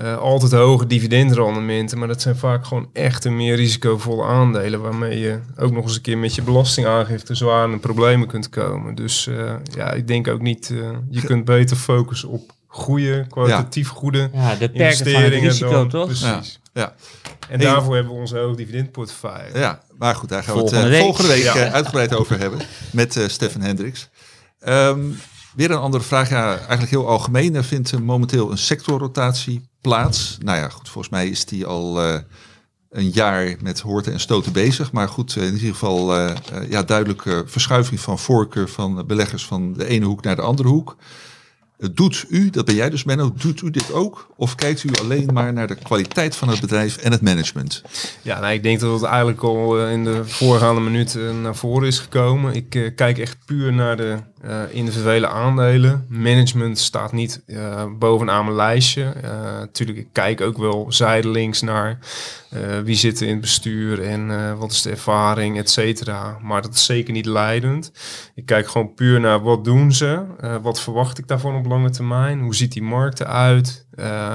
Uh, 0.00 0.18
altijd 0.18 0.52
hoge 0.52 0.86
dividendrendementen, 0.86 1.98
maar 1.98 2.08
dat 2.08 2.22
zijn 2.22 2.36
vaak 2.36 2.66
gewoon 2.66 2.88
echt 2.92 3.24
een 3.24 3.36
meer 3.36 3.56
risicovolle 3.56 4.24
aandelen, 4.24 4.80
waarmee 4.80 5.18
je 5.18 5.40
ook 5.56 5.72
nog 5.72 5.84
eens 5.84 5.94
een 5.94 6.02
keer 6.02 6.18
met 6.18 6.34
je 6.34 6.42
belastingaangifte 6.42 7.34
zwaar 7.34 7.70
in 7.70 7.80
problemen 7.80 8.28
kunt 8.28 8.48
komen. 8.48 8.94
Dus 8.94 9.26
uh, 9.26 9.52
ja, 9.76 9.92
ik 9.92 10.06
denk 10.06 10.28
ook 10.28 10.40
niet, 10.40 10.70
uh, 10.72 10.88
je 11.10 11.20
kunt 11.20 11.44
beter 11.44 11.76
focussen 11.76 12.28
op 12.28 12.52
goede, 12.72 13.26
kwalitatief 13.28 13.88
ja. 13.88 13.94
goede 13.94 14.30
ja, 14.32 14.54
de 14.54 14.72
investeringen. 14.72 15.30
Van 15.30 15.42
het 15.42 15.42
risico, 15.42 15.70
dan, 15.70 15.88
toch? 15.88 16.04
Precies. 16.06 16.60
Ja. 16.72 16.80
ja. 16.80 16.94
En 17.48 17.60
hey. 17.60 17.66
daarvoor 17.66 17.94
hebben 17.94 18.12
we 18.12 18.18
onze 18.18 18.38
hoog 18.38 18.56
dividendportefeuille. 18.56 19.58
Ja, 19.58 19.82
maar 19.98 20.14
goed, 20.14 20.28
daar 20.28 20.42
gaan 20.42 20.54
volgende 20.54 20.80
we 20.80 20.86
het 20.86 20.94
uh, 20.96 21.02
volgende 21.02 21.28
week 21.28 21.42
ja. 21.42 21.70
uitgebreid 21.70 22.14
over 22.14 22.38
hebben 22.38 22.60
met 22.90 23.16
uh, 23.16 23.28
Stefan 23.28 23.60
Hendricks. 23.60 24.08
Um, 24.68 25.20
weer 25.54 25.70
een 25.70 25.78
andere 25.78 26.04
vraag, 26.04 26.28
ja, 26.28 26.56
eigenlijk 26.56 26.90
heel 26.90 27.08
algemeen. 27.08 27.54
Er 27.54 27.64
vindt 27.64 28.00
momenteel 28.00 28.50
een 28.50 28.58
sectorrotatie 28.58 29.68
plaats. 29.80 30.38
Nou 30.40 30.58
ja, 30.58 30.68
goed, 30.68 30.88
volgens 30.88 31.12
mij 31.12 31.28
is 31.28 31.44
die 31.44 31.66
al 31.66 32.04
uh, 32.04 32.18
een 32.90 33.10
jaar 33.10 33.56
met 33.60 33.80
hoorten 33.80 34.12
en 34.12 34.20
stoten 34.20 34.52
bezig. 34.52 34.92
Maar 34.92 35.08
goed, 35.08 35.36
in 35.36 35.54
ieder 35.54 35.72
geval 35.72 36.18
uh, 36.18 36.30
uh, 36.52 36.70
ja, 36.70 36.82
duidelijke 36.82 37.44
verschuiving 37.46 38.00
van 38.00 38.18
voorkeur 38.18 38.68
van 38.68 39.06
beleggers 39.06 39.46
van 39.46 39.72
de 39.72 39.86
ene 39.86 40.04
hoek 40.04 40.22
naar 40.22 40.36
de 40.36 40.42
andere 40.42 40.68
hoek. 40.68 40.96
Doet 41.90 42.24
u, 42.28 42.50
dat 42.50 42.64
ben 42.64 42.74
jij 42.74 42.90
dus 42.90 43.04
Menno, 43.04 43.32
doet 43.36 43.62
u 43.62 43.70
dit 43.70 43.92
ook? 43.92 44.28
Of 44.36 44.54
kijkt 44.54 44.84
u 44.84 44.88
alleen 45.00 45.28
maar 45.32 45.52
naar 45.52 45.66
de 45.66 45.74
kwaliteit 45.74 46.36
van 46.36 46.48
het 46.48 46.60
bedrijf 46.60 46.96
en 46.96 47.12
het 47.12 47.20
management? 47.20 47.82
Ja, 48.22 48.40
nou, 48.40 48.52
ik 48.52 48.62
denk 48.62 48.80
dat 48.80 49.00
het 49.00 49.02
eigenlijk 49.10 49.42
al 49.42 49.88
in 49.88 50.04
de 50.04 50.24
voorgaande 50.24 50.80
minuten 50.80 51.40
naar 51.40 51.56
voren 51.56 51.86
is 51.86 51.98
gekomen. 51.98 52.54
Ik 52.54 52.74
uh, 52.74 52.90
kijk 52.94 53.18
echt 53.18 53.36
puur 53.44 53.72
naar 53.72 53.96
de 53.96 54.16
uh, 54.44 54.62
individuele 54.70 55.28
aandelen. 55.28 56.06
Management 56.08 56.78
staat 56.78 57.12
niet 57.12 57.42
uh, 57.46 57.84
bovenaan 57.98 58.44
mijn 58.44 58.56
lijstje. 58.56 59.12
Natuurlijk, 59.58 59.98
ik 59.98 60.08
kijk 60.12 60.40
ook 60.40 60.58
wel 60.58 60.86
zijdelings 60.88 61.60
naar 61.60 61.98
wie 62.84 62.96
zit 62.96 63.20
er 63.20 63.26
in 63.26 63.32
het 63.32 63.40
bestuur 63.40 64.02
en 64.02 64.58
wat 64.58 64.72
is 64.72 64.82
de 64.82 64.90
ervaring, 64.90 65.58
et 65.58 65.70
cetera. 65.70 66.38
Maar 66.42 66.62
dat 66.62 66.74
is 66.74 66.84
zeker 66.84 67.12
niet 67.12 67.26
leidend. 67.26 67.92
Ik 68.34 68.46
kijk 68.46 68.68
gewoon 68.68 68.94
puur 68.94 69.20
naar 69.20 69.42
wat 69.42 69.64
doen 69.64 69.92
ze, 69.92 70.22
wat 70.62 70.80
verwacht 70.80 71.18
ik 71.18 71.28
daarvan 71.28 71.56
op 71.56 71.66
lange 71.66 71.90
termijn, 71.90 72.40
hoe 72.40 72.54
ziet 72.54 72.72
die 72.72 72.82
markt 72.82 73.20
eruit 73.20 73.86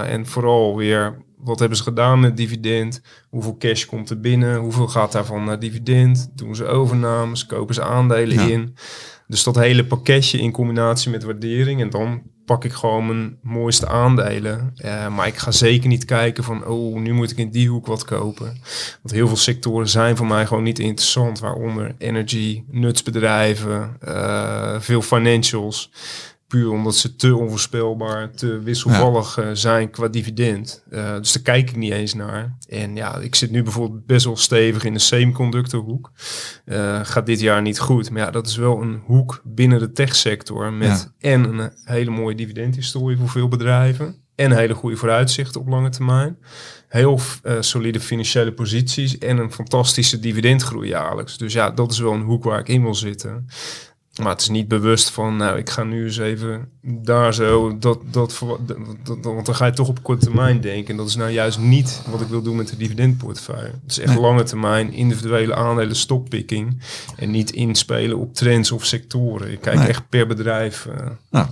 en 0.08 0.26
vooral 0.26 0.76
weer 0.76 1.26
wat 1.48 1.60
hebben 1.60 1.78
ze 1.78 1.84
gedaan 1.84 2.20
met 2.20 2.38
dividend? 2.38 3.02
Hoeveel 3.30 3.58
cash 3.58 3.86
komt 3.86 4.10
er 4.10 4.20
binnen? 4.20 4.58
Hoeveel 4.58 4.88
gaat 4.88 5.12
daarvan 5.12 5.44
naar 5.44 5.60
dividend? 5.60 6.30
Doen 6.34 6.56
ze 6.56 6.66
overnames? 6.66 7.46
Kopen 7.46 7.76
ze 7.76 7.84
aandelen 7.84 8.48
ja. 8.48 8.54
in? 8.54 8.76
Dus 9.28 9.44
dat 9.44 9.56
hele 9.56 9.86
pakketje 9.86 10.40
in 10.40 10.52
combinatie 10.52 11.12
met 11.12 11.24
waardering. 11.24 11.82
En 11.82 11.90
dan 11.90 12.22
pak 12.46 12.66
ik 12.66 12.74
gewoon 12.74 13.06
mijn 13.06 13.38
mooiste 13.42 13.88
aandelen. 13.88 14.74
Uh, 14.86 15.16
maar 15.16 15.28
ik 15.28 15.38
ga 15.38 15.52
zeker 15.52 15.88
niet 15.88 16.06
kijken 16.06 16.44
van, 16.44 16.66
oh, 16.66 17.00
nu 17.00 17.14
moet 17.14 17.32
ik 17.32 17.38
in 17.38 17.50
die 17.50 17.70
hoek 17.70 17.86
wat 17.86 18.06
kopen. 18.06 18.46
Want 19.02 19.14
heel 19.14 19.28
veel 19.28 19.38
sectoren 19.38 19.90
zijn 19.90 20.18
voor 20.18 20.28
mij 20.28 20.46
gewoon 20.46 20.64
niet 20.64 20.80
interessant. 20.80 21.40
Waaronder 21.40 21.96
energy, 21.98 22.64
nutsbedrijven, 22.68 23.98
uh, 24.08 24.80
veel 24.80 25.02
financials. 25.02 25.92
Puur 26.48 26.72
omdat 26.72 26.96
ze 26.96 27.16
te 27.16 27.36
onvoorspelbaar, 27.36 28.32
te 28.32 28.60
wisselvallig 28.60 29.36
ja. 29.36 29.44
uh, 29.44 29.50
zijn 29.54 29.90
qua 29.90 30.08
dividend. 30.08 30.84
Uh, 30.90 31.16
dus 31.16 31.34
daar 31.34 31.44
kijk 31.44 31.70
ik 31.70 31.76
niet 31.76 31.92
eens 31.92 32.14
naar. 32.14 32.58
En 32.70 32.96
ja, 32.96 33.18
ik 33.18 33.36
zit 33.36 33.52
nu 33.52 33.64
bijvoorbeeld 33.64 34.06
best 34.06 34.26
wel 34.26 34.38
stevig 34.38 34.84
in 34.84 34.94
de 34.94 35.00
semiconductorhoek. 35.00 36.12
Uh, 36.66 37.00
gaat 37.04 37.26
dit 37.26 37.40
jaar 37.40 37.62
niet 37.62 37.80
goed. 37.80 38.10
Maar 38.10 38.22
ja, 38.22 38.32
dat 38.32 38.48
is 38.48 38.56
wel 38.56 38.82
een 38.82 39.02
hoek 39.06 39.42
binnen 39.44 39.80
de 39.80 39.92
techsector. 39.92 40.74
Met 40.74 41.12
ja. 41.18 41.30
en 41.30 41.44
een 41.44 41.72
hele 41.84 42.12
mooie 42.12 42.36
dividendhistorie 42.36 43.18
voor 43.18 43.30
veel 43.30 43.48
bedrijven. 43.48 44.16
En 44.36 44.52
hele 44.52 44.74
goede 44.74 44.98
vooruitzichten 44.98 45.62
op 45.62 45.68
lange 45.68 45.90
termijn. 45.90 46.38
Heel 46.88 47.20
solide 47.60 48.00
financiële 48.00 48.54
posities. 48.54 49.18
En 49.18 49.38
een 49.38 49.52
fantastische 49.52 50.20
dividendgroei 50.20 50.88
jaarlijks. 50.88 51.38
Dus 51.38 51.54
ja, 51.54 51.72
dat 51.72 51.92
is 51.92 52.00
wel 52.00 52.14
een 52.14 52.22
hoek 52.22 52.44
waar 52.44 52.60
ik 52.60 52.68
in 52.68 52.82
wil 52.82 52.96
zitten. 52.96 53.48
Maar 54.18 54.32
het 54.32 54.42
is 54.42 54.50
niet 54.50 54.68
bewust 54.68 55.10
van, 55.10 55.36
nou, 55.36 55.58
ik 55.58 55.70
ga 55.70 55.84
nu 55.84 56.04
eens 56.04 56.18
even 56.18 56.70
daar 56.82 57.34
zo, 57.34 57.78
dat, 57.78 58.00
dat, 58.12 58.40
want 59.22 59.46
dan 59.46 59.56
ga 59.56 59.66
je 59.66 59.72
toch 59.72 59.88
op 59.88 60.04
korte 60.04 60.26
termijn 60.26 60.62
denken. 60.62 60.92
En 60.92 60.98
dat 60.98 61.08
is 61.08 61.16
nou 61.16 61.32
juist 61.32 61.60
niet 61.60 62.02
wat 62.10 62.22
ik 62.22 62.28
wil 62.28 62.42
doen 62.42 62.56
met 62.56 62.68
de 62.68 62.78
dividendportefeuille. 62.78 63.72
Het 63.82 63.92
is 63.92 64.00
echt 64.00 64.14
nee. 64.14 64.22
lange 64.22 64.44
termijn, 64.44 64.94
individuele 64.94 65.56
aandelen 65.56 65.96
stockpicking. 65.96 66.82
En 67.16 67.32
niet 67.32 67.52
inspelen 67.52 68.18
op 68.18 68.34
trends 68.34 68.72
of 68.72 68.86
sectoren. 68.86 69.52
Ik 69.52 69.62
kijk 69.62 69.78
nee. 69.78 69.88
echt 69.88 70.10
per 70.10 70.28
bedrijf 70.28 70.86
uh, 70.86 71.08
nou. 71.30 71.48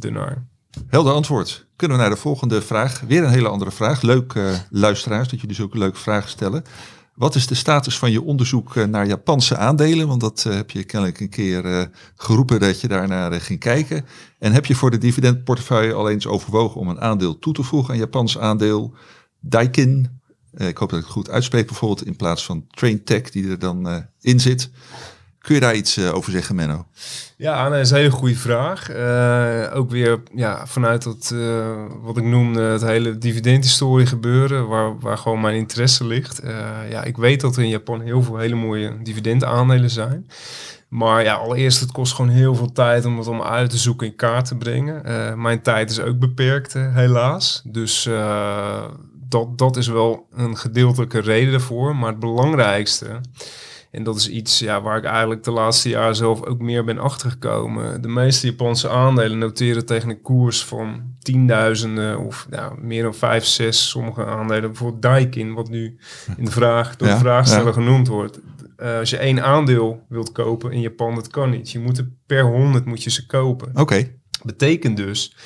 ernaar. 0.00 0.46
Helder 0.88 1.12
antwoord. 1.12 1.66
Kunnen 1.76 1.96
we 1.96 2.02
naar 2.02 2.12
de 2.12 2.20
volgende 2.20 2.62
vraag. 2.62 3.00
Weer 3.00 3.22
een 3.22 3.30
hele 3.30 3.48
andere 3.48 3.70
vraag. 3.70 4.02
Leuk 4.02 4.34
uh, 4.34 4.54
luisteraars, 4.70 5.28
dat 5.28 5.40
jullie 5.40 5.56
zulke 5.56 5.78
leuke 5.78 5.98
vragen 5.98 6.30
stellen. 6.30 6.64
Wat 7.14 7.34
is 7.34 7.46
de 7.46 7.54
status 7.54 7.98
van 7.98 8.10
je 8.10 8.22
onderzoek 8.22 8.74
naar 8.74 9.06
Japanse 9.06 9.56
aandelen? 9.56 10.08
Want 10.08 10.20
dat 10.20 10.44
uh, 10.46 10.54
heb 10.54 10.70
je 10.70 10.84
kennelijk 10.84 11.20
een 11.20 11.28
keer 11.28 11.64
uh, 11.64 11.82
geroepen 12.16 12.60
dat 12.60 12.80
je 12.80 12.88
daarnaar 12.88 13.40
ging 13.40 13.58
kijken. 13.58 14.04
En 14.38 14.52
heb 14.52 14.66
je 14.66 14.74
voor 14.74 14.90
de 14.90 14.98
dividendportefeuille 14.98 15.92
al 15.92 16.10
eens 16.10 16.26
overwogen 16.26 16.80
om 16.80 16.88
een 16.88 17.00
aandeel 17.00 17.38
toe 17.38 17.52
te 17.52 17.62
voegen, 17.62 17.94
een 17.94 18.00
Japans 18.00 18.38
aandeel, 18.38 18.94
Daikin? 19.40 20.20
ik 20.56 20.76
hoop 20.76 20.90
dat 20.90 20.98
ik 20.98 21.04
het 21.04 21.14
goed 21.14 21.30
uitspreek, 21.30 21.66
bijvoorbeeld 21.66 22.06
in 22.06 22.16
plaats 22.16 22.44
van 22.44 22.66
Traintech 22.70 23.30
die 23.30 23.48
er 23.48 23.58
dan 23.58 24.06
in 24.20 24.40
zit. 24.40 24.70
Kun 25.42 25.54
je 25.54 25.60
daar 25.60 25.74
iets 25.74 25.98
uh, 25.98 26.14
over 26.14 26.32
zeggen, 26.32 26.54
Menno? 26.54 26.86
Ja, 27.36 27.68
dat 27.68 27.78
is 27.78 27.90
een 27.90 27.96
hele 27.96 28.10
goede 28.10 28.36
vraag. 28.36 28.90
Uh, 28.90 29.76
ook 29.76 29.90
weer 29.90 30.22
ja, 30.34 30.66
vanuit 30.66 31.02
dat, 31.02 31.30
uh, 31.34 31.66
wat 32.02 32.16
ik 32.16 32.24
noemde, 32.24 32.60
het 32.60 32.82
hele 32.82 33.18
dividendhistorie 33.18 34.06
gebeuren, 34.06 34.68
waar, 34.68 34.98
waar 34.98 35.18
gewoon 35.18 35.40
mijn 35.40 35.56
interesse 35.56 36.06
ligt. 36.06 36.40
ja, 36.90 37.04
ik 37.04 37.16
weet 37.16 37.40
dat 37.40 37.56
er 37.56 37.62
in 37.62 37.68
Japan 37.68 38.00
heel 38.00 38.22
veel 38.22 38.36
hele 38.38 38.54
mooie 38.54 39.02
dividendaandelen 39.02 39.90
zijn. 39.90 40.26
Maar 40.88 41.22
ja, 41.22 41.34
allereerst, 41.34 41.80
het 41.80 41.92
kost 41.92 42.14
gewoon 42.14 42.30
heel 42.30 42.54
veel 42.54 42.72
tijd 42.72 43.04
om 43.04 43.18
het 43.18 43.26
om 43.26 43.42
uit 43.42 43.70
te 43.70 43.78
zoeken 43.78 44.06
in 44.06 44.16
kaart 44.16 44.44
te 44.46 44.56
brengen. 44.56 45.40
mijn 45.40 45.62
tijd 45.62 45.90
is 45.90 46.00
ook 46.00 46.18
beperkt, 46.18 46.72
helaas. 46.72 47.62
Dus 47.64 48.08
dat, 49.28 49.58
dat 49.58 49.76
is 49.76 49.86
wel 49.86 50.26
een 50.30 50.56
gedeeltelijke 50.56 51.20
reden 51.20 51.54
ervoor. 51.54 51.96
Maar 51.96 52.10
het 52.10 52.18
belangrijkste 52.18 53.20
en 53.92 54.02
dat 54.02 54.16
is 54.16 54.28
iets 54.28 54.58
ja, 54.58 54.82
waar 54.82 54.96
ik 54.96 55.04
eigenlijk 55.04 55.42
de 55.44 55.50
laatste 55.50 55.88
jaren 55.88 56.16
zelf 56.16 56.44
ook 56.44 56.60
meer 56.60 56.84
ben 56.84 56.98
achtergekomen. 56.98 58.02
De 58.02 58.08
meeste 58.08 58.46
Japanse 58.46 58.88
aandelen 58.88 59.38
noteren 59.38 59.86
tegen 59.86 60.10
een 60.10 60.20
koers 60.20 60.64
van 60.64 61.02
tienduizenden 61.18 62.18
of 62.18 62.46
nou, 62.50 62.80
meer 62.80 63.02
dan 63.02 63.14
vijf, 63.14 63.44
zes. 63.44 63.88
Sommige 63.88 64.24
aandelen, 64.24 64.70
bijvoorbeeld 64.70 65.02
Daikin, 65.02 65.54
wat 65.54 65.68
nu 65.68 65.98
in 66.36 66.44
de 66.44 66.50
vraag, 66.50 66.96
door 66.96 67.08
de 67.08 67.14
ja, 67.14 67.20
vraagsteller 67.20 67.66
ja. 67.66 67.72
genoemd 67.72 68.08
wordt. 68.08 68.40
Uh, 68.78 68.98
als 68.98 69.10
je 69.10 69.16
één 69.16 69.44
aandeel 69.44 70.04
wilt 70.08 70.32
kopen 70.32 70.72
in 70.72 70.80
Japan, 70.80 71.14
dat 71.14 71.28
kan 71.28 71.50
niet. 71.50 71.70
Je 71.70 71.78
moet 71.78 71.98
er 71.98 72.10
per 72.26 72.44
honderd 72.44 72.84
moet 72.84 73.02
je 73.02 73.10
ze 73.10 73.26
kopen. 73.26 73.68
Oké. 73.68 73.80
Okay. 73.80 74.18
Betekent 74.42 74.96
dus 74.96 75.36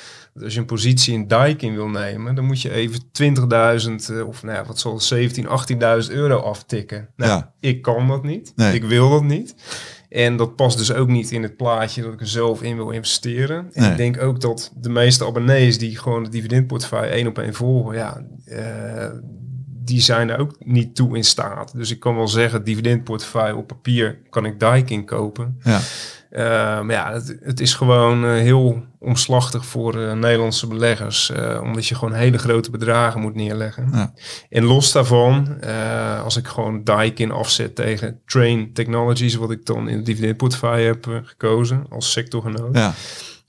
Als 0.43 0.55
je 0.55 0.61
een 0.61 0.67
positie 0.67 1.15
in 1.15 1.27
Daikin 1.29 1.75
wil 1.75 1.89
nemen, 1.89 2.35
dan 2.35 2.45
moet 2.45 2.63
je 2.63 2.71
even 2.71 3.01
20.000 3.13 4.17
eh, 4.17 4.27
of 4.29 4.43
nou 4.43 4.57
ja, 4.57 4.65
wat 4.65 4.79
zal 4.79 5.01
17, 5.01 5.47
18.000 6.09 6.13
euro 6.13 6.37
aftikken. 6.39 7.09
Nou, 7.17 7.31
Ja. 7.31 7.53
ik 7.61 7.83
kan 7.83 8.09
dat 8.09 8.23
niet. 8.25 8.53
Nee. 8.57 8.75
Ik 8.75 8.85
wil 8.85 9.11
dat 9.11 9.23
niet. 9.25 9.55
En 10.09 10.37
dat 10.37 10.57
past 10.57 10.79
dus 10.79 10.93
ook 10.93 11.09
niet 11.09 11.31
in 11.31 11.43
het 11.43 11.57
plaatje 11.57 12.03
dat 12.03 12.13
ik 12.13 12.21
er 12.21 12.29
zelf 12.29 12.63
in 12.63 12.77
wil 12.77 12.91
investeren. 12.91 13.69
En 13.73 13.83
Nee. 13.83 13.91
ik 13.91 13.97
denk 13.97 14.23
ook 14.23 14.41
dat 14.41 14.73
de 14.77 14.89
meeste 14.89 15.25
abonnees 15.27 15.79
die 15.79 15.99
gewoon 15.99 16.25
de 16.25 16.31
dividendportefeuille 16.31 17.13
één 17.13 17.27
op 17.27 17.39
één 17.39 17.55
volgen, 17.55 17.95
ja, 17.95 18.23
eh, 18.45 19.11
die 19.87 20.01
zijn 20.01 20.29
er 20.29 20.39
ook 20.39 20.57
niet 20.59 20.95
toe 20.95 21.17
in 21.17 21.25
staat. 21.25 21.73
Dus 21.77 21.91
ik 21.91 22.01
kan 22.01 22.17
wel 22.17 22.29
zeggen, 22.29 22.65
dividendportefeuille 22.65 23.57
op 23.57 23.67
papier 23.67 24.19
kan 24.31 24.45
ik 24.45 24.61
Daikin 24.61 25.05
kopen. 25.05 25.61
Ja. 25.63 25.81
Eh, 26.31 26.43
maar 26.81 26.93
ja, 26.93 27.13
het, 27.13 27.37
het 27.41 27.61
is 27.61 27.75
gewoon 27.75 28.25
eh, 28.25 28.31
heel 28.31 28.85
omslachtig 28.99 29.67
voor 29.67 30.01
eh, 30.01 30.13
Nederlandse 30.13 30.67
beleggers. 30.67 31.33
omdat 31.63 31.87
je 31.87 31.95
gewoon 31.95 32.15
hele 32.15 32.39
grote 32.39 32.71
bedragen 32.71 33.21
moet 33.21 33.35
neerleggen. 33.35 33.89
Ja. 33.93 34.13
En 34.51 34.65
los 34.65 34.93
daarvan, 34.93 35.59
als 36.25 36.37
ik 36.37 36.47
gewoon 36.47 36.85
Daikin 36.85 37.31
afzet 37.31 37.75
tegen 37.75 38.21
Train 38.27 38.73
Technologies, 38.73 39.35
wat 39.35 39.51
ik 39.51 39.67
dan 39.67 39.89
in 39.89 39.97
het 39.97 40.07
dividendportefeuille 40.07 40.87
heb 40.87 41.23
gekozen 41.25 41.87
als 41.91 42.13
sectorgenoot. 42.13 42.77
Ja. 42.77 42.95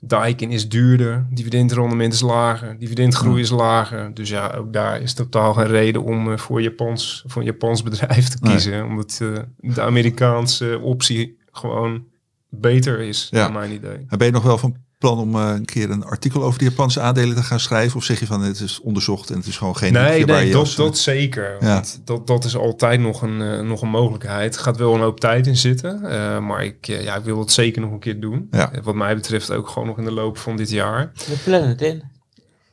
Daikin 0.08 0.52
is 0.52 0.70
duurder, 0.70 1.26
dividendrendement 1.30 2.14
is 2.14 2.22
lager, 2.22 2.76
dividendgroei 2.80 3.42
is 3.42 3.50
lager. 3.50 4.14
Dus 4.14 4.30
ja, 4.30 4.52
ook 4.58 4.74
daar 4.74 5.02
is 5.02 5.14
totaal 5.14 5.54
geen 5.54 5.68
reden 5.68 6.04
om 6.04 6.32
eh, 6.32 6.38
voor, 6.38 6.62
Japans, 6.62 7.24
voor 7.28 7.42
een 7.42 7.48
Japans 7.48 7.84
bedrijf 7.84 8.28
te 8.28 8.38
Nee. 8.42 8.52
kiezen. 8.52 8.86
Omdat 8.86 9.20
eh, 9.22 9.40
de 9.74 9.82
Amerikaanse 9.82 10.80
optie 10.82 11.38
gewoon 11.52 12.04
beter 12.50 13.00
is, 13.00 13.28
Ja. 13.32 13.38
naar 13.40 13.52
mijn 13.52 13.72
idee. 13.72 14.06
Ben 14.18 14.28
je 14.28 14.34
nog 14.34 14.44
wel 14.44 14.58
van 14.58 14.76
plan 14.98 15.18
om 15.20 15.36
eh, 15.36 15.52
een 15.56 15.66
keer 15.66 15.90
een 15.90 16.04
artikel 16.04 16.44
over 16.44 16.60
de 16.60 16.66
Japanse 16.66 17.00
aandelen 17.02 17.36
te 17.36 17.44
gaan 17.44 17.60
schrijven? 17.60 17.98
Of 17.98 18.04
zeg 18.04 18.20
je 18.20 18.26
van 18.26 18.42
het 18.42 18.60
is 18.60 18.80
onderzocht 18.82 19.30
en 19.30 19.38
het 19.38 19.46
is 19.48 19.58
gewoon 19.58 19.78
geen 19.78 19.94
Nee, 19.94 20.26
nee 20.26 20.46
je 20.46 20.52
dat, 20.52 20.74
dat 20.78 20.98
zeker. 20.98 21.56
Ja. 21.60 21.74
Want 21.74 22.02
dat, 22.04 22.28
dat 22.28 22.44
is 22.46 22.56
altijd 22.58 23.00
nog 23.00 23.22
een, 23.22 23.42
eh, 23.42 23.60
nog 23.62 23.82
een 23.82 23.90
mogelijkheid. 23.90 24.56
Er 24.56 24.62
gaat 24.62 24.78
wel 24.78 24.94
een 24.96 25.02
hoop 25.02 25.20
tijd 25.20 25.48
in 25.48 25.58
zitten. 25.58 26.04
eh, 26.04 26.40
maar 26.40 26.64
ik, 26.64 26.86
ja, 26.88 27.16
ik 27.16 27.24
wil 27.24 27.40
het 27.40 27.52
zeker 27.52 27.82
nog 27.82 27.92
een 27.92 28.00
keer 28.00 28.20
doen. 28.20 28.48
Ja. 28.52 28.72
Wat 28.84 28.96
mij 28.96 29.16
betreft 29.16 29.52
ook 29.52 29.68
gewoon 29.68 29.88
nog 29.88 29.98
in 29.98 30.04
de 30.06 30.12
loop 30.12 30.38
van 30.38 30.56
dit 30.56 30.70
jaar. 30.70 31.12
We 31.28 31.38
plannen 31.44 31.70
het 31.70 31.82
in. 31.82 32.04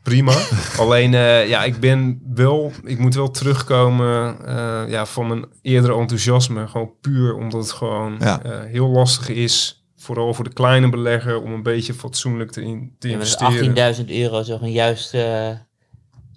Prima. 0.02 0.34
Alleen, 0.78 1.14
eh, 1.14 1.48
ja, 1.48 1.64
ik 1.64 1.80
ben 1.80 2.20
wel... 2.34 2.72
Ik 2.84 2.98
moet 2.98 3.14
wel 3.14 3.30
terugkomen 3.30 4.36
eh, 4.46 4.82
ja, 4.90 5.06
van 5.06 5.26
mijn 5.28 5.44
eerdere 5.62 5.94
enthousiasme. 5.98 6.66
Gewoon 6.68 6.90
puur 7.00 7.34
omdat 7.34 7.60
het 7.62 7.72
gewoon 7.72 8.16
Ja. 8.20 8.42
eh, 8.42 8.50
heel 8.64 8.88
lastig 8.88 9.28
is... 9.28 9.83
Vooral 10.04 10.34
voor 10.34 10.44
de 10.44 10.52
kleine 10.52 10.88
belegger 10.88 11.42
om 11.42 11.52
een 11.52 11.62
beetje 11.62 11.94
fatsoenlijk 11.94 12.50
te, 12.50 12.62
in, 12.62 12.92
te 12.98 13.08
Ja, 13.08 13.14
investeren. 13.14 13.72
met 13.72 13.96
18.000 13.98 14.04
euro 14.08 14.40
is 14.40 14.46
toch 14.46 14.60
een 14.62 14.72
juist 14.72 15.14
eh, 15.14 15.48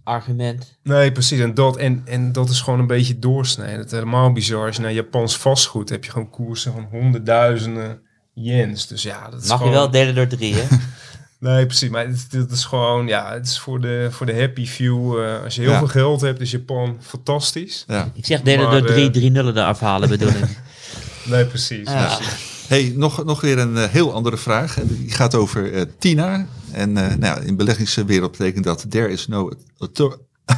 argument. 0.04 0.78
Nee, 0.84 1.12
precies. 1.12 1.40
En 1.40 1.54
dat, 1.54 1.78
en, 1.78 2.02
en 2.06 2.32
dat 2.32 2.50
is 2.50 2.62
gewoon 2.62 2.80
een 2.80 2.88
beetje 2.88 3.20
doorsnijden. 3.20 3.78
Het 3.78 3.86
is 3.86 3.92
helemaal 3.92 4.32
bizar. 4.32 4.66
Als 4.68 4.76
je 4.76 4.82
naar 4.82 4.94
Japans 4.94 5.38
vastgoed 5.38 5.90
heb 5.90 6.04
je 6.06 6.12
gewoon 6.12 6.30
koersen 6.30 6.74
van 6.74 6.88
honderdduizenden 6.92 8.00
yens. 8.34 8.88
Dus 8.88 9.04
ja, 9.04 9.30
dat 9.30 9.44
is 9.44 9.50
Mag 9.50 9.64
je 9.64 9.70
wel 9.70 9.92
delen 9.92 10.16
door 10.16 10.28
drie, 10.28 10.54
hè? 10.56 10.64
Nee, 11.40 11.66
precies. 11.66 11.90
Maar 11.90 12.08
het, 12.08 12.28
het 12.32 12.52
is 12.52 12.66
gewoon, 12.66 13.08
ja, 13.08 13.34
het 13.34 13.46
is 13.48 13.60
voor 13.60 13.82
de, 13.82 14.08
voor 14.12 14.26
de 14.26 14.36
happy 14.40 14.66
view. 14.66 15.20
eh, 15.24 15.44
als 15.44 15.56
je 15.56 15.62
heel 15.62 15.70
Ja. 15.72 15.78
veel 15.78 15.88
geld 15.88 16.22
hebt, 16.22 16.42
is 16.42 16.52
Japan 16.52 16.98
fantastisch. 17.02 17.84
Ja. 17.88 18.12
Ik 18.14 18.26
zeg 18.26 18.42
delen 18.42 18.66
Maar, 18.70 18.80
door 18.80 18.88
drie, 18.90 19.06
eh, 19.06 19.12
drie 19.12 19.32
nullen 19.32 19.58
eraf 19.58 19.80
halen 19.80 20.10
bedoel 20.10 20.30
ik. 20.30 20.60
Nee, 21.26 21.46
precies. 21.46 21.90
Ja. 21.90 22.16
precies. 22.16 22.57
Hey, 22.68 22.94
nog, 22.96 23.26
nog 23.26 23.42
weer 23.42 23.58
een 23.58 23.78
eh, 23.78 23.90
heel 23.90 24.14
andere 24.14 24.38
vraag. 24.38 24.78
Die 24.84 25.12
gaat 25.12 25.36
over 25.36 25.74
eh, 25.74 25.82
Tina. 25.98 26.48
En 26.72 26.98
eh, 26.98 27.16
nou, 27.16 27.46
in 27.46 27.56
beleggingswereld 27.56 28.32
betekent 28.32 28.64
dat 28.64 28.86
there 28.90 29.10
is 29.10 29.28
no 29.28 29.52
alter- 29.78 30.18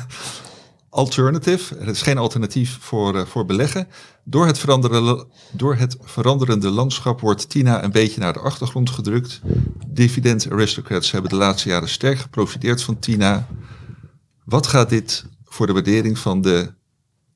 alternative. 0.89 1.75
Er 1.75 1.87
is 1.87 2.01
geen 2.01 2.17
alternatief 2.17 2.77
voor, 2.79 3.27
voor 3.27 3.45
beleggen. 3.45 3.87
Door 4.23 4.45
het, 4.45 4.59
veranderen, 4.59 5.27
door 5.51 5.75
het 5.75 5.97
veranderende 6.01 6.69
landschap 6.69 7.19
wordt 7.19 7.49
Tina 7.49 7.83
een 7.83 7.91
beetje 7.91 8.19
naar 8.19 8.33
de 8.33 8.39
achtergrond 8.39 8.89
gedrukt. 8.89 9.41
Dividend 9.87 10.51
aristocrats 10.51 11.11
hebben 11.11 11.29
de 11.29 11.37
laatste 11.37 11.69
jaren 11.69 11.89
sterk 11.89 12.17
geprofiteerd 12.17 12.83
van 12.83 12.99
Tina. 12.99 13.47
Wat 14.45 14.67
gaat 14.67 14.89
dit 14.89 15.25
voor 15.45 15.67
de 15.67 15.73
waardering 15.73 16.17
van 16.19 16.41
de 16.41 16.73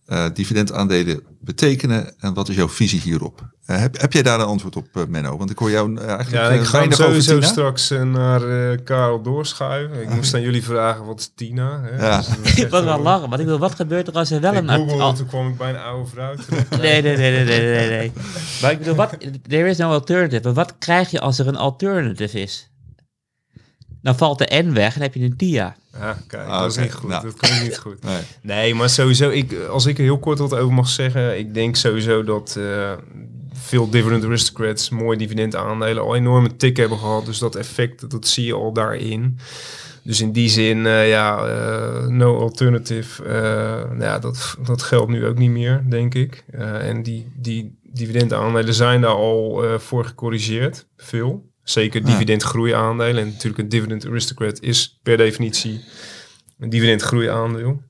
eh, 0.05 0.25
dividendaandelen 0.33 1.21
betekenen 1.41 2.13
en 2.19 2.33
wat 2.33 2.49
is 2.49 2.55
jouw 2.55 2.69
visie 2.69 2.99
hierop? 3.01 3.51
Eh, 3.65 3.77
heb, 3.79 4.01
heb 4.01 4.13
jij 4.13 4.21
daar 4.23 4.39
een 4.39 4.45
antwoord 4.45 4.75
op, 4.75 4.87
eh, 4.93 5.03
Menno? 5.07 5.37
Want 5.37 5.49
ik 5.49 5.57
hoor 5.57 5.71
jou 5.71 5.97
eigenlijk 5.97 6.29
Ja, 6.31 6.49
ik 6.49 6.63
ga 6.63 6.91
sowieso 6.91 7.33
Tina. 7.35 7.47
straks 7.47 7.89
naar 7.89 8.71
eh, 8.71 8.77
Karel 8.83 9.21
doorschuiven. 9.21 10.01
Ik 10.01 10.09
moest 10.09 10.33
aan 10.33 10.41
jullie 10.41 10.63
vragen, 10.63 11.05
wat 11.05 11.19
is 11.19 11.31
Tina? 11.35 11.81
Hè? 11.81 12.05
Ja. 12.07 12.23
Dus 12.43 12.55
ik 12.63 12.69
was 12.69 12.83
wel 12.83 12.99
lachen, 12.99 13.29
want 13.29 13.41
ik 13.41 13.47
wil, 13.47 13.59
wat 13.59 13.75
gebeurt 13.75 14.07
er 14.07 14.13
als 14.13 14.31
er 14.31 14.41
wel 14.41 14.53
Ik 14.53 14.57
een... 14.57 14.69
googelde, 14.69 15.03
al- 15.03 15.13
toen 15.13 15.27
kwam 15.27 15.47
ik 15.47 15.57
bij 15.57 15.69
een 15.69 15.77
oude 15.79 16.09
vrouw 16.09 16.33
nee, 16.79 17.01
nee, 17.01 17.17
nee, 17.17 17.45
nee, 17.45 17.45
nee, 17.45 17.89
nee. 17.89 18.11
Maar 18.61 18.71
ik 18.71 18.77
bedoel, 18.77 18.95
wat, 18.95 19.17
there 19.47 19.69
is 19.69 19.77
no 19.77 19.89
alternative. 19.91 20.41
Maar 20.43 20.53
wat 20.53 20.73
krijg 20.79 21.11
je 21.11 21.19
als 21.19 21.39
er 21.39 21.47
een 21.47 21.57
alternative 21.57 22.39
is? 22.41 22.71
Dan 24.03 24.15
valt 24.17 24.37
de 24.37 24.63
N 24.63 24.73
weg 24.73 24.95
en 24.95 25.01
heb 25.01 25.13
je 25.13 25.23
een 25.23 25.37
TIA. 25.37 25.75
Ja, 25.99 26.17
kijk, 26.27 26.47
Ah, 26.47 26.61
dat 26.61 26.71
is 26.71 26.77
niet 26.77 26.93
goed. 26.93 27.09
Nou. 27.09 27.23
Dat 27.23 27.35
klinkt 27.37 27.63
niet 27.63 27.77
goed. 27.77 28.03
Nee. 28.05 28.21
Nee, 28.41 28.75
maar 28.75 28.89
sowieso, 28.89 29.29
ik, 29.29 29.55
als 29.69 29.85
ik 29.85 29.97
er 29.97 30.03
heel 30.03 30.19
kort 30.19 30.39
wat 30.39 30.55
over 30.55 30.73
mag 30.73 30.87
zeggen, 30.89 31.37
ik 31.39 31.53
denk 31.53 31.75
sowieso 31.75 32.23
dat 32.23 32.55
eh, 32.57 32.91
veel 33.53 33.89
dividend 33.89 34.23
aristocrats 34.25 34.89
mooie 34.89 35.17
dividendaandelen 35.17 36.03
al 36.03 36.15
enorme 36.15 36.55
tik 36.55 36.77
hebben 36.77 36.97
gehad. 36.97 37.25
Dus 37.25 37.37
dat 37.39 37.55
effect, 37.55 38.09
dat 38.11 38.27
zie 38.27 38.45
je 38.45 38.53
al 38.53 38.73
daarin. 38.73 39.37
Dus 40.03 40.21
in 40.21 40.31
die 40.31 40.49
zin, 40.49 40.85
eh, 40.85 41.09
ja, 41.09 41.45
eh, 41.47 42.07
no 42.07 42.39
alternative, 42.39 43.23
eh, 43.23 43.33
nou 43.89 44.01
ja, 44.03 44.19
dat, 44.19 44.57
dat 44.65 44.81
geldt 44.81 45.11
nu 45.11 45.25
ook 45.25 45.37
niet 45.37 45.49
meer, 45.51 45.83
denk 45.89 46.13
ik. 46.13 46.43
Eh, 46.51 46.87
en 46.89 47.03
die, 47.03 47.27
die 47.35 47.79
dividendaandelen 47.83 48.73
zijn 48.73 49.01
daar 49.01 49.11
al 49.11 49.63
eh, 49.63 49.79
voor 49.79 50.05
gecorrigeerd, 50.05 50.87
veel. 50.97 51.51
Zeker 51.64 52.01
Ja. 52.01 52.07
dividendgroeiaandelen. 52.07 53.24
En 53.24 53.28
natuurlijk 53.30 53.57
een 53.64 53.70
dividend 53.70 54.05
aristocrat 54.07 54.61
is 54.61 54.99
per 55.03 55.18
definitie 55.18 55.82
een 56.59 56.70
dividendgroeiaandeel. 56.70 57.82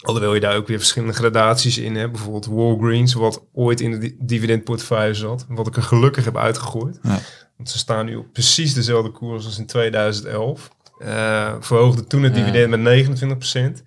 Alhoewel 0.00 0.34
je 0.34 0.40
daar 0.40 0.56
ook 0.56 0.66
weer 0.68 0.78
verschillende 0.78 1.14
gradaties 1.14 1.78
in 1.78 1.96
hebt. 1.96 2.12
Bijvoorbeeld 2.12 2.46
Walgreens, 2.46 3.12
wat 3.14 3.42
ooit 3.52 3.80
in 3.80 3.90
de 3.90 3.98
di- 3.98 4.16
dividendportefeuille 4.18 5.14
zat. 5.14 5.44
Wat 5.48 5.66
ik 5.66 5.76
er 5.76 5.82
gelukkig 5.82 6.24
heb 6.24 6.36
uitgegooid. 6.36 6.98
Ja. 7.02 7.18
Want 7.56 7.70
ze 7.70 7.78
staan 7.78 8.06
nu 8.06 8.16
op 8.16 8.32
precies 8.32 8.74
dezelfde 8.74 9.10
koers 9.10 9.44
als 9.44 9.58
in 9.58 9.66
2011. 9.66 10.70
Eh 10.98 11.54
verhoogde 11.60 12.06
toen 12.06 12.22
het 12.22 12.36
Ja. 12.36 12.44
dividend 12.44 12.70
met 12.70 12.80
29%. 12.80 13.82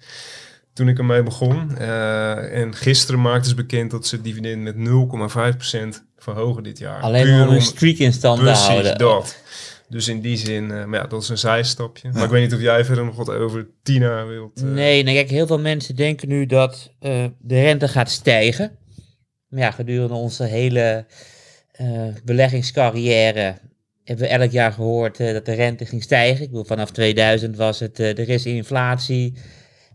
Toen 0.75 0.87
ik 0.87 0.97
ermee 0.97 1.23
begon. 1.23 1.77
Eh, 1.77 2.61
en 2.61 2.75
gisteren 2.75 3.21
maakten 3.21 3.49
ze 3.49 3.55
bekend 3.55 3.91
dat 3.91 4.07
ze 4.07 4.15
het 4.15 4.23
dividend 4.23 4.61
met 4.61 4.75
0,5% 4.75 6.03
verhogen 6.17 6.63
dit 6.63 6.77
jaar. 6.77 7.01
Alleen 7.01 7.23
Puur 7.23 7.47
om 7.47 7.53
een 7.53 7.61
streak 7.61 7.97
in 7.97 8.13
stand 8.13 8.39
te 8.39 8.49
houden. 8.49 8.97
dat. 8.97 9.43
Dus 9.89 10.07
in 10.07 10.21
die 10.21 10.37
zin, 10.37 10.71
eh, 10.71 10.85
maar 10.85 10.99
ja, 10.99 11.07
dat 11.07 11.21
is 11.21 11.29
een 11.29 11.37
zijstapje. 11.37 12.09
Maar 12.11 12.23
ik 12.23 12.29
weet 12.29 12.43
niet 12.43 12.53
of 12.53 12.61
jij 12.61 12.85
verder 12.85 13.05
nog 13.05 13.15
wat 13.15 13.29
over 13.29 13.67
Tina 13.83 14.25
wilt. 14.25 14.59
eh, 14.61 14.63
Nee, 14.63 15.03
nou 15.03 15.15
kijk, 15.15 15.29
heel 15.29 15.47
veel 15.47 15.59
mensen 15.59 15.95
denken 15.95 16.27
nu 16.27 16.45
dat 16.45 16.91
de 16.99 17.31
rente 17.61 17.87
gaat 17.87 18.09
stijgen. 18.09 18.71
Maar 19.47 19.59
ja, 19.59 19.71
gedurende 19.71 20.13
onze 20.13 20.43
hele 20.43 21.05
beleggingscarrière 22.23 23.57
hebben 24.03 24.25
we 24.25 24.31
elk 24.31 24.51
jaar 24.51 24.71
gehoord 24.71 25.19
eh, 25.19 25.33
dat 25.33 25.45
de 25.45 25.53
rente 25.53 25.85
ging 25.85 26.03
stijgen. 26.03 26.43
Ik 26.43 26.49
bedoel, 26.49 26.65
vanaf 26.65 26.91
2000 26.91 27.55
was 27.55 27.79
het, 27.79 27.99
er 27.99 28.29
is 28.29 28.45
inflatie. 28.45 29.33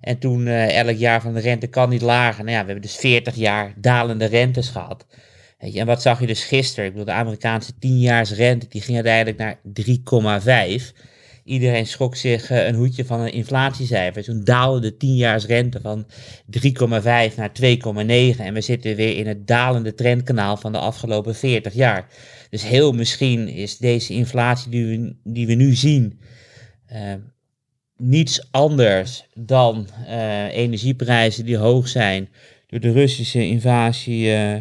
En 0.01 0.19
toen 0.19 0.47
eh, 0.47 0.79
elk 0.79 0.97
jaar 0.97 1.21
van 1.21 1.35
de 1.35 1.41
rente 1.41 1.67
kan 1.67 1.89
niet 1.89 2.03
lager. 2.03 2.45
Nou 2.45 2.57
ja, 2.57 2.61
we 2.61 2.67
hebben 2.67 2.83
dus 2.83 2.97
40 2.97 3.35
jaar 3.35 3.75
dalende 3.77 4.25
rentes 4.25 4.69
gehad. 4.69 5.07
Weet 5.59 5.73
je, 5.73 5.81
en 5.81 5.87
wat 5.87 6.03
zag 6.03 6.21
je 6.21 6.27
dus 6.27 6.45
gisteren? 6.45 6.85
Ik 6.85 6.91
bedoel, 6.91 7.07
de 7.07 7.13
Amerikaanse 7.13 7.73
10-jaarsrente 7.73 8.69
die 8.69 8.81
ging 8.81 9.07
uiteindelijk 9.07 9.39
naar 9.39 9.59
3,5. 10.81 10.93
Iedereen 11.45 11.87
schrok 11.87 12.17
zich 12.17 12.51
eh, 12.51 12.67
een 12.67 12.75
hoedje 12.75 13.05
van 13.05 13.21
een 13.21 13.33
inflatiecijfer. 13.33 14.23
Toen 14.23 14.45
daalde 14.45 14.81
de 14.81 15.07
10-jaarsrente 15.07 15.81
van 15.83 16.07
3,5 16.51 17.35
naar 17.37 17.51
2,9. 17.63 18.41
En 18.41 18.55
we 18.55 18.61
zitten 18.61 18.97
weer 18.97 19.17
in 19.17 19.27
het 19.27 19.47
dalende 19.47 19.95
trendkanaal 19.95 20.57
van 20.57 20.73
de 20.73 20.79
afgelopen 20.79 21.35
40 21.35 21.75
jaar. 21.75 22.09
Dus 22.51 22.63
heel 22.63 22.93
misschien 22.93 23.49
is 23.49 23.79
deze 23.79 24.13
inflatie 24.13 24.71
die 24.71 24.85
we, 24.85 25.17
die 25.25 25.47
we 25.47 25.55
nu 25.55 25.75
zien... 25.75 26.21
eh, 26.87 27.15
niets 28.01 28.49
anders 28.51 29.25
dan 29.35 29.89
eh, 30.07 30.57
energieprijzen 30.57 31.45
die 31.45 31.57
hoog 31.57 31.89
zijn 31.89 32.29
door 32.67 32.81
de 32.81 32.93
Russische 32.93 33.47
invasie 33.47 34.33
eh, 34.35 34.57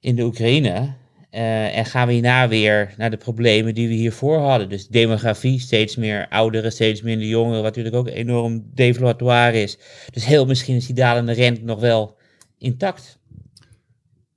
in 0.00 0.16
de 0.16 0.22
Oekraïne. 0.22 0.94
Eh, 1.30 1.76
en 1.76 1.84
gaan 1.84 2.06
we 2.06 2.12
hierna 2.12 2.48
weer 2.48 2.94
naar 2.96 3.10
de 3.10 3.16
problemen 3.16 3.74
die 3.74 3.88
we 3.88 3.94
hiervoor 3.94 4.38
hadden. 4.38 4.68
Dus 4.68 4.88
demografie, 4.88 5.60
steeds 5.60 5.96
meer 5.96 6.28
ouderen, 6.28 6.72
steeds 6.72 7.02
minder 7.02 7.26
jongeren, 7.26 7.62
wat 7.62 7.76
natuurlijk 7.76 7.96
ook 7.96 8.08
enorm 8.08 8.70
devaluatoire 8.74 9.62
is. 9.62 9.78
Dus 10.10 10.24
heel 10.24 10.46
misschien 10.46 10.76
is 10.76 10.86
die 10.86 10.94
dalende 10.94 11.32
rente 11.32 11.64
nog 11.64 11.80
wel 11.80 12.16
intact. 12.58 13.18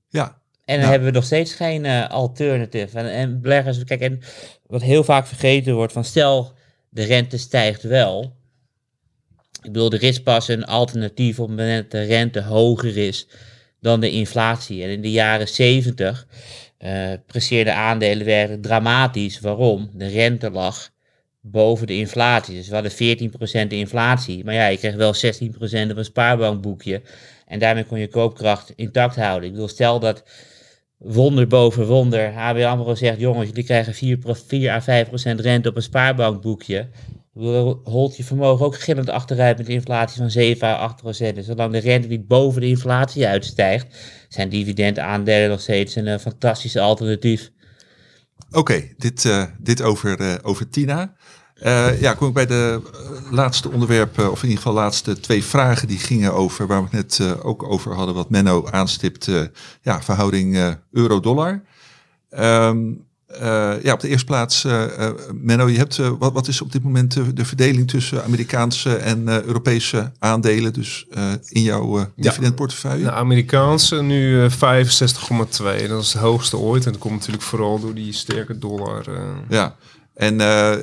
Ja, 0.10 0.41
En 0.66 0.80
dan 0.80 0.89
hebben 0.89 1.08
we 1.08 1.14
nog 1.14 1.26
steeds 1.26 1.54
geen 1.54 1.86
alternative. 2.08 2.97
En, 2.97 3.12
en 3.12 3.41
beleggers, 3.41 3.84
kijk, 3.84 4.02
en 4.02 4.20
wat 4.68 4.82
heel 4.82 5.04
vaak 5.04 5.28
vergeten 5.28 5.76
wordt, 5.76 5.93
van 5.93 6.04
stel 6.04 6.54
de 6.92 7.04
rente 7.04 7.38
stijgt 7.38 7.84
wel. 7.84 8.36
Ik 9.62 9.72
bedoel, 9.72 9.92
er 9.92 10.04
is 10.04 10.22
pas 10.22 10.48
een 10.48 10.66
alternatief 10.66 11.39
op 11.39 11.48
het 11.48 11.58
moment 11.58 11.82
dat 11.82 12.02
de 12.02 12.08
rente 12.08 12.42
hoger 12.42 12.98
is 12.98 13.28
dan 13.80 14.00
de 14.00 14.12
inflatie. 14.12 14.84
En 14.84 14.89
in 14.89 15.02
de 15.02 15.12
jaren 15.12 15.48
70 15.48 16.28
uh, 16.80 17.14
presteerde 17.26 17.74
aandelen 17.74 18.26
werden 18.26 18.62
dramatisch. 18.62 19.39
Waarom? 19.39 19.89
De 19.94 20.08
rente 20.08 20.50
lag 20.50 20.89
boven 21.42 21.88
de 21.88 21.98
inflatie. 21.98 22.56
Dus 22.56 22.68
we 22.68 22.74
hadden 22.74 22.92
14% 23.66 23.68
inflatie. 23.68 24.44
Maar 24.44 24.54
ja, 24.54 24.68
je 24.68 24.78
kreeg 24.78 24.96
wel 24.96 25.16
16% 25.16 25.20
op 25.92 25.98
een 25.98 26.06
spaarbankboekje. 26.06 27.02
En 27.48 27.60
daarmee 27.60 27.86
kon 27.86 28.00
je 28.00 28.08
koopkracht 28.08 28.74
intact 28.76 29.16
houden. 29.16 29.48
Ik 29.48 29.54
bedoel, 29.54 29.68
stel 29.68 30.00
dat 30.00 30.24
wonder 31.04 31.47
boven 31.47 31.88
wonder. 31.88 32.34
HB 32.34 32.64
AMRO 32.64 32.95
zegt, 32.95 33.20
jongens, 33.20 33.47
jullie 33.47 33.64
krijgen 33.64 33.93
4, 33.93 34.18
4 34.47 34.72
à 34.72 34.82
5% 34.82 35.39
rente 35.39 35.70
op 35.70 35.76
een 35.76 35.82
spaarbankboekje. 35.82 36.89
Holt 37.84 38.18
je 38.18 38.24
vermogen 38.24 38.66
ook 38.66 38.80
gillend 38.80 39.10
achteruit 39.10 39.58
met 39.58 39.68
een 39.68 39.74
inflatie 39.74 40.18
van 40.18 40.30
7 40.30 40.68
à 40.68 40.76
8 40.76 40.95
procent. 40.95 41.36
Dus 41.36 41.45
zolang 41.45 41.72
de 41.72 41.78
rente 41.78 42.08
niet 42.08 42.28
boven 42.28 42.62
de 42.62 42.68
inflatie 42.68 43.28
uitstijgt, 43.28 43.97
zijn 44.30 44.49
dividendaandelen 44.49 45.49
nog 45.49 45.62
steeds 45.62 45.95
een 45.95 46.08
uh, 46.08 46.18
fantastisch 46.18 46.78
alternatief. 46.78 47.52
Oké, 48.52 48.93
dit, 48.97 49.24
uh, 49.24 49.43
dit 49.60 49.82
over, 49.82 50.22
uh, 50.22 50.36
over 50.41 50.70
Tina. 50.70 51.16
Uh, 51.66 52.01
ja, 52.01 52.14
kom 52.14 52.28
ik 52.28 52.34
bij 52.34 52.45
de 52.45 52.82
laatste 53.32 53.72
onderwerpen, 53.72 54.32
of 54.32 54.43
in 54.43 54.49
ieder 54.49 54.64
geval 54.64 54.82
laatste 54.82 55.20
twee 55.20 55.43
vragen 55.43 55.88
die 55.88 55.97
gingen 55.97 56.34
over, 56.34 56.68
waar 56.68 56.80
we 56.80 56.97
het 56.97 57.20
net 57.20 57.28
uh, 57.28 57.45
ook 57.45 57.64
over 57.64 57.93
hadden, 57.93 58.16
wat 58.16 58.30
Menno 58.30 58.68
aanstipt, 58.70 59.28
uh, 59.28 59.41
ja, 59.82 60.01
verhouding 60.01 60.76
euro-dollar. 60.91 61.62
Um, 62.39 63.05
ja, 63.82 63.93
op 63.93 63.99
de 63.99 64.07
eerste 64.07 64.26
plaats, 64.26 64.68
Menno, 65.34 65.68
je 65.68 65.78
hebt, 65.78 65.97
wat, 65.97 66.34
wat 66.34 66.47
is 66.47 66.62
op 66.62 66.72
dit 66.72 66.84
moment 66.84 67.14
de, 67.14 67.34
de 67.34 67.45
verdeling 67.45 67.88
tussen 67.88 68.24
Amerikaanse 68.24 68.95
en 68.95 69.45
Europese 69.45 70.12
aandelen, 70.20 70.74
dus 70.74 71.07
in 71.47 71.62
jouw 71.62 72.07
dividendportefeuille? 72.16 73.03
De 73.03 73.12
Amerikaanse 73.12 74.01
nu 74.01 74.49
65,2, 74.49 74.57
dat 75.88 76.01
is 76.01 76.14
het 76.14 76.22
hoogste 76.22 76.57
ooit 76.57 76.86
en 76.86 76.91
dat 76.91 77.01
komt 77.01 77.16
natuurlijk 77.16 77.43
vooral 77.43 77.80
door 77.80 77.93
die 77.93 78.14
sterke 78.14 78.57
dollar. 78.57 79.05
Ja. 79.49 79.76
En 80.22 80.39
uh, 80.39 80.74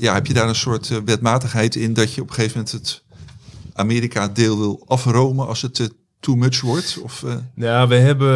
ja, 0.00 0.14
heb 0.14 0.26
je 0.26 0.32
daar 0.32 0.48
een 0.48 0.54
soort 0.54 0.88
uh, 0.88 0.98
wetmatigheid 1.04 1.76
in 1.76 1.94
dat 1.94 2.14
je 2.14 2.20
op 2.20 2.28
een 2.28 2.34
gegeven 2.34 2.58
moment 2.58 2.74
het 2.74 3.02
Amerika-deel 3.72 4.58
wil 4.58 4.84
afromen 4.86 5.46
als 5.46 5.62
het 5.62 5.78
uh, 5.78 5.86
too 6.20 6.34
much 6.34 6.60
wordt? 6.60 6.98
Of, 7.02 7.24
Ja, 7.54 7.88
we 7.88 7.94
hebben 7.94 8.28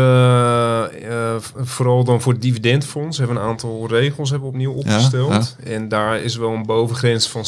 vooral 1.66 2.04
dan 2.04 2.20
voor 2.20 2.32
het 2.32 2.42
dividendfonds 2.42 3.18
hebben 3.18 3.36
een 3.36 3.42
aantal 3.42 3.88
regels 3.88 4.30
hebben 4.30 4.48
opnieuw 4.48 4.72
opgesteld. 4.72 5.30
Ja, 5.30 5.70
ja. 5.70 5.70
En 5.70 5.88
daar 5.88 6.20
is 6.20 6.36
wel 6.36 6.52
een 6.52 6.66
bovengrens 6.66 7.28
van 7.28 7.44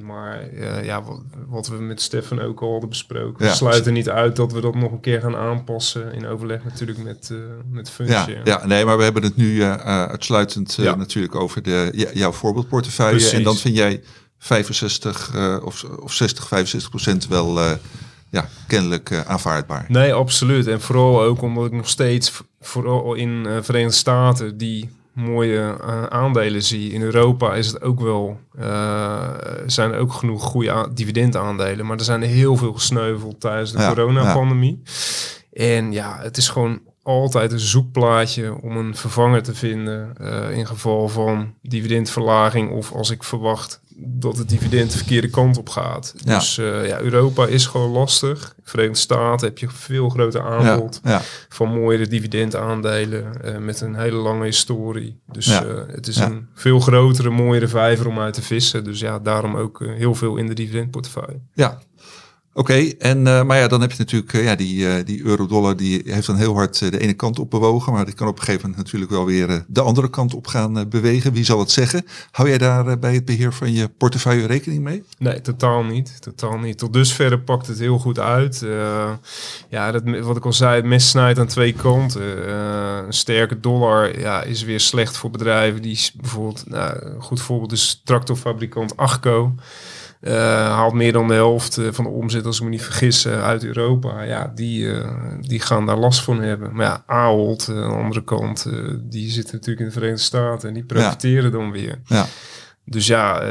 70%. 0.00 0.02
Maar 0.02 0.54
ja, 0.84 1.02
wat, 1.02 1.20
wat, 1.46 1.68
we 1.68 1.74
met 1.74 2.02
Stefan 2.02 2.40
ook 2.40 2.60
al 2.60 2.70
hadden 2.70 2.88
besproken, 2.88 3.44
ja. 3.44 3.50
we 3.50 3.56
sluiten 3.56 3.92
niet 3.92 4.08
uit 4.08 4.36
dat 4.36 4.52
we 4.52 4.60
dat 4.60 4.74
nog 4.74 4.92
een 4.92 5.00
keer 5.00 5.20
gaan 5.20 5.36
aanpassen 5.36 6.12
in 6.12 6.26
overleg 6.26 6.64
natuurlijk 6.64 6.98
met, 6.98 7.32
met 7.70 7.90
functie. 7.90 8.34
Ja, 8.34 8.40
ja, 8.44 8.66
nee, 8.66 8.84
maar 8.84 8.96
we 8.96 9.04
hebben 9.04 9.22
het 9.22 9.36
nu 9.36 9.62
uitsluitend 9.62 10.78
natuurlijk 10.78 11.34
over 11.34 11.62
de, 11.62 12.08
jouw 12.14 12.32
voorbeeldportefeuille. 12.32 13.16
Precies. 13.16 13.32
En 13.32 13.42
dan 13.42 13.56
vind 13.56 13.76
jij 13.76 14.02
65 14.38 15.34
of, 15.64 15.84
of 15.84 16.12
60, 16.12 16.46
65 16.48 16.90
procent 16.90 17.26
wel 17.26 17.78
ja, 18.30 18.48
kennelijk 18.66 19.10
uh, 19.10 19.20
aanvaardbaar. 19.20 19.84
Nee, 19.88 20.12
absoluut. 20.12 20.66
En 20.66 20.80
vooral 20.80 21.22
ook 21.22 21.42
omdat 21.42 21.66
ik 21.66 21.72
nog 21.72 21.88
steeds, 21.88 22.42
vooral 22.60 23.14
in 23.14 23.44
uh, 23.46 23.56
Verenigde 23.62 23.96
Staten, 23.96 24.56
die 24.56 24.90
mooie 25.12 25.76
uh, 25.80 26.06
aandelen 26.06 26.62
zie. 26.62 26.92
In 26.92 27.02
Europa 27.02 27.54
is 27.54 27.66
het 27.66 27.82
ook 27.82 28.00
wel, 28.00 28.40
zijn 29.66 29.92
er 29.92 29.98
ook 29.98 30.12
genoeg 30.12 30.42
goede 30.42 30.88
dividendaandelen. 30.94 31.86
Maar 31.86 31.98
er 31.98 32.04
zijn 32.04 32.22
er 32.22 32.28
heel 32.28 32.56
veel 32.56 32.72
gesneuveld 32.72 33.40
tijdens 33.40 33.72
de 33.72 33.78
ja, 33.78 33.88
coronapandemie. 33.88 34.82
Ja. 35.50 35.64
En 35.66 35.92
ja, 35.92 36.18
het 36.20 36.36
is 36.36 36.48
gewoon 36.48 36.80
altijd 37.02 37.52
een 37.52 37.58
zoekplaatje 37.58 38.62
om 38.62 38.76
een 38.76 38.96
vervanger 38.96 39.42
te 39.42 39.54
vinden 39.54 40.16
in 40.52 40.66
geval 40.66 41.08
van 41.08 41.54
dividendverlaging 41.62 42.70
of 42.70 42.92
als 42.92 43.10
ik 43.10 43.22
verwacht 43.22 43.80
dat 43.96 44.38
het 44.38 44.48
dividend 44.48 44.90
de 44.90 44.96
verkeerde 44.96 45.30
kant 45.30 45.58
op 45.58 45.68
gaat. 45.68 46.14
Ja. 46.16 46.38
Dus 46.38 46.58
uh, 46.58 46.86
ja, 46.86 47.00
Europa 47.00 47.46
is 47.46 47.66
gewoon 47.66 47.90
lastig. 47.90 48.54
Verenigde 48.62 48.98
Staten 48.98 49.48
heb 49.48 49.58
je 49.58 49.68
veel 49.68 50.08
groter 50.08 50.42
aanbod 50.42 51.00
ja, 51.02 51.10
ja. 51.10 51.22
van 51.48 51.68
mooiere 51.68 52.06
dividendaandelen 52.06 53.32
uh, 53.44 53.56
met 53.56 53.80
een 53.80 53.94
hele 53.94 54.16
lange 54.16 54.44
historie. 54.44 55.20
Dus 55.32 55.46
uh, 55.46 55.60
het 55.86 56.06
is 56.06 56.16
een 56.16 56.48
veel 56.54 56.80
grotere, 56.80 57.30
mooiere 57.30 57.68
vijver 57.68 58.08
om 58.08 58.18
uit 58.18 58.34
te 58.34 58.42
vissen. 58.42 58.84
Dus 58.84 59.00
ja, 59.00 59.18
daarom 59.18 59.56
ook 59.56 59.84
heel 59.86 60.14
veel 60.14 60.36
in 60.36 60.46
de 60.46 60.54
dividendportefeuille. 60.54 61.40
Ja, 61.52 61.78
Oké, 62.56 62.74
en 62.98 63.18
uh, 63.18 63.42
maar 63.42 63.58
ja, 63.58 63.68
dan 63.68 63.80
heb 63.80 63.90
je 63.90 63.98
natuurlijk 63.98 64.32
uh, 64.32 64.44
ja, 64.44 64.54
die, 64.54 64.76
uh, 64.76 64.94
die 65.04 65.24
euro-dollar, 65.24 65.76
die 65.76 66.02
heeft 66.04 66.26
dan 66.26 66.36
heel 66.36 66.54
hard 66.54 66.78
de 66.78 66.98
ene 66.98 67.12
kant 67.12 67.38
op 67.38 67.50
bewogen, 67.50 67.92
maar 67.92 68.04
die 68.04 68.14
kan 68.14 68.28
op 68.28 68.38
een 68.38 68.44
gegeven 68.44 68.60
moment 68.60 68.84
natuurlijk 68.84 69.10
wel 69.10 69.24
weer 69.24 69.64
de 69.68 69.80
andere 69.80 70.10
kant 70.10 70.34
op 70.34 70.46
gaan 70.46 70.88
bewegen. 70.88 71.32
Wie 71.32 71.44
zal 71.44 71.58
het 71.58 71.70
zeggen? 71.70 72.04
Hou 72.30 72.48
jij 72.48 72.58
daar 72.58 72.98
bij 72.98 73.14
het 73.14 73.24
beheer 73.24 73.52
van 73.52 73.72
je 73.72 73.88
portefeuille 73.88 74.46
rekening 74.46 74.82
mee? 74.82 75.04
Nee, 75.18 75.40
totaal 75.40 75.82
niet. 75.82 76.22
Totaal 76.22 76.58
niet. 76.58 76.78
Tot 76.78 76.92
dusver 76.92 77.40
pakt 77.40 77.66
het 77.66 77.78
heel 77.78 77.98
goed 77.98 78.18
uit. 78.18 78.66
ja, 79.68 79.92
dat, 79.92 80.02
wat 80.20 80.36
ik 80.36 80.44
al 80.44 80.52
zei, 80.52 80.76
het 80.76 80.84
mes 80.84 81.08
snijdt 81.08 81.38
aan 81.38 81.46
twee 81.46 81.72
kanten. 81.72 82.48
een 83.06 83.12
sterke 83.12 83.60
dollar 83.60 84.18
ja, 84.18 84.42
is 84.42 84.62
weer 84.62 84.80
slecht 84.80 85.16
voor 85.16 85.30
bedrijven 85.30 85.82
die 85.82 86.10
bijvoorbeeld, 86.20 86.64
nou, 86.68 87.20
goed 87.20 87.40
voorbeeld 87.40 87.72
is 87.72 88.00
tractorfabrikant 88.04 88.96
Achco. 88.96 89.54
Uh, 90.26 90.34
haalt 90.68 90.92
meer 90.92 91.12
dan 91.12 91.28
de 91.28 91.34
helft 91.34 91.78
uh, 91.78 91.88
van 91.92 92.04
de 92.04 92.10
omzet, 92.10 92.46
als 92.46 92.56
ik 92.56 92.64
me 92.64 92.68
niet 92.68 92.82
vergis, 92.82 93.26
uh, 93.26 93.42
uit 93.42 93.64
Europa. 93.64 94.22
Ja, 94.22 94.52
die, 94.54 94.88
die 95.40 95.60
gaan 95.60 95.86
daar 95.86 95.96
last 95.96 96.20
van 96.20 96.40
hebben. 96.40 96.74
Maar 96.74 96.86
ja, 96.86 97.02
Ahold, 97.06 97.68
aan 97.68 97.74
de 97.74 97.96
andere 97.96 98.24
kant, 98.24 98.66
die 99.00 99.30
zitten 99.30 99.54
natuurlijk 99.54 99.80
in 99.80 99.86
de 99.86 99.92
Verenigde 99.92 100.22
Staten 100.22 100.68
en 100.68 100.74
die 100.74 100.84
profiteren 100.84 101.50
ja. 101.50 101.50
dan 101.50 101.70
weer. 101.70 102.00
Ja. 102.04 102.26
Dus 102.84 103.06
ja, 103.06 103.42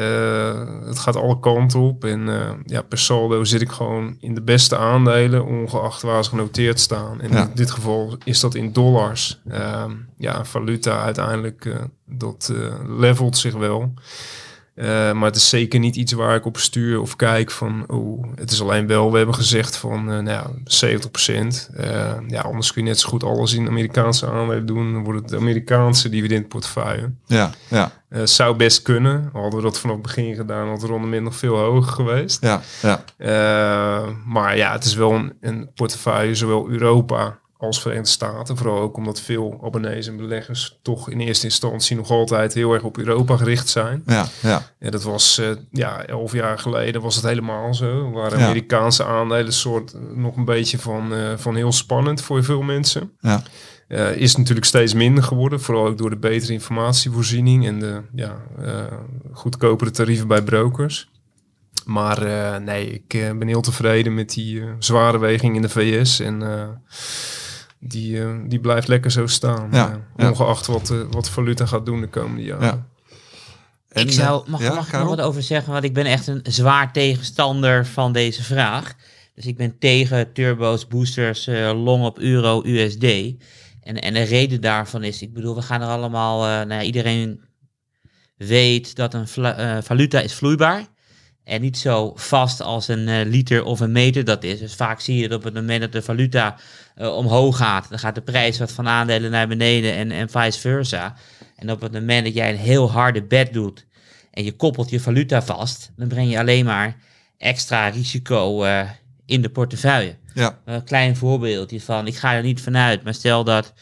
het 0.85 0.99
gaat 0.99 1.15
alle 1.15 1.39
kanten 1.39 1.79
op. 1.79 2.05
En 2.05 2.29
ja, 2.65 2.81
per 2.81 2.97
saldo 2.97 3.43
zit 3.43 3.61
ik 3.61 3.71
gewoon 3.71 4.15
in 4.19 4.35
de 4.35 4.41
beste 4.41 4.77
aandelen, 4.77 5.45
ongeacht 5.45 6.01
waar 6.01 6.23
ze 6.23 6.29
genoteerd 6.29 6.79
staan. 6.79 7.21
En 7.21 7.31
ja. 7.31 7.41
in 7.41 7.51
dit 7.53 7.71
geval 7.71 8.17
is 8.23 8.39
dat 8.39 8.55
in 8.55 8.73
dollars. 8.73 9.41
Ehm, 9.49 9.91
ja, 10.17 10.45
valuta 10.45 11.03
uiteindelijk, 11.03 11.75
dat 12.05 12.53
levelt 12.87 13.37
zich 13.37 13.53
wel. 13.53 13.93
Uh, 14.75 14.85
maar 15.11 15.25
het 15.25 15.35
is 15.35 15.49
zeker 15.49 15.79
niet 15.79 15.95
iets 15.95 16.11
waar 16.11 16.35
ik 16.35 16.45
op 16.45 16.57
stuur 16.57 17.01
of 17.01 17.15
kijk 17.15 17.51
van, 17.51 17.83
oh, 17.87 18.25
het 18.35 18.51
is 18.51 18.61
alleen 18.61 18.87
wel, 18.87 19.11
we 19.11 19.17
hebben 19.17 19.35
gezegd 19.35 19.77
van, 19.77 20.11
uh, 20.11 20.19
nou 20.19 20.29
ja, 20.29 20.51
70%. 20.63 21.69
Uh, 21.79 22.11
ja, 22.27 22.41
anders 22.41 22.73
kun 22.73 22.83
je 22.83 22.89
net 22.89 22.99
zo 22.99 23.09
goed 23.09 23.23
alles 23.23 23.53
in 23.53 23.67
Amerikaanse 23.67 24.27
aandelen 24.27 24.65
doen. 24.65 24.93
Dan 24.93 25.03
wordt 25.03 25.19
het 25.19 25.29
de 25.29 25.37
Amerikaanse 25.37 26.09
dividendportefeuille. 26.09 27.11
Ja, 27.25 27.51
ja. 27.67 27.91
zou 28.23 28.55
best 28.55 28.81
kunnen. 28.81 29.29
Hadden 29.33 29.55
we 29.55 29.61
dat 29.61 29.79
vanaf 29.79 29.95
het 29.95 30.05
begin 30.05 30.35
gedaan, 30.35 30.67
had 30.67 30.81
de 30.81 30.87
rendement 30.87 31.23
nog 31.23 31.35
veel 31.35 31.57
hoger 31.57 31.91
geweest. 31.91 32.41
Ja, 32.41 32.61
ja. 32.81 33.03
maar 34.25 34.57
ja, 34.57 34.71
het 34.71 34.83
is 34.83 34.95
wel 34.95 35.13
een, 35.13 35.33
een 35.41 35.69
portefeuille, 35.75 36.35
zowel 36.35 36.69
Europa 36.69 37.39
als 37.63 37.81
Verenigde 37.81 38.09
Staten. 38.09 38.57
Vooral 38.57 38.79
ook 38.79 38.97
omdat 38.97 39.21
veel 39.21 39.59
abonnees 39.63 40.07
en 40.07 40.17
beleggers 40.17 40.79
toch 40.81 41.09
in 41.09 41.19
eerste 41.19 41.45
instantie 41.45 41.95
nog 41.95 42.09
altijd 42.09 42.53
heel 42.53 42.73
erg 42.73 42.83
op 42.83 42.97
Europa 42.97 43.37
gericht 43.37 43.69
zijn. 43.69 44.03
Ja, 44.05 44.25
ja. 44.41 44.71
En 44.79 44.91
dat 44.91 45.03
was 45.03 45.39
uh, 45.39 45.49
ja, 45.71 46.05
elf 46.05 46.31
jaar 46.31 46.59
geleden 46.59 47.01
was 47.01 47.15
het 47.15 47.23
helemaal 47.23 47.73
zo. 47.73 48.11
Waar 48.11 48.35
Amerikaanse 48.35 49.05
aandelen 49.05 49.53
soort 49.53 49.93
nog 50.15 50.35
een 50.35 50.45
beetje 50.45 50.79
van, 50.79 51.13
uh, 51.13 51.33
van 51.35 51.55
heel 51.55 51.71
spannend 51.71 52.21
voor 52.21 52.43
veel 52.43 52.61
mensen. 52.61 53.11
Ja. 53.19 53.43
Uh, 53.87 54.15
is 54.15 54.35
natuurlijk 54.35 54.65
steeds 54.65 54.93
minder 54.93 55.23
geworden, 55.23 55.61
vooral 55.61 55.85
ook 55.85 55.97
door 55.97 56.09
de 56.09 56.17
betere 56.17 56.53
informatievoorziening 56.53 57.65
en 57.65 57.79
de 57.79 58.01
ja, 58.15 58.35
goedkopere 59.31 59.91
tarieven 59.91 60.27
bij 60.27 60.41
brokers. 60.41 61.11
Maar 61.85 62.21
nee, 62.61 62.89
ik 62.89 63.07
ben 63.09 63.47
heel 63.47 63.61
tevreden 63.61 64.13
met 64.13 64.29
die 64.33 64.63
zware 64.79 65.19
weging 65.19 65.55
in 65.55 65.61
de 65.61 65.69
VS 65.69 66.19
en 66.19 66.41
die, 67.87 68.15
uh, 68.15 68.35
die 68.47 68.59
blijft 68.59 68.87
lekker 68.87 69.11
zo 69.11 69.27
staan. 69.27 69.69
Ja, 69.71 70.01
uh, 70.17 70.29
ongeacht 70.29 70.67
wat, 70.67 70.89
uh, 70.89 71.01
wat 71.11 71.29
valuta 71.29 71.65
gaat 71.65 71.85
doen 71.85 72.01
de 72.01 72.07
komende 72.07 72.43
jaren. 72.43 72.65
Ja. 72.65 72.87
En, 73.89 74.01
ik 74.01 74.11
zou, 74.11 74.49
mag, 74.49 74.61
ja, 74.61 74.73
mag 74.73 74.87
ik 74.87 74.93
nog 74.93 75.07
wat 75.07 75.21
over 75.21 75.43
zeggen? 75.43 75.71
Want 75.71 75.83
ik 75.83 75.93
ben 75.93 76.05
echt 76.05 76.27
een 76.27 76.41
zwaar 76.43 76.93
tegenstander 76.93 77.85
van 77.85 78.13
deze 78.13 78.43
vraag. 78.43 78.93
Dus 79.35 79.45
ik 79.45 79.57
ben 79.57 79.79
tegen 79.79 80.33
turbo's, 80.33 80.87
boosters, 80.87 81.45
long 81.73 82.05
op 82.05 82.19
euro, 82.19 82.61
USD. 82.65 83.03
En, 83.81 84.01
en 84.01 84.13
de 84.13 84.21
reden 84.21 84.61
daarvan 84.61 85.03
is, 85.03 85.21
ik 85.21 85.33
bedoel, 85.33 85.55
we 85.55 85.61
gaan 85.61 85.81
er 85.81 85.87
allemaal, 85.87 86.65
nou, 86.65 86.83
iedereen 86.83 87.41
weet 88.37 88.95
dat 88.95 89.13
een 89.13 89.27
valuta 89.83 90.19
is 90.19 90.33
vloeibaar. 90.33 90.85
En 91.43 91.61
niet 91.61 91.77
zo 91.77 92.13
vast 92.15 92.61
als 92.61 92.87
een 92.87 93.07
uh, 93.07 93.25
liter 93.25 93.63
of 93.63 93.79
een 93.79 93.91
meter 93.91 94.23
dat 94.23 94.43
is. 94.43 94.59
Dus 94.59 94.75
vaak 94.75 94.99
zie 94.99 95.17
je 95.17 95.27
dat 95.27 95.37
op 95.37 95.43
het 95.43 95.53
moment 95.53 95.81
dat 95.81 95.91
de 95.91 96.01
valuta 96.01 96.55
uh, 96.97 97.15
omhoog 97.15 97.57
gaat, 97.57 97.89
dan 97.89 97.99
gaat 97.99 98.15
de 98.15 98.21
prijs 98.21 98.59
wat 98.59 98.71
van 98.71 98.87
aandelen 98.87 99.31
naar 99.31 99.47
beneden 99.47 99.93
en, 99.93 100.11
en 100.11 100.29
vice 100.29 100.59
versa. 100.59 101.15
En 101.55 101.71
op 101.71 101.81
het 101.81 101.91
moment 101.91 102.25
dat 102.25 102.33
jij 102.33 102.49
een 102.49 102.57
heel 102.57 102.91
harde 102.91 103.23
bet 103.23 103.53
doet 103.53 103.85
en 104.31 104.43
je 104.43 104.55
koppelt 104.55 104.89
je 104.89 104.99
valuta 104.99 105.41
vast, 105.41 105.91
dan 105.95 106.07
breng 106.07 106.31
je 106.31 106.39
alleen 106.39 106.65
maar 106.65 106.95
extra 107.37 107.87
risico 107.87 108.63
eh, 108.63 108.89
in 109.25 109.41
de 109.41 109.49
portefeuille. 109.49 110.15
Ja, 110.33 110.59
Een 110.65 110.83
klein 110.83 111.15
voorbeeldje 111.15 111.81
van, 111.81 112.07
ik 112.07 112.15
ga 112.15 112.33
er 112.33 112.43
niet 112.43 112.61
vanuit, 112.61 113.03
maar 113.03 113.13
stel 113.13 113.43
dat 113.43 113.73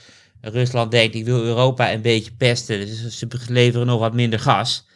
Rusland 0.42 0.92
denkt, 0.92 1.16
ik 1.16 1.26
wil 1.26 1.44
Europa 1.44 1.92
een 1.92 2.02
beetje 2.02 2.32
pesten, 2.32 2.80
dus 2.80 3.18
ze 3.18 3.28
leveren 3.48 3.88
nog 3.88 4.00
wat 4.00 4.14
minder 4.14 4.40
gas, 4.40 4.88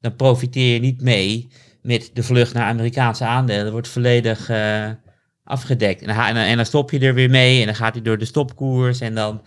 dan 0.00 0.16
profiteer 0.16 0.72
je 0.72 0.80
niet 0.80 1.00
mee 1.00 1.48
met 1.86 2.10
de 2.12 2.22
vlucht 2.22 2.54
naar 2.54 2.68
Amerikaanse 2.68 3.24
aandelen. 3.24 3.72
Wordt 3.72 3.88
volledig 3.88 4.48
eh, 4.48 4.90
afgedekt. 5.44 6.00
En 6.00 6.06
dan, 6.06 6.16
en, 6.16 6.34
dan, 6.34 6.44
en 6.44 6.56
dan 6.56 6.66
stop 6.66 6.90
je 6.90 6.98
er 6.98 7.14
weer 7.14 7.30
mee 7.30 7.60
en 7.60 7.66
dan 7.66 7.74
gaat 7.74 7.94
hij 7.94 8.02
door 8.02 8.18
de 8.18 8.24
stopkoers 8.24 9.00
en 9.00 9.14
dan 9.14 9.42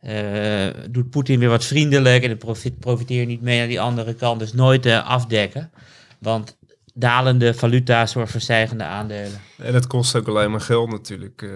eh, 0.00 0.66
doet 0.90 1.10
Poetin 1.10 1.38
weer 1.38 1.48
wat 1.48 1.64
vriendelijk 1.64 2.22
en 2.22 2.28
dan 2.28 2.38
profit, 2.38 2.78
profiteer 2.78 3.20
je 3.20 3.26
niet 3.26 3.42
mee 3.42 3.58
naar 3.58 3.68
die 3.68 3.80
andere 3.80 4.14
kant. 4.14 4.38
Dus 4.40 4.52
nooit 4.52 4.86
eh, 4.86 5.08
afdekken, 5.08 5.70
want 6.18 6.58
dalende 6.94 7.54
valuta 7.54 8.06
zorgt 8.06 8.32
voor 8.32 8.40
stijgende 8.40 8.84
aandelen. 8.84 9.40
En 9.56 9.74
het 9.74 9.86
kost 9.86 10.16
ook 10.16 10.28
alleen 10.28 10.50
maar 10.50 10.60
geld 10.60 10.90
natuurlijk. 10.90 11.50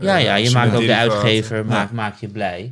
Ja, 0.00 0.16
ja, 0.16 0.34
je 0.34 0.50
maakt 0.50 0.74
ook 0.74 0.80
de 0.80 0.96
uitgever, 0.96 1.66
maakt, 1.66 1.92
maakt 1.92 2.20
je 2.20 2.28
blij. 2.28 2.70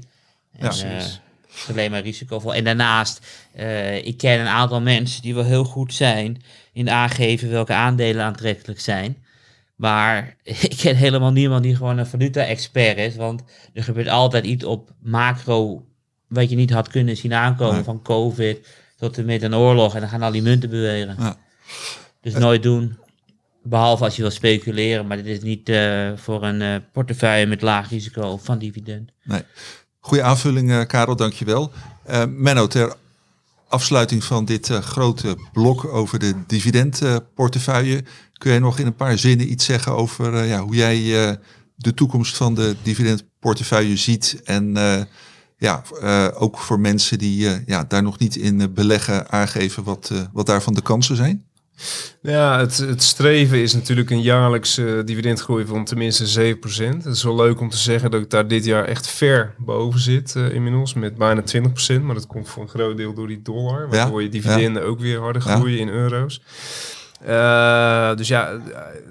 En, 0.53 0.61
Ja, 0.61 0.69
precies. 0.69 1.23
Is 1.55 1.71
alleen 1.71 1.91
maar 1.91 2.03
risicovol. 2.03 2.55
En 2.55 2.65
daarnaast, 2.65 3.27
eh, 3.53 4.07
ik 4.07 4.17
ken 4.17 4.41
een 4.41 4.47
aantal 4.47 4.81
mensen 4.81 5.23
die 5.23 5.35
wel 5.35 5.45
heel 5.45 5.65
goed 5.65 5.95
zijn 5.95 6.43
in 6.73 6.91
aangeven 6.91 7.51
welke 7.51 7.73
aandelen 7.73 8.25
aantrekkelijk 8.25 8.81
zijn. 8.81 9.17
Maar 9.77 10.37
ik 10.69 10.77
ken 10.77 10.97
helemaal 10.97 11.33
niemand 11.33 11.63
die 11.63 11.77
gewoon 11.77 11.99
een 11.99 12.07
valuta-expert 12.07 12.99
is. 12.99 13.17
Want 13.17 13.43
er 13.75 13.85
gebeurt 13.85 14.09
altijd 14.09 14.45
iets 14.45 14.65
op 14.65 14.91
macro 15.03 15.87
wat 16.29 16.51
je 16.51 16.57
niet 16.57 16.71
had 16.71 16.89
kunnen 16.89 17.17
zien 17.17 17.35
aankomen. 17.35 17.75
Nee. 17.75 17.85
Van 17.85 18.03
COVID 18.03 18.67
tot 18.97 19.19
en 19.19 19.25
met 19.25 19.43
een 19.43 19.55
oorlog. 19.55 19.95
En 19.95 20.01
dan 20.01 20.09
gaan 20.09 20.23
al 20.23 20.33
die 20.33 20.43
munten 20.43 20.71
bewegen. 20.71 21.17
Ja. 21.19 21.37
Dus 22.21 22.35
nooit 22.35 22.63
doen. 22.63 22.99
Behalve 23.63 24.05
als 24.05 24.17
je 24.17 24.23
wil 24.23 24.31
speculeren. 24.31 25.07
Maar 25.07 25.17
dit 25.17 25.27
is 25.27 25.41
niet 25.41 25.69
eh, 25.69 26.13
voor 26.17 26.45
een 26.45 26.63
eh, 26.63 26.77
portefeuille 26.93 27.47
met 27.47 27.63
laag 27.63 27.91
risico 27.91 28.37
van 28.37 28.59
dividend. 28.59 29.11
nee. 29.23 29.43
Goeie 30.05 30.25
aanvulling, 30.25 30.71
eh, 30.71 30.87
Karel, 30.87 31.17
dankjewel. 31.17 31.73
Eh 32.05 32.25
Menno, 32.29 32.67
ter 32.67 32.97
afsluiting 33.69 34.25
van 34.25 34.45
dit 34.45 34.71
eh, 34.71 34.79
grote 34.79 35.37
blok 35.53 35.85
over 35.85 36.19
de 36.19 36.35
dividendportefeuille, 36.47 38.05
kun 38.33 38.51
jij 38.51 38.59
nog 38.59 38.79
in 38.79 38.87
een 38.87 38.95
paar 38.95 39.19
zinnen 39.19 39.51
iets 39.51 39.65
zeggen 39.65 39.93
over 39.93 40.45
ja, 40.45 40.61
hoe 40.61 40.75
jij 40.75 41.39
de 41.77 41.95
toekomst 41.95 42.37
van 42.37 42.55
de 42.55 42.77
dividendportefeuille 42.83 43.97
ziet 43.97 44.41
en 44.45 44.75
ja, 45.57 45.83
ook 46.35 46.59
voor 46.59 46.81
mensen 46.81 47.19
die 47.19 47.49
ja, 47.67 47.85
daar 47.85 48.03
nog 48.03 48.19
niet 48.19 48.37
in 48.37 48.73
beleggen 48.75 49.31
aangeven 49.31 49.85
wat, 49.85 50.11
wat 50.33 50.47
daarvan 50.47 50.75
de 50.75 50.83
kansen 50.83 51.17
zijn? 51.17 51.45
Ja, 52.21 52.59
het, 52.59 52.77
het 52.79 53.03
streven 53.03 53.59
is 53.59 53.75
natuurlijk 53.75 54.11
een 54.11 54.23
jaarlijkse 54.23 55.03
dividendgroei 55.05 55.67
van 55.67 55.85
tenminste 55.85 56.55
7%. 56.57 56.59
Het 56.97 57.05
is 57.07 57.23
wel 57.23 57.37
leuk 57.37 57.61
om 57.61 57.71
te 57.71 57.77
zeggen 57.77 58.11
dat 58.11 58.21
ik 58.21 58.31
daar 58.31 58.49
dit 58.49 58.65
jaar 58.65 58.85
echt 58.85 59.07
ver 59.07 59.55
boven 59.59 60.01
zit 60.01 60.37
eh, 60.37 60.55
inmiddels 60.55 60.95
met 60.95 61.15
bijna 61.17 61.43
20%. 61.99 62.01
Maar 62.03 62.15
dat 62.15 62.27
komt 62.27 62.49
voor 62.49 62.63
een 62.63 62.69
groot 62.69 62.97
deel 62.97 63.15
door 63.15 63.27
die 63.29 63.43
dollar, 63.43 63.89
waardoor 63.89 64.23
je 64.23 64.29
dividenden 64.29 64.85
ook 64.85 65.01
weer 65.01 65.21
harder 65.21 65.43
Ja. 65.47 65.57
groeien 65.57 65.79
in 65.79 65.89
euro's. 65.89 66.41
Eh, 67.25 68.15
dus 68.17 68.29
ja, 68.29 68.59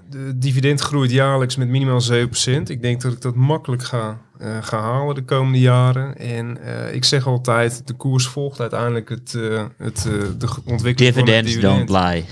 de 0.09 0.37
dividend 0.37 0.79
groeit 0.81 1.11
jaarlijks 1.11 1.55
met 1.55 1.67
minimaal 1.67 2.01
7%. 2.01 2.69
Ik 2.69 2.81
denk 2.81 3.01
dat 3.01 3.11
ik 3.11 3.21
dat 3.21 3.35
makkelijk 3.35 3.83
ga, 3.83 4.19
eh, 4.39 4.57
ga 4.61 4.79
halen 4.81 5.15
de 5.15 5.23
komende 5.23 5.59
jaren. 5.59 6.17
En 6.17 6.57
eh, 6.63 6.93
ik 6.95 7.03
zeg 7.03 7.27
altijd, 7.27 7.87
de 7.87 7.93
koers 7.93 8.27
volgt 8.27 8.59
uiteindelijk 8.59 9.09
het, 9.09 9.33
eh, 9.35 9.63
het, 9.77 9.97
eh, 9.97 10.13
de 10.37 10.47
ontwikkeling 10.65 11.13
van 11.13 11.27
het 11.27 11.45
Dividends 11.45 11.53
dividend. 11.53 11.87
don't 11.87 12.03
lie. 12.13 12.25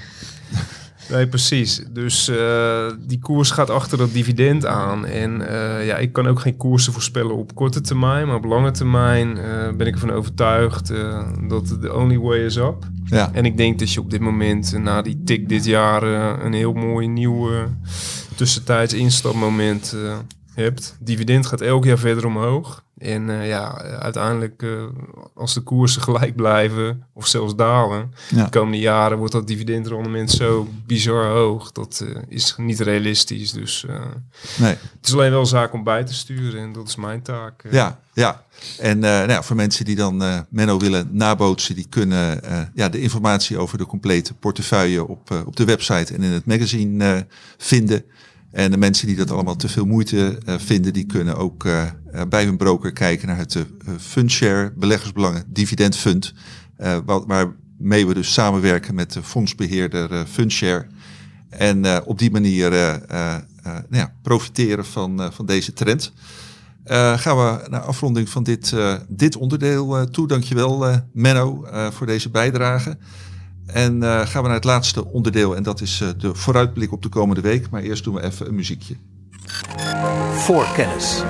Nee, 1.12 1.28
precies. 1.28 1.84
Dus 1.90 2.28
eh, 2.28 2.92
die 3.00 3.20
koers 3.20 3.52
gaat 3.52 3.70
achter 3.70 3.98
dat 3.98 4.14
dividend 4.14 4.66
aan. 4.66 5.06
En 5.06 5.48
eh, 5.48 5.86
ja, 5.86 5.98
ik 5.98 6.14
kan 6.14 6.28
ook 6.28 6.40
geen 6.40 6.58
koersen 6.58 6.94
voorspellen 6.94 7.36
op 7.36 7.56
korte 7.56 7.82
termijn. 7.82 8.28
Maar 8.28 8.36
op 8.36 8.46
lange 8.46 8.72
termijn 8.72 9.38
eh, 9.38 9.72
ben 9.78 9.88
ik 9.88 9.94
ervan 9.94 10.12
overtuigd 10.12 10.88
dat 11.48 11.82
the 11.82 11.96
only 11.96 12.18
way 12.18 12.46
is 12.46 12.56
up. 12.56 12.88
Ja, 13.06 13.30
En 13.34 13.46
ik 13.46 13.58
denk 13.58 13.80
dat 13.80 13.92
je 13.94 14.00
op 14.00 14.10
dit 14.10 14.20
moment, 14.20 14.78
na 14.78 15.02
die 15.02 15.22
tik 15.24 15.50
dit 15.50 15.66
jaar, 15.66 16.04
een 16.44 16.54
heel 16.54 16.74
mooi 16.74 17.08
nieuw 17.08 17.50
tussentijds 18.36 18.94
instapmoment 18.94 19.96
hebt. 20.54 20.98
Dividend 21.00 21.46
gaat 21.46 21.62
elk 21.62 21.86
jaar 21.86 21.98
verder 21.98 22.26
omhoog. 22.26 22.84
En 23.02 23.30
eh, 23.30 23.48
ja, 23.48 23.82
uiteindelijk, 23.82 24.62
eh, 24.64 24.70
als 25.36 25.54
de 25.54 25.62
koersen 25.62 26.02
gelijk 26.02 26.36
blijven 26.36 27.04
of 27.14 27.28
zelfs 27.28 27.56
dalen, 27.56 28.14
Ja. 28.30 28.44
de 28.44 28.50
komende 28.50 28.80
jaren 28.80 29.18
wordt 29.18 29.34
dat 29.34 29.48
dividendrendement 29.48 30.32
zo 30.32 30.68
bizar 30.86 31.26
hoog. 31.26 31.72
Dat 31.72 32.04
eh, 32.06 32.22
is 32.28 32.56
niet 32.58 32.80
realistisch. 32.80 33.52
Dus 33.52 33.86
nee. 34.58 34.70
het 34.70 35.08
is 35.08 35.14
alleen 35.14 35.32
wel 35.32 35.40
een 35.40 35.46
zaak 35.46 35.74
om 35.74 35.84
bij 35.84 36.04
te 36.04 36.14
sturen 36.14 36.62
en 36.62 36.74
dat 36.74 36.88
is 36.88 36.96
mijn 36.96 37.22
taak. 37.22 37.64
Ja, 37.72 38.00
ja. 38.14 38.44
En 38.80 39.00
nou 39.00 39.30
ja, 39.30 39.44
voor 39.44 39.56
mensen 39.56 39.86
die 39.86 39.96
dan 39.96 40.46
Menno 40.50 40.80
willen 40.80 41.10
nabootsen, 41.12 41.76
die 41.76 41.88
kunnen 41.90 42.40
ja, 42.74 42.90
de 42.90 43.02
informatie 43.02 43.58
over 43.58 43.78
de 43.78 43.86
complete 43.86 44.34
portefeuille 44.34 45.08
op, 45.08 45.44
op 45.46 45.56
de 45.56 45.66
website 45.66 46.14
en 46.14 46.24
in 46.24 46.32
het 46.32 46.46
magazine 46.46 47.28
vinden. 47.58 48.04
En 48.52 48.72
de 48.72 48.78
mensen 48.78 49.08
die 49.08 49.16
dat 49.16 49.32
allemaal 49.32 49.56
te 49.56 49.70
veel 49.70 49.86
moeite 49.86 50.40
eh, 50.46 50.56
vinden, 50.60 50.94
die 50.94 51.06
kunnen 51.06 51.38
ook 51.38 51.66
eh, 51.66 51.84
eh, 51.84 51.92
bij 52.30 52.46
hun 52.46 52.58
broker 52.58 52.94
kijken 52.94 53.28
naar 53.28 53.38
het 53.38 53.66
Fundshare 54.00 54.74
Beleggersbelangen 54.76 55.44
Dividend 55.48 55.98
Fund. 55.98 56.34
wat, 57.06 57.26
waarmee 57.28 58.08
we 58.08 58.14
dus 58.14 58.34
samenwerken 58.34 58.96
met 58.96 59.14
de 59.14 59.24
fondsbeheerder 59.24 60.12
eh, 60.12 60.26
Fundshare. 60.26 60.88
En 61.50 62.06
op 62.06 62.20
die 62.20 62.32
manier 62.32 62.70
nou 63.62 63.86
ja, 63.90 64.14
profiteren 64.22 64.86
van, 64.86 65.34
van 65.34 65.46
deze 65.46 65.74
trend. 65.74 66.14
Gaan 67.16 67.38
we 67.38 67.68
naar 67.70 67.82
afronding 67.82 68.30
van 68.30 68.44
dit, 68.44 68.74
eh, 68.74 68.94
dit 69.08 69.36
onderdeel 69.36 69.98
eh, 69.98 70.04
toe. 70.04 70.28
Dankjewel 70.28 71.02
Menno 71.14 71.66
voor 71.92 72.08
deze 72.08 72.30
bijdrage. 72.30 72.98
En 73.74 74.04
eh, 74.04 74.20
gaan 74.28 74.42
we 74.42 74.48
naar 74.48 74.58
het 74.58 74.64
laatste 74.66 75.06
onderdeel 75.06 75.56
en 75.56 75.64
dat 75.64 75.82
is 75.82 76.02
eh, 76.02 76.10
de 76.18 76.36
vooruitblik 76.36 76.92
op 76.92 77.02
de 77.02 77.10
komende 77.10 77.42
week. 77.42 77.70
Maar 77.70 77.82
eerst 77.82 78.04
doen 78.04 78.14
we 78.14 78.24
even 78.24 78.48
een 78.48 78.56
muziekje. 78.56 78.96
Voorkennis. 80.34 81.22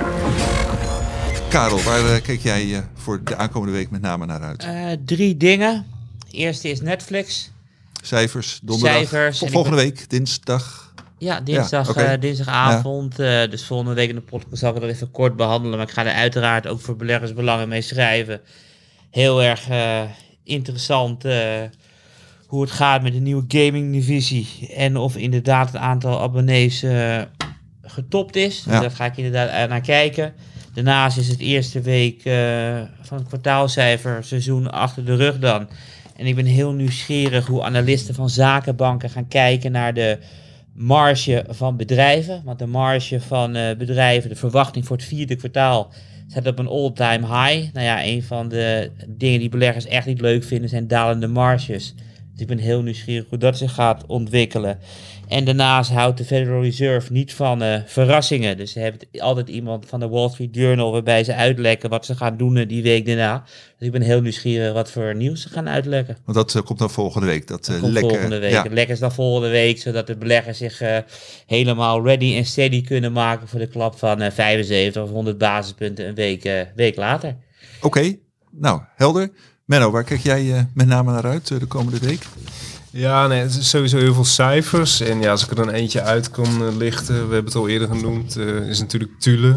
Karel, 1.50 1.82
waar 1.82 2.14
eh, 2.14 2.22
kijk 2.22 2.40
jij 2.42 2.84
voor 2.94 3.24
de 3.24 3.36
aankomende 3.36 3.74
week 3.74 3.90
met 3.92 4.02
name 4.02 4.26
naar 4.26 4.42
uit? 4.42 4.64
Eh, 4.64 4.86
drie 5.06 5.38
dingen. 5.38 5.86
Eerste 6.32 6.70
is 6.70 6.82
Netflix. 6.82 7.52
Cijfers, 8.04 8.60
donderdag, 8.64 8.98
Cijfers, 8.98 9.38
vol- 9.38 9.48
en 9.48 9.54
volgende 9.54 9.78
week, 9.78 10.10
dinsdag. 10.10 10.94
Ja, 11.18 11.42
dinsdag, 11.42 11.94
dinsdagavond. 12.20 13.20
eh, 13.20 13.50
dus 13.50 13.66
volgende 13.66 13.94
week 13.94 14.10
in 14.10 14.16
de 14.16 14.22
podcast 14.22 14.58
zal 14.58 14.76
ik 14.76 14.82
het 14.82 14.92
even 14.92 15.12
kort 15.12 15.36
behandelen. 15.36 15.78
Maar 15.78 15.88
ik 15.88 15.94
ga 15.94 16.06
er 16.06 16.14
uiteraard 16.14 16.68
ook 16.68 16.80
voor 16.82 16.96
beleggersbelangen 16.96 17.68
mee 17.68 17.82
schrijven. 17.82 18.42
Heel 19.12 19.44
erg 19.44 19.70
eh, 19.70 20.02
interessant 20.44 21.26
eh, 21.26 21.62
hoe 22.52 22.62
het 22.62 22.72
gaat 22.72 23.02
met 23.02 23.14
de 23.14 23.20
nieuwe 23.20 23.44
gaming 23.48 23.92
divisie. 23.94 24.70
En 24.76 24.98
of 24.98 25.16
inderdaad 25.16 25.68
het 25.68 25.82
aantal 25.82 26.22
abonnees 26.22 26.84
eh, 26.84 27.22
getopt 27.82 28.36
is. 28.36 28.64
Dus 28.64 28.74
Ja. 28.74 28.80
Daar 28.80 28.92
ga 28.92 29.06
ik 29.06 29.18
inderdaad 29.18 29.70
naar 29.70 29.82
kijken. 29.82 30.34
Daarnaast 30.74 31.18
is 31.18 31.28
het 31.28 31.40
eerste 31.40 31.82
week 31.82 32.26
eh, 32.26 32.82
van 33.02 33.18
het 33.18 33.28
kwartaalcijfer 33.28 34.24
seizoen 34.24 34.72
achter 34.72 35.06
de 35.06 35.16
rug 35.16 35.40
dan. 35.40 35.68
En 36.16 36.26
ik 36.26 36.36
ben 36.36 36.46
heel 36.46 36.72
nieuwsgierig 36.72 37.48
hoe 37.48 37.64
analisten 37.64 38.16
van 38.16 38.30
zakenbanken 38.30 39.10
gaan 39.10 39.28
kijken 39.28 39.72
naar 39.72 39.94
de 39.94 40.18
marge 40.74 41.46
van 41.50 41.78
bedrijven. 41.78 42.42
Want 42.46 42.60
de 42.60 42.68
marge 42.68 43.22
van 43.22 43.56
eh, 43.56 43.78
bedrijven, 43.78 44.30
de 44.30 44.36
verwachting 44.36 44.86
voor 44.86 44.98
het 44.98 45.06
vierde 45.06 45.36
kwartaal, 45.36 45.92
staat 46.28 46.48
op 46.48 46.60
een 46.60 46.68
all-time 46.68 47.28
high. 47.28 47.74
Nou 47.74 47.86
ja, 47.86 48.04
een 48.06 48.24
van 48.24 48.50
de 48.50 48.92
dingen 49.08 49.40
die 49.40 49.50
beleggers 49.50 49.86
echt 49.86 50.06
niet 50.06 50.22
leuk 50.22 50.44
vinden 50.44 50.70
zijn 50.70 50.88
dalende 50.88 51.28
marges. 51.28 51.94
Dus 52.32 52.42
ik 52.42 52.48
ben 52.48 52.58
heel 52.58 52.82
nieuwsgierig 52.82 53.26
hoe 53.30 53.38
dat 53.38 53.58
zich 53.58 53.74
gaat 53.74 54.06
ontwikkelen. 54.06 54.80
En 55.28 55.46
daarnaast 55.46 55.92
houdt 55.92 56.18
de 56.18 56.26
Federal 56.26 56.62
Reserve 56.62 57.12
niet 57.12 57.34
van 57.34 57.62
eh, 57.62 57.82
verrassingen. 57.86 58.58
Dus 58.58 58.72
ze 58.72 58.80
hebben 58.80 59.08
altijd 59.18 59.50
iemand 59.50 59.86
van 59.86 60.00
de 60.00 60.08
Wall 60.08 60.30
Street 60.30 60.56
Journal 60.56 60.92
waarbij 60.92 61.24
ze 61.24 61.36
uitlekken 61.36 61.90
wat 61.90 62.06
ze 62.06 62.16
gaan 62.16 62.38
doen 62.38 62.58
eh, 62.58 62.68
die 62.68 62.84
week 62.84 63.06
daarna. 63.06 63.44
Dus 63.78 63.88
ik 63.88 63.92
ben 63.92 64.02
heel 64.02 64.22
nieuwsgierig 64.22 64.74
wat 64.74 64.92
voor 64.92 65.16
nieuws 65.16 65.42
ze 65.42 65.50
gaan 65.50 65.70
uitlekken. 65.70 66.18
Want 66.26 66.38
dat 66.38 66.56
eh, 66.56 66.62
komt 66.62 66.80
dan 66.80 66.90
volgende 66.90 67.28
week. 67.28 67.48
Dat, 67.48 67.78
Komt 67.80 67.94
lekker, 67.94 68.12
volgende 68.12 68.40
week. 68.40 68.52
Ja, 68.52 68.64
Het 68.64 68.72
lekker 68.72 68.94
is 68.94 69.00
dan 69.00 69.12
volgende 69.12 69.50
week, 69.50 69.80
zodat 69.80 70.08
de 70.08 70.18
beleggers 70.18 70.58
zich 70.58 70.82
helemaal 71.46 72.06
ready 72.06 72.36
en 72.36 72.46
steady 72.46 72.82
kunnen 72.82 73.12
maken 73.12 73.48
voor 73.48 73.60
de 73.60 73.68
klap 73.68 73.98
van 73.98 74.22
eh, 74.22 74.32
75 74.32 75.04
of 75.04 75.10
100 75.10 75.38
basispunten 75.38 76.08
een 76.08 76.16
week, 76.16 76.68
week 76.76 76.96
later. 76.96 77.38
Oké, 77.82 78.16
nou 78.52 78.82
helder. 78.96 79.32
Menno, 79.72 79.92
waar 79.92 80.04
kijk 80.04 80.20
jij 80.20 80.54
eh, 80.54 80.64
met 80.74 80.88
name 80.88 81.12
naar 81.12 81.26
uit 81.26 81.52
eh, 81.52 81.60
de 81.60 81.66
komende 81.66 82.00
week? 82.00 82.24
Ja, 82.90 83.28
nee, 83.28 83.42
het 83.42 83.56
is 83.56 83.70
sowieso 83.70 83.98
heel 83.98 84.14
veel 84.14 84.26
cijfers. 84.26 85.02
En 85.02 85.22
ja, 85.22 85.32
als 85.32 85.44
ik 85.44 85.50
er 85.50 85.56
dan 85.56 85.70
eentje 85.70 86.02
uit 86.02 86.30
kan 86.30 86.66
eh, 86.66 86.76
lichten, 86.78 87.16
we 87.16 87.34
hebben 87.34 87.46
het 87.46 87.56
al 87.56 87.68
eerder 87.68 87.88
genoemd, 87.88 88.36
eh, 88.36 88.68
is 88.68 88.80
natuurlijk 88.80 89.20
Tule. 89.20 89.56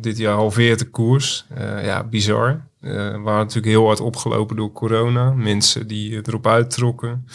Dit 0.00 0.18
jaar 0.18 0.34
halveert 0.34 0.78
de 0.78 0.90
koers. 0.90 1.46
Ja, 1.82 2.04
bizar. 2.04 2.60
Eh, 2.80 2.92
waren 2.92 3.38
natuurlijk 3.38 3.66
heel 3.66 3.86
hard 3.86 4.00
opgelopen 4.00 4.56
door 4.56 4.72
corona. 4.72 5.30
Mensen 5.30 5.86
die 5.86 6.20
erop 6.26 6.46
uittrokken. 6.46 7.26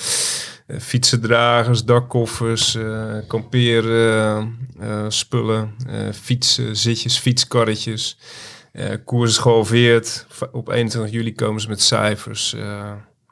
Uh, 0.68 0.80
fietsendragers, 0.80 1.84
dakkoffers, 1.84 2.76
uh, 2.76 3.14
kamperen, 3.28 4.58
spullen, 5.08 5.76
fietsen, 6.22 6.78
zitjes, 6.78 7.18
fietskarretjes. 7.18 8.18
Koers 9.06 9.30
is 9.30 9.38
gehalveerd. 9.38 10.26
Op 10.52 10.70
21 10.70 11.12
juli 11.12 11.34
komen 11.36 11.62
ze 11.62 11.70
met 11.70 11.82
cijfers 11.82 12.56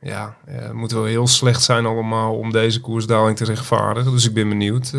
ja, 0.04 0.38
het 0.46 0.74
moet 0.74 0.92
wel 0.92 1.04
heel 1.04 1.28
slecht 1.28 1.62
zijn 1.64 1.86
allemaal 1.86 2.38
om 2.38 2.52
deze 2.52 2.82
koersdaling 2.82 3.38
te 3.38 3.46
rechtvaardigen. 3.46 4.12
Dus 4.12 4.26
ik 4.26 4.34
ben 4.34 4.50
benieuwd. 4.50 4.92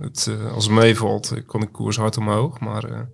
Het, 0.00 0.30
als 0.54 0.64
het 0.64 0.74
meevalt, 0.74 1.32
kon 1.46 1.62
ik 1.62 1.72
koers 1.72 1.96
hard 1.96 2.16
omhoog. 2.16 2.60
Maar 2.60 3.08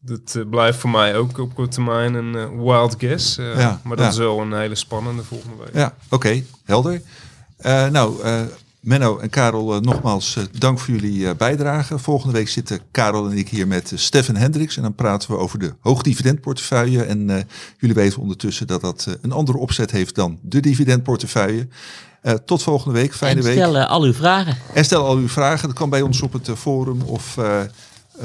dat 0.00 0.44
blijft 0.50 0.78
voor 0.78 0.90
mij 0.90 1.16
ook 1.16 1.38
op 1.38 1.54
korte 1.54 1.70
termijn 1.70 2.14
een 2.14 2.62
wild 2.62 2.94
guess. 2.98 3.36
Ja, 3.36 3.80
maar 3.84 3.96
dat 3.96 4.04
ja. 4.04 4.10
is 4.10 4.18
wel 4.18 4.40
een 4.40 4.52
hele 4.52 4.74
spannende 4.74 5.22
volgende 5.22 5.56
week. 5.56 5.74
Ja, 5.74 5.94
oké. 6.10 6.42
Helder. 6.64 7.02
nou, 7.90 8.22
Menno 8.86 9.18
en 9.18 9.30
Karel, 9.30 9.76
uh, 9.76 9.80
nogmaals 9.80 10.36
uh, 10.36 10.44
dank 10.58 10.78
voor 10.78 10.94
jullie 10.94 11.18
uh, 11.18 11.30
bijdrage. 11.36 11.98
Volgende 11.98 12.32
week 12.32 12.48
zitten 12.48 12.80
Karel 12.90 13.30
en 13.30 13.38
ik 13.38 13.48
hier 13.48 13.66
met 13.66 13.92
Stefan 13.94 14.36
Hendricks. 14.36 14.76
En 14.76 14.82
dan 14.82 14.94
praten 14.94 15.30
we 15.30 15.36
over 15.36 15.58
de 15.58 15.74
hoogdividendportefeuille. 15.80 17.02
En 17.02 17.46
jullie 17.78 17.94
weten 17.94 18.20
ondertussen 18.20 18.66
dat 18.66 18.80
dat 18.80 19.18
een 19.20 19.32
andere 19.32 19.58
opzet 19.58 19.90
heeft 19.90 20.14
dan 20.14 20.38
de 20.42 20.60
dividendportefeuille. 20.60 21.68
tot 22.44 22.62
volgende 22.62 22.98
week. 22.98 23.14
Fijne 23.14 23.40
en 23.40 23.46
week. 23.46 23.56
stel 23.56 23.78
al 23.78 24.02
uw 24.02 24.12
vragen. 24.12 24.56
En 24.74 24.84
stel 24.84 25.06
al 25.06 25.16
uw 25.16 25.28
vragen. 25.28 25.68
Dat 25.68 25.76
kan 25.76 25.90
bij 25.90 26.02
ons 26.02 26.22
op 26.22 26.32
het 26.32 26.50
forum 26.56 27.02
of 27.02 27.38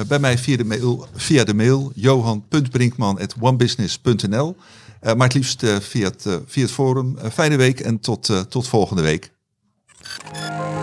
bij 0.07 0.19
mij 0.19 0.37
via 0.37 0.57
de 0.57 0.65
mail, 0.65 1.07
via 1.15 1.43
de 1.43 1.53
mail 1.53 1.91
johan.brinkman.onebusiness.nl. 1.95 4.55
maar 5.01 5.27
het 5.27 5.33
liefst 5.33 5.65
via, 5.79 6.07
het, 6.07 6.25
via 6.45 6.63
het 6.63 6.71
forum. 6.71 7.17
fijne 7.31 7.55
week 7.55 7.79
en 7.79 7.99
tot, 7.99 8.49
tot 8.49 8.67
volgende 8.67 9.01
week. 9.01 9.31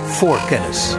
Voorkennis. 0.06 0.96